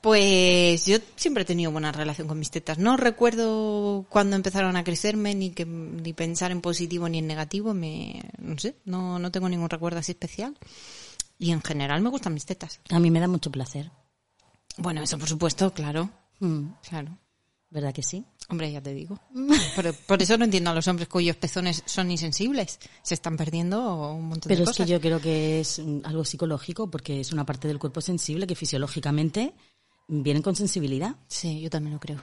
Pues 0.00 0.86
yo 0.86 0.98
siempre 1.16 1.42
he 1.42 1.46
tenido 1.46 1.72
buena 1.72 1.90
relación 1.90 2.28
con 2.28 2.38
mis 2.38 2.50
tetas. 2.50 2.78
No 2.78 2.96
recuerdo 2.96 4.06
cuándo 4.08 4.36
empezaron 4.36 4.76
a 4.76 4.84
crecerme, 4.84 5.34
ni 5.34 5.50
que 5.50 5.64
ni 5.66 6.12
pensar 6.12 6.52
en 6.52 6.60
positivo 6.60 7.08
ni 7.08 7.18
en 7.18 7.26
negativo. 7.26 7.74
Me, 7.74 8.22
no 8.38 8.56
sé, 8.58 8.76
no, 8.84 9.18
no 9.18 9.32
tengo 9.32 9.48
ningún 9.48 9.68
recuerdo 9.68 9.98
así 9.98 10.12
especial. 10.12 10.56
Y 11.38 11.50
en 11.50 11.60
general 11.62 12.02
me 12.02 12.10
gustan 12.10 12.34
mis 12.34 12.46
tetas. 12.46 12.78
A 12.90 13.00
mí 13.00 13.10
me 13.10 13.18
da 13.20 13.26
mucho 13.26 13.50
placer. 13.50 13.90
Bueno, 14.78 15.02
eso 15.02 15.18
por 15.18 15.28
supuesto, 15.28 15.72
claro. 15.72 16.10
Mm, 16.40 16.68
Claro. 16.88 17.18
¿Verdad 17.68 17.92
que 17.92 18.02
sí? 18.02 18.24
Hombre, 18.48 18.70
ya 18.70 18.80
te 18.80 18.94
digo. 18.94 19.18
Por, 19.74 19.92
por 19.92 20.22
eso 20.22 20.38
no 20.38 20.44
entiendo 20.44 20.70
a 20.70 20.74
los 20.74 20.86
hombres 20.86 21.08
cuyos 21.08 21.34
pezones 21.36 21.82
son 21.84 22.10
insensibles. 22.12 22.78
Se 23.02 23.14
están 23.14 23.36
perdiendo 23.36 24.12
un 24.12 24.28
montón 24.28 24.48
Pero 24.48 24.58
de 24.58 24.62
es 24.62 24.68
cosas. 24.70 24.86
que 24.86 24.92
yo 24.92 25.00
creo 25.00 25.20
que 25.20 25.60
es 25.60 25.80
mm, 25.80 26.00
algo 26.04 26.24
psicológico 26.24 26.88
porque 26.88 27.20
es 27.20 27.32
una 27.32 27.44
parte 27.44 27.66
del 27.66 27.80
cuerpo 27.80 28.00
sensible 28.00 28.46
que 28.46 28.54
fisiológicamente 28.54 29.52
vienen 30.06 30.42
con 30.42 30.54
sensibilidad. 30.54 31.16
Sí, 31.26 31.60
yo 31.60 31.68
también 31.68 31.94
lo 31.94 32.00
creo. 32.00 32.22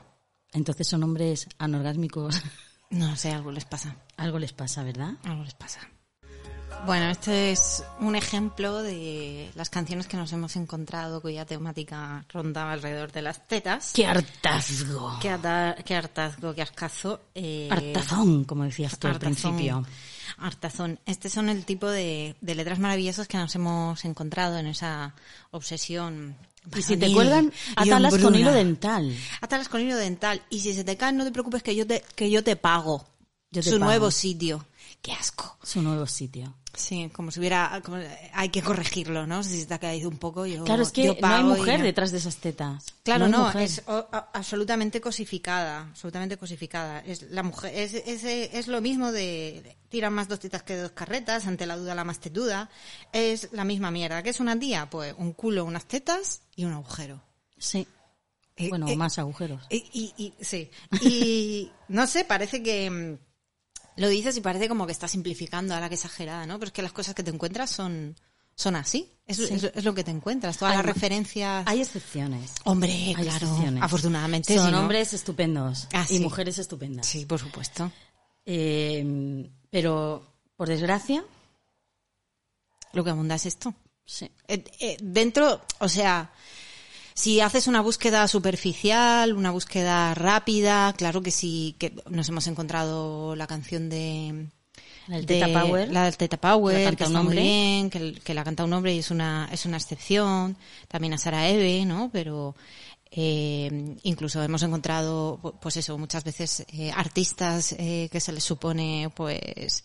Entonces 0.54 0.88
son 0.88 1.04
hombres 1.04 1.48
anorgásmicos. 1.58 2.42
No 2.90 3.16
sé, 3.18 3.32
algo 3.32 3.52
les 3.52 3.66
pasa. 3.66 3.98
algo 4.18 4.40
les 4.40 4.54
pasa, 4.54 4.82
¿verdad? 4.84 5.16
Algo 5.24 5.44
les 5.44 5.56
pasa. 5.56 5.82
Bueno, 6.86 7.10
este 7.10 7.52
es 7.54 7.82
un 8.02 8.14
ejemplo 8.18 8.82
de 8.84 9.50
las 9.56 9.70
canciones 9.70 10.06
que 10.06 10.18
nos 10.18 10.34
hemos 10.34 10.58
encontrado 10.58 11.22
cuya 11.22 11.46
temática 11.46 12.26
rondaba 12.28 12.74
alrededor 12.74 13.14
de 13.14 13.22
las 13.22 13.48
tetas. 13.48 13.94
¡Qué 13.94 14.06
hartazgo! 14.06 15.18
Qué, 15.22 15.30
ata- 15.30 15.76
qué 15.86 15.96
hartazgo, 15.96 16.54
qué 16.54 16.62
ascazo. 16.62 17.22
eh, 17.36 17.70
Hartazón, 17.72 18.44
como 18.44 18.66
decías 18.66 19.00
tú 19.00 19.08
al 19.08 19.14
hartazón. 19.14 19.34
principio. 19.56 19.86
Hartazón. 20.38 21.00
Este 21.06 21.30
son 21.30 21.48
el 21.48 21.64
tipo 21.64 21.88
de, 21.90 22.36
de 22.42 22.56
letras 22.56 22.80
maravillosas 22.80 23.30
que 23.30 23.38
nos 23.38 23.56
hemos 23.56 24.04
encontrado 24.04 24.58
en 24.58 24.68
esa 24.68 25.16
obsesión. 25.52 26.36
Y 26.76 26.82
si 26.82 26.98
te 26.98 27.08
varonil 27.08 27.16
cuelgan, 27.16 27.54
y 27.86 27.90
átalas 27.90 28.12
con 28.12 28.26
hombruna. 28.26 28.40
hilo 28.40 28.52
dental. 28.52 29.16
Átalas 29.40 29.70
con 29.70 29.80
hilo 29.80 29.96
dental. 29.96 30.42
Y 30.50 30.60
si 30.60 30.74
se 30.74 30.84
te 30.84 30.98
caen, 30.98 31.16
no 31.16 31.24
te 31.24 31.32
preocupes 31.32 31.64
que 31.64 31.76
yo 31.78 31.88
te, 31.88 32.04
que 32.16 32.30
yo 32.30 32.44
te 32.44 32.58
pago. 32.58 33.08
Yo 33.52 33.62
te 33.62 33.70
Su 33.70 33.76
pago. 33.80 33.86
nuevo 33.86 34.12
sitio. 34.12 34.66
Qué 35.04 35.12
asco. 35.12 35.58
Su 35.62 35.82
nuevo 35.82 36.08
sitio. 36.08 36.56
Sí, 36.74 37.10
como 37.14 37.30
si 37.30 37.40
hubiera, 37.40 37.82
como- 37.84 37.98
hay 38.34 38.50
que 38.50 38.62
corregirlo, 38.64 39.28
¿no? 39.28 39.44
Si 39.44 39.60
se 39.60 39.66
te 39.68 39.74
ha 39.74 39.80
caído 39.80 40.10
un 40.10 40.18
poco, 40.18 40.46
yo 40.46 40.64
Claro, 40.64 40.82
es 40.82 40.92
que 40.94 41.04
yo 41.04 41.16
no 41.22 41.28
hay 41.28 41.42
y 41.42 41.44
mujer 41.44 41.82
detrás 41.84 42.12
de 42.12 42.18
esas 42.20 42.38
tetas. 42.38 42.86
Claro, 43.04 43.28
no, 43.28 43.52
es 43.60 43.84
o- 43.86 44.08
a- 44.12 44.30
absolutamente 44.34 45.02
cosificada, 45.02 45.82
absolutamente 45.90 46.38
cosificada. 46.38 47.02
Es 47.02 47.24
la 47.30 47.44
mujer, 47.44 47.74
es, 47.76 47.94
es, 47.94 48.24
es 48.24 48.68
lo 48.70 48.80
mismo 48.82 49.12
de 49.12 49.76
tiran 49.90 50.14
más 50.14 50.30
dos 50.30 50.40
tetas 50.40 50.64
que 50.64 50.78
dos 50.78 50.92
carretas, 50.94 51.46
ante 51.48 51.66
la 51.68 51.76
duda 51.76 51.94
la 51.96 52.06
más 52.06 52.20
tetuda. 52.20 52.70
Es 53.12 53.50
la 53.52 53.66
misma 53.66 53.92
mierda. 53.92 54.24
¿Qué 54.24 54.30
es 54.30 54.40
una 54.40 54.58
tía? 54.58 54.90
Pues 54.90 55.14
un 55.18 55.34
culo, 55.34 55.66
unas 55.66 55.86
tetas 55.86 56.42
y 56.56 56.64
un 56.64 56.72
agujero. 56.72 57.22
Sí. 57.58 57.86
Eh, 58.56 58.70
Bueno, 58.70 58.88
eh, 58.88 58.96
más 58.96 59.20
agujeros. 59.20 59.64
Y, 59.70 59.84
y- 59.94 60.14
y- 60.18 60.34
sí. 60.44 60.72
Y 61.02 61.72
no 61.90 62.08
sé, 62.08 62.24
parece 62.24 62.64
que 62.64 62.90
mm, 62.90 63.18
lo 63.96 64.08
dices 64.10 64.36
y 64.38 64.42
parece 64.42 64.68
como 64.68 64.86
que 64.86 64.92
estás 64.92 65.12
simplificando 65.12 65.74
ahora 65.74 65.90
que 65.90 65.96
exagerada, 65.96 66.46
¿no? 66.46 66.60
Pero 66.60 66.68
es 66.68 66.74
que 66.74 66.82
las 66.82 66.94
cosas 66.94 67.14
que 67.16 67.24
te 67.24 67.32
encuentras 67.32 67.70
son, 67.70 68.16
son 68.56 68.76
así. 68.76 69.12
Es, 69.26 69.38
Sí. 69.38 69.48
es- 69.52 69.64
es 69.76 69.84
lo 69.84 69.94
que 69.94 70.04
te 70.04 70.12
encuentras. 70.12 70.58
Todas 70.58 70.72
Hay 70.74 70.78
las 70.78 70.86
referencias. 70.86 71.64
Hay 71.68 71.82
excepciones. 71.82 72.52
Hombre, 72.66 72.92
Hay 72.92 73.14
claro. 73.16 73.32
excepciones. 73.48 73.84
Afortunadamente 73.84 74.56
Son 74.56 74.74
hombres 74.76 75.14
estupendos 75.14 75.88
Ah, 75.94 76.06
y 76.10 76.18
sí. 76.18 76.20
mujeres 76.20 76.58
estupendas. 76.60 77.06
Sí, 77.08 77.26
por 77.26 77.40
supuesto. 77.40 77.92
Eh, 78.46 79.50
pero, 79.70 80.36
por 80.56 80.68
desgracia, 80.68 81.24
Lo 82.94 83.04
que 83.04 83.10
abunda 83.10 83.36
es 83.36 83.46
esto. 83.48 83.74
sí. 84.06 84.30
Eh, 84.48 84.64
eh, 84.80 84.98
dentro, 85.02 85.62
o 85.80 85.90
sea, 85.90 86.32
si 87.14 87.40
haces 87.42 87.68
una 87.68 87.82
búsqueda 87.82 88.28
superficial, 88.28 89.34
una 89.34 89.52
búsqueda 89.52 90.14
rápida, 90.14 90.94
claro 90.94 91.22
que 91.22 91.32
sí, 91.32 91.76
que 91.80 91.94
nos 92.10 92.28
hemos 92.30 92.48
encontrado 92.48 93.36
la 93.36 93.48
canción 93.48 93.90
de... 93.90 94.48
La 95.08 95.18
del 95.18 95.26
de- 95.26 95.40
Teta 95.42 95.62
Power. 95.62 95.92
La 95.92 96.06
del 96.06 96.16
Teta 96.18 96.38
Power, 96.38 96.76
Que 96.78 96.84
la 96.86 96.90
canta 96.92 96.98
que 96.98 97.04
un 97.04 97.12
está 97.12 97.24
muy 97.24 97.28
hombre. 97.28 97.42
bien, 97.44 97.90
que, 97.90 97.98
el- 97.98 98.22
que 98.22 98.34
la 98.34 98.44
canta 98.46 98.64
un 98.64 98.72
hombre 98.74 98.96
y 98.96 99.00
es 99.00 99.12
una, 99.12 99.50
es 99.52 99.66
una 99.66 99.76
excepción. 99.78 100.56
También 100.88 101.14
a 101.14 101.18
Sara 101.18 101.50
Eve, 101.50 101.84
¿no? 101.86 102.10
Pero 102.14 102.56
eh, 103.16 103.96
incluso 104.04 104.42
hemos 104.42 104.64
encontrado, 104.64 105.40
pu- 105.42 105.54
pues 105.62 105.78
eso, 105.78 105.98
muchas 106.00 106.24
veces 106.24 106.66
eh, 106.74 106.92
artistas 106.92 107.76
eh, 107.78 108.10
que 108.12 108.20
se 108.20 108.32
les 108.32 108.44
supone, 108.44 109.12
pues, 109.16 109.84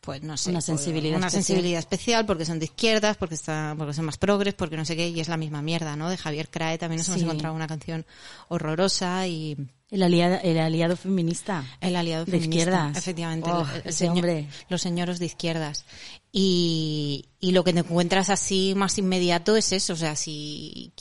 pues 0.00 0.22
no 0.22 0.36
sé, 0.38 0.48
Una 0.48 0.56
pues, 0.60 0.64
sensibilidad 0.64 1.18
una 1.18 1.26
especial. 1.26 1.44
sensibilidad 1.44 1.78
especial 1.80 2.24
porque 2.24 2.46
son 2.46 2.58
de 2.58 2.64
izquierdas, 2.64 3.18
porque 3.18 3.34
están, 3.34 3.76
porque 3.76 3.92
son 3.92 4.06
más 4.06 4.16
progres, 4.16 4.54
porque 4.54 4.78
no 4.78 4.84
sé 4.86 4.96
qué, 4.96 5.08
y 5.08 5.20
es 5.20 5.28
la 5.28 5.36
misma 5.36 5.60
mierda, 5.60 5.94
¿no? 5.94 6.08
De 6.08 6.16
Javier 6.16 6.48
Crae 6.48 6.78
también 6.78 6.98
nos 6.98 7.08
hemos 7.08 7.20
encontrado 7.22 7.54
una 7.54 7.66
canción 7.66 8.06
horrorosa 8.48 9.26
y 9.26 9.56
El 9.90 10.02
aliado, 10.02 10.38
el 10.42 10.58
aliado 10.58 10.96
feminista. 10.96 11.64
el 11.82 11.96
aliado 11.96 12.24
De 12.24 12.30
feminista, 12.32 12.60
izquierdas. 12.70 12.96
efectivamente, 12.96 13.50
Oh, 13.52 13.60
el- 13.74 13.80
el 13.82 13.88
ese 13.88 13.92
señor- 14.06 14.14
hombre. 14.16 14.48
los 14.70 14.80
señoros 14.80 15.18
de 15.18 15.26
izquierdas. 15.26 15.84
Y, 16.32 17.26
y 17.40 17.50
lo 17.50 17.64
que 17.64 17.72
te 17.72 17.80
encuentras 17.80 18.30
así 18.30 18.72
más 18.76 18.96
inmediato 18.98 19.56
es 19.56 19.72
eso, 19.72 19.94
o 19.94 19.96
sea, 19.96 20.14
si, 20.14 20.92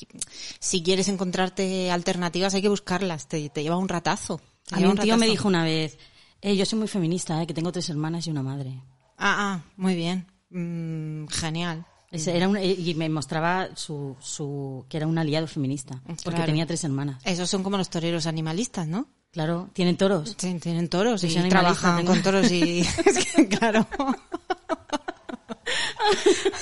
si 0.60 0.84
quieres 0.84 1.07
encontrarte 1.07 1.89
alternativas 1.91 2.53
hay 2.53 2.62
que 2.62 2.70
buscarlas, 2.70 3.28
te, 3.28 3.49
te 3.49 3.64
lleva 3.64 3.78
un 3.78 3.89
ratazo. 3.89 4.41
A 4.72 4.78
mí 4.80 4.86
un 4.86 4.97
tío 4.97 5.18
me 5.18 5.28
dijo 5.28 5.47
una 5.47 5.64
vez, 5.64 5.97
eh, 6.41 6.55
yo 6.55 6.66
soy 6.66 6.80
muy 6.80 6.88
feminista, 6.88 7.41
eh, 7.41 7.47
que 7.47 7.53
tengo 7.53 7.72
tres 7.72 7.89
hermanas 7.89 8.28
y 8.28 8.32
una 8.32 8.43
madre. 8.43 8.82
Ah, 9.18 9.36
ah, 9.39 9.62
muy 9.78 9.95
bien, 9.95 10.28
Mm, 10.51 11.28
genial. 11.28 11.86
Ese 12.12 12.36
era 12.36 12.47
un- 12.47 12.57
eh, 12.57 12.66
y 12.74 12.95
me 12.95 13.07
mostraba 13.07 13.70
su, 13.76 14.16
su, 14.20 14.84
que 14.89 14.97
era 14.97 15.05
un 15.05 15.16
aliado 15.20 15.45
feminista, 15.45 16.01
porque 16.05 16.24
Claro. 16.24 16.45
tenía 16.45 16.66
tres 16.66 16.84
hermanas. 16.84 17.22
Esos 17.24 17.47
son 17.49 17.62
como 17.62 17.78
los 17.78 17.89
toreros 17.91 18.26
animalistas, 18.26 18.88
¿no? 18.88 19.05
Claro, 19.32 19.70
tienen 19.74 19.95
toros. 19.95 20.36
Sí, 20.39 20.55
tienen 20.60 20.89
toros 20.89 21.22
Yo 21.22 21.28
y 21.45 21.49
trabajan 21.49 21.97
tengo- 21.97 22.12
con 22.14 22.24
toros 22.24 22.49
y... 22.51 22.80
es 23.05 23.26
que, 23.36 23.47
claro. 23.47 23.86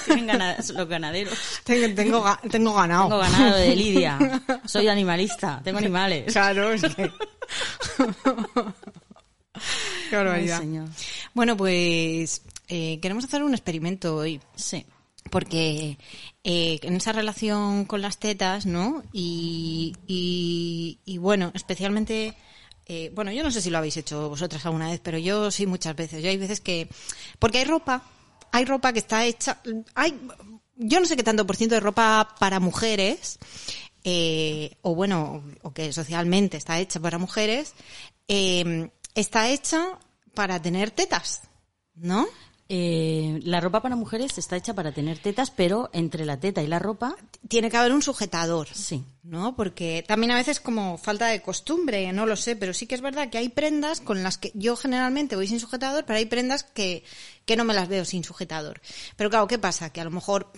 Tienen 0.05 0.27
gana- 0.27 0.57
los 0.57 0.87
ganaderos. 0.87 1.37
Tengo, 1.63 1.95
tengo, 1.95 2.23
ga- 2.23 2.39
tengo 2.49 2.73
ganado. 2.73 3.03
Tengo 3.09 3.19
ganado 3.21 3.55
de 3.57 3.75
Lidia. 3.75 4.41
Soy 4.65 4.87
animalista, 4.87 5.61
tengo 5.63 5.77
animales. 5.79 6.31
Claro, 6.31 6.71
es 6.71 6.81
que... 6.81 7.11
Qué 10.09 10.15
Ay, 10.15 10.23
barbaridad. 10.23 10.59
señor. 10.59 10.87
Bueno, 11.33 11.57
pues 11.57 12.43
eh, 12.67 12.99
queremos 13.01 13.23
hacer 13.25 13.43
un 13.43 13.53
experimento 13.53 14.15
hoy. 14.15 14.39
Sí. 14.55 14.85
Porque 15.31 15.97
eh, 16.43 16.79
en 16.83 16.95
esa 16.95 17.11
relación 17.11 17.85
con 17.85 18.01
las 18.01 18.17
tetas, 18.17 18.65
¿no? 18.65 19.03
Y, 19.11 19.93
y, 20.07 20.99
y 21.05 21.17
bueno, 21.17 21.51
especialmente, 21.53 22.33
eh, 22.85 23.11
bueno, 23.13 23.31
yo 23.33 23.43
no 23.43 23.51
sé 23.51 23.61
si 23.61 23.69
lo 23.69 23.77
habéis 23.79 23.97
hecho 23.97 24.29
vosotras 24.29 24.65
alguna 24.65 24.89
vez, 24.89 25.01
pero 25.03 25.17
yo 25.17 25.51
sí 25.51 25.65
muchas 25.65 25.95
veces. 25.97 26.23
Yo 26.23 26.29
hay 26.29 26.37
veces 26.37 26.61
que, 26.61 26.87
porque 27.39 27.57
hay 27.57 27.65
ropa, 27.65 28.03
hay 28.51 28.65
ropa 28.65 28.93
que 28.93 28.99
está 28.99 29.25
hecha, 29.25 29.61
hay, 29.95 30.19
yo 30.75 30.99
no 30.99 31.05
sé 31.05 31.15
qué 31.15 31.23
tanto 31.23 31.45
por 31.45 31.55
ciento 31.55 31.75
de 31.75 31.81
ropa 31.81 32.35
para 32.39 32.59
mujeres, 32.59 33.39
eh, 34.03 34.77
o 34.81 34.95
bueno, 34.95 35.43
o 35.63 35.73
que 35.73 35.91
socialmente 35.91 36.57
está 36.57 36.79
hecha 36.79 36.99
para 36.99 37.17
mujeres, 37.17 37.73
eh, 38.27 38.89
está 39.15 39.49
hecha 39.49 39.99
para 40.33 40.61
tener 40.61 40.91
tetas, 40.91 41.41
¿no? 41.95 42.27
Eh, 42.69 43.39
la 43.43 43.61
ropa 43.61 43.81
para 43.81 43.95
mujeres 43.95 44.37
está 44.37 44.57
hecha 44.57 44.73
para 44.73 44.91
tener 44.91 45.19
tetas, 45.19 45.51
pero 45.51 45.89
entre 45.93 46.25
la 46.25 46.39
teta 46.39 46.61
y 46.61 46.67
la 46.67 46.79
ropa, 46.79 47.15
Tiene 47.47 47.69
que 47.69 47.77
haber 47.77 47.93
un 47.93 48.01
sujetador. 48.01 48.67
sí. 48.73 49.03
¿no? 49.23 49.57
Porque 49.57 50.05
también 50.07 50.31
a 50.31 50.35
veces 50.37 50.61
como 50.61 50.97
falta 50.97 51.27
de 51.27 51.41
costumbre, 51.41 52.13
no 52.13 52.25
lo 52.25 52.37
sé, 52.37 52.55
pero 52.55 52.73
sí 52.73 52.87
que 52.87 52.95
es 52.95 53.01
verdad 53.01 53.29
que 53.29 53.37
hay 53.37 53.49
prendas 53.49 53.99
con 53.99 54.23
las 54.23 54.37
que 54.37 54.51
yo 54.53 54.77
generalmente 54.77 55.35
voy 55.35 55.47
sin 55.47 55.59
sujetador, 55.59 56.05
pero 56.05 56.17
hay 56.17 56.27
prendas 56.27 56.63
que, 56.63 57.03
que 57.45 57.57
no 57.57 57.65
me 57.65 57.73
las 57.73 57.89
veo 57.89 58.05
sin 58.05 58.23
sujetador. 58.23 58.79
Pero 59.17 59.29
claro, 59.29 59.47
¿qué 59.47 59.57
pasa? 59.59 59.91
Que 59.91 59.99
a 59.99 60.05
lo 60.05 60.11
mejor 60.11 60.49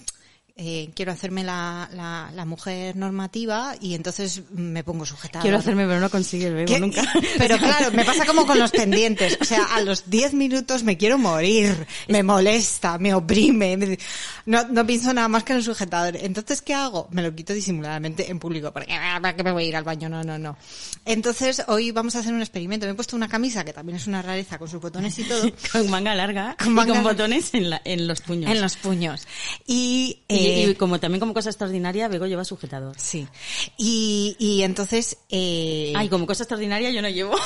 eh, 0.62 0.90
quiero 0.94 1.14
hacerme 1.14 1.44
la, 1.46 1.90
la, 1.94 2.30
la 2.36 2.44
mujer 2.46 2.96
normativa 2.98 3.76
y 3.80 3.96
entonces 3.96 4.42
me 4.52 4.84
pongo 4.84 5.06
sujetador. 5.06 5.42
Quiero 5.42 5.58
hacerme, 5.58 5.88
pero 5.88 6.02
no 6.02 6.10
consigue 6.10 6.48
el 6.48 6.54
bebo 6.56 6.78
nunca. 6.80 7.02
Pero 7.38 7.58
claro, 7.60 7.92
me 7.94 8.04
pasa 8.04 8.26
como 8.26 8.46
con 8.46 8.60
los 8.60 8.72
pendientes. 8.72 9.38
O 9.42 9.46
sea, 9.46 9.64
a 9.76 9.82
los 9.82 10.10
10 10.10 10.34
minutos 10.34 10.84
me 10.84 10.98
quiero 10.98 11.18
morir. 11.18 11.88
Me 12.10 12.24
molesta, 12.24 12.98
me 12.98 13.14
oprime. 13.14 13.78
me- 13.78 13.98
No, 14.46 14.68
no 14.68 14.86
pienso 14.86 15.14
nada 15.14 15.30
más 15.30 15.44
que 15.46 15.54
en 15.54 15.60
el 15.60 15.64
sujetador. 15.64 16.18
Entonces, 16.18 16.62
¿qué 16.62 16.74
hago? 16.74 17.08
Me 17.12 17.22
lo 17.22 17.34
quito 17.34 17.54
disimuladamente 17.54 18.30
en 18.30 18.38
público. 18.40 18.74
Porque, 18.74 18.94
¿para 19.22 19.36
qué 19.36 19.44
me 19.44 19.54
voy 19.54 19.64
a 19.64 19.68
ir 19.68 19.76
al 19.78 19.84
baño? 19.86 20.10
No, 20.10 20.24
no, 20.24 20.38
no. 20.38 20.58
Entonces, 21.06 21.64
hoy 21.68 21.92
vamos 21.92 22.16
a 22.16 22.20
hacer 22.20 22.34
un 22.34 22.42
experimento. 22.42 22.86
Me 22.86 22.92
he 22.92 22.96
puesto 22.96 23.16
una 23.16 23.28
camisa 23.30 23.64
que 23.64 23.72
también 23.74 23.96
es 23.96 24.08
una 24.08 24.22
rareza 24.22 24.58
con 24.60 24.68
sus 24.68 24.82
botones 24.82 25.18
y 25.20 25.24
todo. 25.24 25.50
con 25.72 25.90
manga 25.90 26.14
larga 26.14 26.56
Con 26.62 26.74
manga 26.74 26.90
y 26.92 26.96
con 26.96 27.04
larga. 27.06 27.12
botones 27.12 27.54
en, 27.54 27.70
la- 27.70 27.82
en 27.86 28.08
los 28.08 28.22
puños. 28.22 28.52
en 28.52 28.62
los 28.62 28.76
puños. 28.76 29.28
Y, 29.66 30.20
Y, 30.28 30.36
eh, 30.36 30.49
y 30.50 30.76
como 30.76 31.00
también 31.00 31.20
como 31.20 31.34
cosa 31.34 31.50
extraordinaria, 31.50 32.08
Bego 32.08 32.26
lleva 32.26 32.44
sujetador. 32.44 32.96
sí. 33.00 33.28
Y, 33.78 34.36
y 34.40 34.64
entonces, 34.64 35.18
eh, 35.30 35.94
Ay, 35.96 36.10
como 36.10 36.26
cosa 36.26 36.44
extraordinaria 36.44 36.90
yo 36.92 37.02
no 37.02 37.10
llevo. 37.10 37.36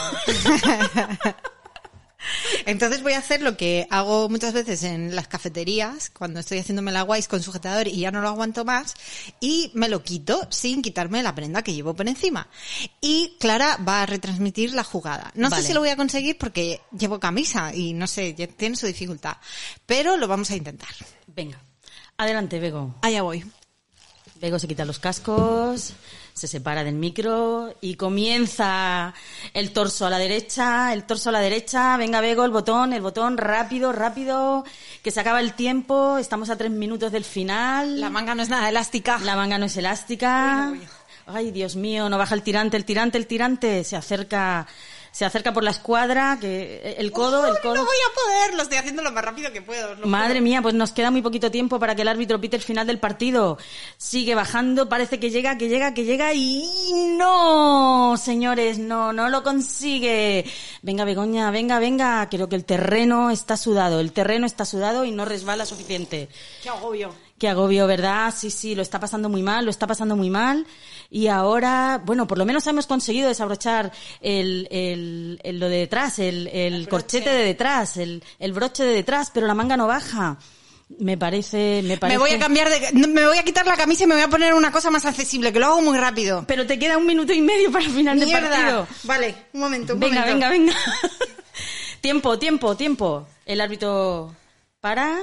Entonces 2.66 3.04
voy 3.04 3.14
a 3.14 3.18
hacer 3.18 3.42
lo 3.42 3.58
que 3.58 3.86
hago 3.90 4.30
muchas 4.30 4.54
veces 4.54 4.84
en 4.84 5.14
las 5.16 5.28
cafeterías, 5.28 6.10
cuando 6.10 6.40
estoy 6.40 6.60
haciéndome 6.60 6.92
la 6.94 7.02
guays 7.02 7.28
con 7.28 7.44
sujetador 7.44 7.88
y 7.88 8.00
ya 8.00 8.12
no 8.12 8.22
lo 8.22 8.30
aguanto 8.30 8.64
más, 8.64 8.94
y 9.42 9.72
me 9.74 9.90
lo 9.90 10.04
quito 10.04 10.40
sin 10.50 10.82
quitarme 10.82 11.22
la 11.22 11.36
prenda 11.36 11.64
que 11.64 11.74
llevo 11.74 11.94
por 11.94 12.08
encima. 12.08 12.48
Y 13.02 13.36
Clara 13.40 13.78
va 13.88 14.04
a 14.04 14.06
retransmitir 14.06 14.74
la 14.74 14.84
jugada. 14.86 15.32
No 15.36 15.50
Vale. 15.50 15.62
sé 15.62 15.68
si 15.68 15.74
lo 15.74 15.82
voy 15.82 15.90
a 15.90 15.98
conseguir 15.98 16.38
porque 16.38 16.82
llevo 16.98 17.20
camisa 17.20 17.76
y 17.76 17.94
no 17.94 18.08
sé, 18.08 18.34
ya 18.36 18.48
tiene 18.48 18.78
su 18.78 18.88
dificultad, 18.88 19.36
pero 19.86 20.16
lo 20.16 20.28
vamos 20.28 20.50
a 20.52 20.56
intentar. 20.56 20.90
Venga, 21.28 21.60
adelante, 22.18 22.60
Bego. 22.60 22.96
Allá 23.02 23.22
voy. 23.22 23.44
Bego 24.44 24.60
se 24.60 24.68
quita 24.68 24.84
los 24.84 25.00
cascos, 25.00 25.94
se 26.34 26.48
separa 26.48 26.84
del 26.84 26.96
micro 26.96 27.74
y 27.80 27.96
comienza 27.96 29.14
el 29.54 29.72
torso 29.72 30.06
a 30.06 30.10
la 30.10 30.18
derecha, 30.18 30.92
el 30.92 31.06
torso 31.06 31.30
a 31.30 31.32
la 31.32 31.40
derecha. 31.40 31.96
Venga, 31.96 32.20
Bego, 32.20 32.44
el 32.44 32.52
botón, 32.52 32.92
el 32.92 33.02
botón, 33.02 33.38
rápido, 33.38 33.94
rápido, 33.94 34.66
que 35.02 35.12
se 35.12 35.22
acaba 35.22 35.40
el 35.40 35.54
tiempo. 35.54 36.18
Estamos 36.18 36.50
a 36.50 36.58
tres 36.58 36.72
minutos 36.72 37.14
del 37.14 37.24
final. 37.24 38.02
La 38.02 38.10
manga 38.10 38.36
no 38.36 38.44
es 38.44 38.50
nada 38.50 38.68
elástica. 38.68 39.18
La 39.20 39.38
manga 39.38 39.58
no 39.58 39.68
es 39.68 39.78
elástica. 39.78 40.74
Ay, 41.26 41.52
Dios 41.52 41.78
mío, 41.78 42.10
no 42.10 42.18
baja 42.18 42.36
el 42.36 42.44
tirante, 42.44 42.76
el 42.76 42.84
tirante, 42.84 43.18
el 43.18 43.28
tirante. 43.28 43.84
Se 43.86 43.96
acerca 43.96 44.68
se 45.14 45.26
acerca 45.26 45.54
por 45.54 45.64
la 45.64 45.70
escuadra, 45.70 46.40
que 46.42 46.96
el 46.98 47.12
codo, 47.12 47.46
el 47.46 47.60
codo. 47.62 47.76
No 47.76 47.86
voy 47.86 47.96
a 47.96 48.16
poder, 48.16 48.56
lo 48.56 48.64
estoy 48.64 48.80
haciendo 48.80 49.04
lo 49.04 49.12
más 49.12 49.24
rápido 49.24 49.52
que 49.52 49.62
puedo. 49.62 49.96
Madre 50.08 50.42
mía, 50.42 50.60
pues 50.64 50.74
nos 50.74 50.92
queda 50.92 51.12
muy 51.12 51.22
poquito 51.22 51.52
tiempo 51.52 51.80
para 51.80 51.94
que 51.94 52.02
el 52.02 52.08
árbitro 52.08 52.42
pite 52.42 52.56
el 52.56 52.64
final 52.64 52.88
del 52.88 52.98
partido. 52.98 53.60
Sigue 53.98 54.34
bajando, 54.34 54.90
parece 54.90 55.20
que 55.20 55.30
llega, 55.30 55.56
que 55.56 55.70
llega, 55.70 55.94
que 55.94 56.04
llega 56.04 56.34
y 56.34 56.68
no, 57.16 58.16
señores, 58.18 58.80
no, 58.80 59.14
no 59.14 59.30
lo 59.30 59.44
consigue. 59.44 60.46
Venga, 60.82 61.06
Begoña, 61.06 61.52
venga, 61.52 61.78
venga, 61.78 62.28
creo 62.28 62.50
que 62.50 62.56
el 62.56 62.66
terreno 62.66 63.30
está 63.30 63.56
sudado, 63.56 64.00
el 64.00 64.14
terreno 64.14 64.48
está 64.48 64.66
sudado 64.66 65.06
y 65.06 65.12
no 65.12 65.26
resbala 65.26 65.68
suficiente. 65.68 66.28
Qué 66.64 66.70
agobio. 66.70 67.14
Qué 67.44 67.50
agobio, 67.50 67.88
¿verdad? 67.88 68.34
Sí, 68.34 68.50
sí, 68.50 68.74
lo 68.74 68.82
está 68.82 69.02
pasando 69.02 69.28
muy 69.28 69.44
mal, 69.44 69.66
lo 69.66 69.70
está 69.70 69.86
pasando 69.86 70.16
muy 70.16 70.30
mal. 70.30 70.66
Y 71.10 71.28
ahora, 71.28 72.02
bueno, 72.06 72.26
por 72.26 72.38
lo 72.38 72.46
menos 72.46 72.66
hemos 72.68 72.88
conseguido 72.88 73.28
desabrochar 73.28 73.92
el, 74.22 74.66
el, 74.72 75.42
el- 75.44 75.60
lo 75.60 75.68
de 75.68 75.80
detrás, 75.80 76.20
el, 76.20 76.48
el 76.48 76.88
corchete 76.88 77.30
de 77.30 77.44
detrás, 77.44 77.98
el, 77.98 78.24
el 78.40 78.54
broche 78.54 78.86
de 78.86 78.94
detrás, 78.94 79.30
pero 79.34 79.46
la 79.46 79.54
manga 79.56 79.76
no 79.76 79.88
baja. 79.88 80.38
Me 81.00 81.18
parece, 81.18 81.82
me 81.84 81.98
parece. 81.98 82.18
Me 82.18 82.24
voy 82.24 82.32
a 82.32 82.40
cambiar 82.40 82.70
de... 82.70 82.94
Me 83.10 83.28
voy 83.28 83.38
a 83.38 83.44
quitar 83.44 83.68
la 83.68 83.76
camisa 83.76 84.06
y 84.06 84.08
me 84.08 84.14
voy 84.16 84.24
a 84.24 84.30
poner 84.30 84.54
una 84.54 84.72
cosa 84.72 84.90
más 84.90 85.06
accesible, 85.06 85.52
que 85.52 85.60
lo 85.60 85.66
hago 85.66 85.82
muy 85.82 85.98
rápido. 85.98 86.46
Pero 86.48 86.66
te 86.66 86.80
queda 86.80 86.98
un 86.98 87.06
minuto 87.06 87.34
y 87.34 87.42
medio 87.42 87.74
para 87.74 87.84
el 87.84 87.92
final 87.92 88.18
del 88.22 88.32
partido. 88.32 88.88
Vale, 89.04 89.36
un 89.52 89.60
momento, 89.60 89.96
un 89.96 90.00
Venga, 90.00 90.22
momento. 90.22 90.34
venga, 90.34 90.50
venga. 90.50 90.74
tiempo, 92.00 92.40
tiempo, 92.40 92.78
tiempo. 92.78 93.28
El 93.46 93.60
árbitro 93.60 94.34
para. 94.80 95.18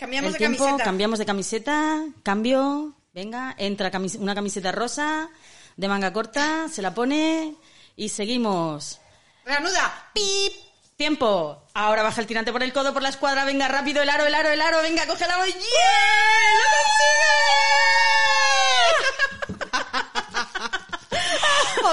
Cambiamos 0.00 0.28
el 0.28 0.32
de 0.32 0.38
tiempo, 0.38 0.64
camiseta. 0.64 0.84
cambiamos 0.84 1.18
de 1.18 1.26
camiseta, 1.26 2.04
cambio, 2.22 2.94
venga, 3.12 3.54
entra 3.58 3.92
camis- 3.92 4.18
una 4.18 4.34
camiseta 4.34 4.72
rosa 4.72 5.28
de 5.76 5.88
manga 5.88 6.12
corta, 6.12 6.68
se 6.72 6.80
la 6.82 6.94
pone 6.94 7.54
y 7.96 8.08
seguimos. 8.08 8.98
Reanuda. 9.44 10.10
Pip. 10.14 10.52
Tiempo. 10.96 11.62
Ahora 11.72 12.02
baja 12.02 12.20
el 12.20 12.26
tirante 12.26 12.52
por 12.52 12.62
el 12.62 12.72
codo, 12.74 12.92
por 12.92 13.00
la 13.02 13.08
escuadra, 13.08 13.44
venga 13.46 13.68
rápido, 13.68 14.02
el 14.02 14.10
aro, 14.10 14.26
el 14.26 14.34
aro, 14.34 14.50
el 14.50 14.60
aro, 14.60 14.82
venga, 14.82 15.06
coge 15.06 15.24
el 15.24 15.30
aro 15.30 15.46
y 15.46 15.52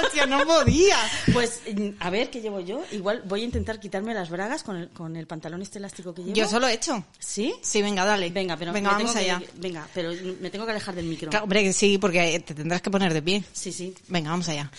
Hostia, 0.03 0.25
no 0.25 0.45
podía. 0.45 0.97
Pues, 1.33 1.61
mm, 1.75 1.89
a 1.99 2.09
ver, 2.09 2.29
¿qué 2.29 2.41
llevo 2.41 2.59
yo? 2.59 2.83
Igual 2.91 3.23
voy 3.25 3.41
a 3.41 3.45
intentar 3.45 3.79
quitarme 3.79 4.13
las 4.13 4.29
bragas 4.29 4.63
con 4.63 4.75
el, 4.77 4.89
con 4.89 5.15
el 5.15 5.27
pantalón 5.27 5.61
este 5.61 5.79
elástico 5.79 6.13
que 6.13 6.21
llevo. 6.23 6.35
Yo 6.35 6.47
solo 6.47 6.67
he 6.67 6.73
hecho. 6.73 7.03
¿Sí? 7.19 7.53
Sí, 7.61 7.81
venga, 7.81 8.05
dale. 8.05 8.29
Venga, 8.29 8.57
pero 8.57 8.73
venga, 8.73 8.91
vamos 8.91 9.11
que- 9.13 9.19
allá. 9.19 9.41
venga, 9.55 9.87
pero 9.93 10.11
me 10.41 10.49
tengo 10.49 10.65
que 10.65 10.71
alejar 10.71 10.95
del 10.95 11.05
micro. 11.05 11.29
Claro, 11.29 11.43
Hombre, 11.43 11.63
que 11.63 11.73
sí, 11.73 11.97
porque 11.97 12.39
te 12.45 12.53
tendrás 12.53 12.81
que 12.81 12.89
poner 12.91 13.13
de 13.13 13.21
pie. 13.21 13.43
Sí, 13.53 13.71
sí. 13.71 13.93
Venga, 14.07 14.29
vamos 14.31 14.47
allá. 14.49 14.69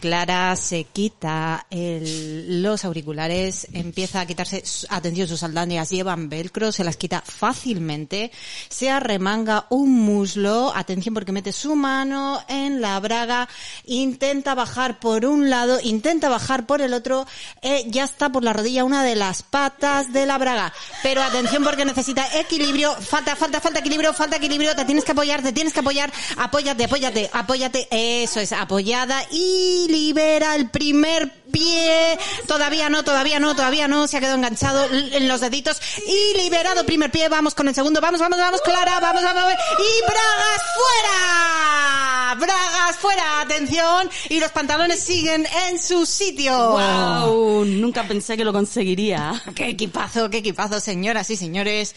Clara 0.00 0.54
se 0.56 0.84
quita 0.84 1.66
el- 1.70 2.62
los 2.62 2.84
auriculares, 2.84 3.66
empieza 3.72 4.20
a 4.20 4.26
quitarse, 4.26 4.62
atención, 4.88 5.28
sus 5.28 5.42
aldañas 5.42 5.90
llevan 5.90 6.28
velcro, 6.28 6.72
se 6.72 6.84
las 6.84 6.96
quita 6.96 7.22
fácilmente, 7.26 8.30
se 8.68 8.90
arremanga 8.90 9.66
un 9.70 9.92
muslo, 9.92 10.72
atención 10.74 11.14
porque 11.14 11.32
mete 11.32 11.52
su 11.52 11.74
mano 11.76 12.40
en 12.48 12.80
la 12.80 12.98
braga, 13.00 13.48
intenta 13.84 14.54
bajar 14.56 14.98
por 14.98 15.24
un 15.24 15.48
lado, 15.48 15.78
intenta 15.80 16.28
bajar 16.28 16.66
por 16.66 16.80
el 16.80 16.92
otro, 16.92 17.26
eh, 17.62 17.84
ya 17.86 18.02
está 18.02 18.30
por 18.30 18.42
la 18.42 18.52
rodilla 18.52 18.82
una 18.82 19.04
de 19.04 19.14
las 19.14 19.44
patas 19.44 20.12
de 20.12 20.26
la 20.26 20.38
braga. 20.38 20.72
Pero 21.04 21.22
atención 21.22 21.62
porque 21.62 21.84
necesita 21.84 22.26
equilibrio, 22.36 22.92
falta, 22.94 23.36
falta, 23.36 23.60
falta 23.60 23.78
equilibrio, 23.78 24.12
falta 24.12 24.36
equilibrio, 24.36 24.74
te 24.74 24.84
tienes 24.84 25.04
que 25.04 25.12
apoyar, 25.12 25.42
te 25.42 25.52
tienes 25.52 25.72
que 25.72 25.80
apoyar, 25.80 26.12
apóyate, 26.36 26.84
apóyate, 26.84 27.30
apóyate, 27.32 27.88
eso 27.90 28.40
es, 28.40 28.52
apoyada 28.52 29.22
y 29.30 29.86
libera 29.88 30.56
el 30.56 30.68
primer 30.70 31.30
pie, 31.52 32.18
todavía 32.46 32.88
no, 32.88 33.04
todavía 33.04 33.38
no, 33.40 33.54
todavía 33.54 33.88
no, 33.88 34.06
se 34.06 34.16
ha 34.16 34.20
quedado 34.20 34.36
enganchado 34.36 34.86
en 34.90 35.28
los 35.28 35.40
deditos 35.40 35.80
y 36.06 36.38
liberado 36.38 36.84
primer 36.84 37.10
pie, 37.10 37.28
vamos 37.28 37.54
con 37.54 37.68
el 37.68 37.74
segundo, 37.74 38.00
vamos, 38.00 38.20
vamos, 38.20 38.38
vamos, 38.38 38.60
Clara, 38.62 39.00
vamos, 39.00 39.22
vamos, 39.22 39.42
vamos, 39.42 39.54
y 39.78 40.02
Bragas 40.04 40.62
fuera, 40.74 42.34
Bragas 42.38 42.96
fuera, 42.96 43.40
atención, 43.40 44.10
y 44.28 44.40
los 44.40 44.50
pantalones 44.50 45.00
siguen 45.00 45.46
en 45.68 45.78
su 45.78 46.06
sitio. 46.06 46.72
¡Wow! 46.72 47.64
Nunca 47.64 48.06
pensé 48.06 48.36
que 48.36 48.44
lo 48.44 48.52
conseguiría. 48.52 49.42
Qué 49.54 49.68
equipazo, 49.68 50.28
qué 50.30 50.38
equipazo, 50.38 50.80
señoras 50.80 51.30
y 51.30 51.36
señores. 51.36 51.94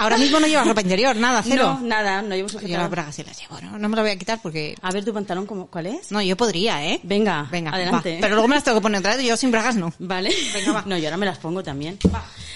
Ahora 0.00 0.16
mismo 0.16 0.40
no 0.40 0.46
llevas 0.46 0.66
ropa 0.66 0.80
interior, 0.80 1.14
nada, 1.16 1.42
cero. 1.46 1.78
No, 1.80 1.86
nada, 1.86 2.22
no 2.22 2.34
llevo 2.34 2.48
Yo 2.48 2.54
las 2.54 2.62
sujetador. 2.62 2.90
bragas 2.90 3.14
sí 3.14 3.22
las 3.22 3.38
llevo, 3.38 3.60
¿no? 3.60 3.78
No 3.78 3.88
me 3.88 3.96
las 3.96 4.02
voy 4.04 4.12
a 4.12 4.16
quitar 4.16 4.38
porque... 4.42 4.74
A 4.80 4.90
ver 4.90 5.04
tu 5.04 5.12
pantalón, 5.12 5.46
¿cómo, 5.46 5.66
¿cuál 5.66 5.86
es? 5.86 6.10
No, 6.10 6.22
yo 6.22 6.36
podría, 6.36 6.84
¿eh? 6.84 7.00
Venga, 7.02 7.46
Venga, 7.50 7.70
adelante. 7.72 8.14
va. 8.14 8.20
Pero 8.22 8.34
luego 8.34 8.48
me 8.48 8.54
las 8.54 8.64
tengo 8.64 8.78
que 8.78 8.82
poner 8.82 9.00
otra 9.00 9.16
vez, 9.16 9.24
yo 9.26 9.36
sin 9.36 9.50
bragas 9.50 9.76
no. 9.76 9.92
Vale. 9.98 10.30
No, 10.86 10.96
yo 10.96 11.06
ahora 11.08 11.16
me 11.18 11.26
las 11.26 11.38
pongo 11.38 11.62
también. 11.62 11.98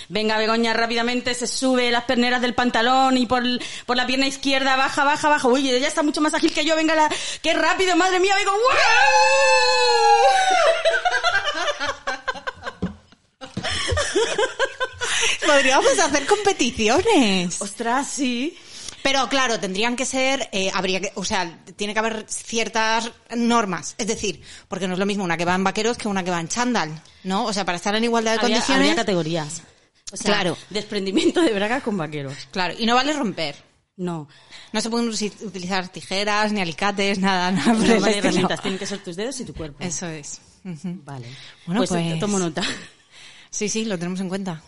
Venga, 0.09 0.39
Begoña, 0.39 0.73
rápidamente 0.73 1.35
se 1.35 1.47
sube 1.47 1.91
las 1.91 2.05
perneras 2.05 2.41
del 2.41 2.55
pantalón 2.55 3.17
y 3.19 3.27
por, 3.27 3.43
por 3.87 3.97
la 3.97 4.07
pierna 4.07 4.27
izquierda 4.27 4.77
baja, 4.77 5.05
baja, 5.05 5.29
baja. 5.29 5.49
Uy, 5.49 5.71
ella 5.71 5.89
está 5.89 6.03
mucho 6.03 6.21
más 6.21 6.33
ágil 6.35 6.53
que 6.53 6.65
yo. 6.65 6.75
Venga, 6.77 6.95
la... 6.95 7.09
qué 7.43 7.53
rápido, 7.55 7.95
madre 7.97 8.21
mía, 8.21 8.35
Bego. 8.37 8.53
Podríamos 15.47 15.99
hacer 15.99 16.27
competiciones. 16.27 17.61
Ostras, 17.61 18.09
sí. 18.09 18.57
Pero 19.03 19.29
claro, 19.29 19.61
tendrían 19.61 19.97
que 19.97 20.07
ser, 20.07 20.49
eh, 20.53 20.71
habría 20.73 20.99
que, 21.01 21.13
o 21.15 21.25
sea, 21.25 21.59
tiene 21.77 21.93
que 21.93 21.99
haber 21.99 22.25
ciertas 22.29 23.11
normas. 23.37 23.95
Es 23.99 24.07
decir, 24.07 24.41
porque 24.67 24.87
no 24.89 24.95
es 24.95 24.99
lo 24.99 25.05
mismo 25.05 25.25
una 25.25 25.37
que 25.37 25.45
va 25.45 25.55
en 25.55 25.63
vaqueros 25.65 25.99
que 25.99 26.09
una 26.09 26.25
que 26.25 26.31
va 26.31 26.41
en 26.41 26.49
chándal, 26.49 27.03
¿no? 27.23 27.45
O 27.45 27.53
sea, 27.53 27.67
para 27.67 27.77
estar 27.77 27.95
en 27.95 28.05
igualdad 28.05 28.33
de 28.33 28.39
Habría, 28.41 28.57
condiciones. 28.57 28.81
habría 28.89 28.97
categorías. 28.97 29.63
O 30.11 30.17
sea, 30.17 30.27
Claro. 30.35 30.57
desprendimiento 30.71 31.43
de 31.43 31.53
braga 31.53 31.81
con 31.83 31.99
vaqueros. 31.99 32.35
Claro, 32.51 32.75
y 32.79 32.87
no 32.87 32.95
vale 32.95 33.13
romper. 33.13 33.57
No. 33.97 34.27
No 34.73 34.81
se 34.81 34.89
pueden 34.91 35.09
utilizar 35.09 35.89
tijeras, 35.89 36.51
ni 36.53 36.61
alicates, 36.63 37.19
nada, 37.19 37.51
nada 37.53 37.75
No 37.75 38.01
vale 38.01 38.19
herramientas, 38.19 38.61
tienen 38.63 38.79
que 38.79 38.87
ser 38.87 38.99
tus 39.05 39.17
dedos 39.17 39.39
y 39.41 39.45
tu 39.45 39.53
cuerpo. 39.55 39.85
Eso 39.85 40.07
es. 40.09 40.41
Vale. 40.65 41.27
Bueno, 41.67 41.81
pues, 41.81 41.91
pues- 41.91 42.19
tomo 42.21 42.39
nota. 42.39 42.63
Sí, 43.51 43.69
sí, 43.69 43.85
lo 43.85 43.99
tenemos 43.99 44.19
en 44.21 44.29
cuenta. 44.31 44.63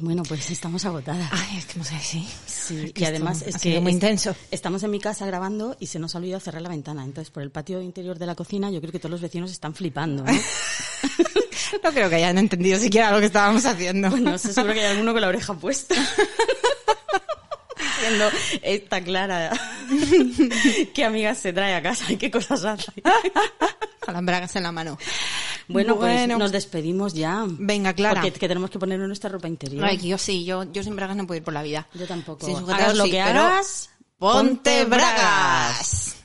Bueno, 0.00 0.22
pues 0.22 0.48
estamos 0.50 0.84
agotadas. 0.84 1.28
Ay, 1.32 1.58
es 1.58 1.66
que 1.66 1.78
no 1.78 1.84
sé, 1.84 1.98
sí. 2.00 2.26
Sí, 2.46 2.84
Es 2.86 2.92
que 2.92 3.02
y 3.02 3.04
además 3.04 3.42
es 3.42 3.56
que 3.58 3.80
muy 3.80 3.92
intenso. 3.92 4.34
estamos 4.50 4.82
en 4.82 4.90
mi 4.90 5.00
casa 5.00 5.26
grabando 5.26 5.76
y 5.80 5.86
se 5.86 5.98
nos 5.98 6.14
ha 6.14 6.18
olvidado 6.18 6.40
cerrar 6.40 6.62
la 6.62 6.68
ventana. 6.68 7.04
Entonces, 7.04 7.30
por 7.30 7.42
el 7.42 7.50
patio 7.50 7.80
interior 7.82 8.18
de 8.18 8.26
la 8.26 8.34
cocina, 8.34 8.70
yo 8.70 8.80
creo 8.80 8.92
que 8.92 8.98
todos 8.98 9.10
los 9.10 9.20
vecinos 9.20 9.50
están 9.50 9.74
flipando. 9.74 10.24
¿no? 10.24 10.32
No 11.84 11.92
creo 11.92 12.08
que 12.08 12.16
hayan 12.16 12.38
entendido 12.38 12.78
siquiera 12.78 13.10
lo 13.12 13.20
que 13.20 13.26
estábamos 13.26 13.66
haciendo. 13.66 14.08
no 14.08 14.38
sé, 14.38 14.54
seguro 14.54 14.72
que 14.72 14.80
hay 14.80 14.92
alguno 14.92 15.12
con 15.12 15.20
la 15.20 15.28
oreja 15.28 15.52
puesta. 15.54 15.94
Diciendo, 18.00 18.30
esta 18.62 19.00
Clara, 19.02 19.50
qué 20.94 21.04
amigas 21.04 21.38
se 21.38 21.52
trae 21.52 21.74
a 21.74 21.82
casa 21.82 22.12
y 22.12 22.16
qué 22.16 22.30
cosas 22.30 22.64
hace. 22.64 22.92
Con 24.00 24.14
las 24.14 24.24
bragas 24.24 24.54
en 24.56 24.62
la 24.62 24.72
mano. 24.72 24.98
Bueno, 25.68 25.96
pues 25.96 26.14
Bueno. 26.14 26.38
nos 26.38 26.52
despedimos 26.52 27.12
ya. 27.14 27.44
Venga, 27.46 27.92
Clara. 27.92 28.22
Porque 28.22 28.38
que 28.38 28.48
tenemos 28.48 28.70
que 28.70 28.78
ponernos 28.78 29.06
nuestra 29.08 29.28
ropa 29.30 29.48
interior. 29.48 29.84
Ay, 29.84 29.98
yo 29.98 30.16
sí, 30.16 30.44
yo, 30.44 30.64
yo 30.72 30.82
sin 30.82 30.96
bragas 30.96 31.16
no 31.16 31.26
puedo 31.26 31.36
ir 31.38 31.44
por 31.44 31.52
la 31.54 31.62
vida. 31.62 31.86
Yo 31.94 32.06
tampoco. 32.06 32.46
Sin 32.46 32.56
sujetador 32.56 32.82
Hagas 32.82 32.96
lo 32.96 33.04
sí, 33.04 33.10
que 33.10 33.20
hagas, 33.20 33.90
ponte 34.18 34.84
bragas. 34.84 36.16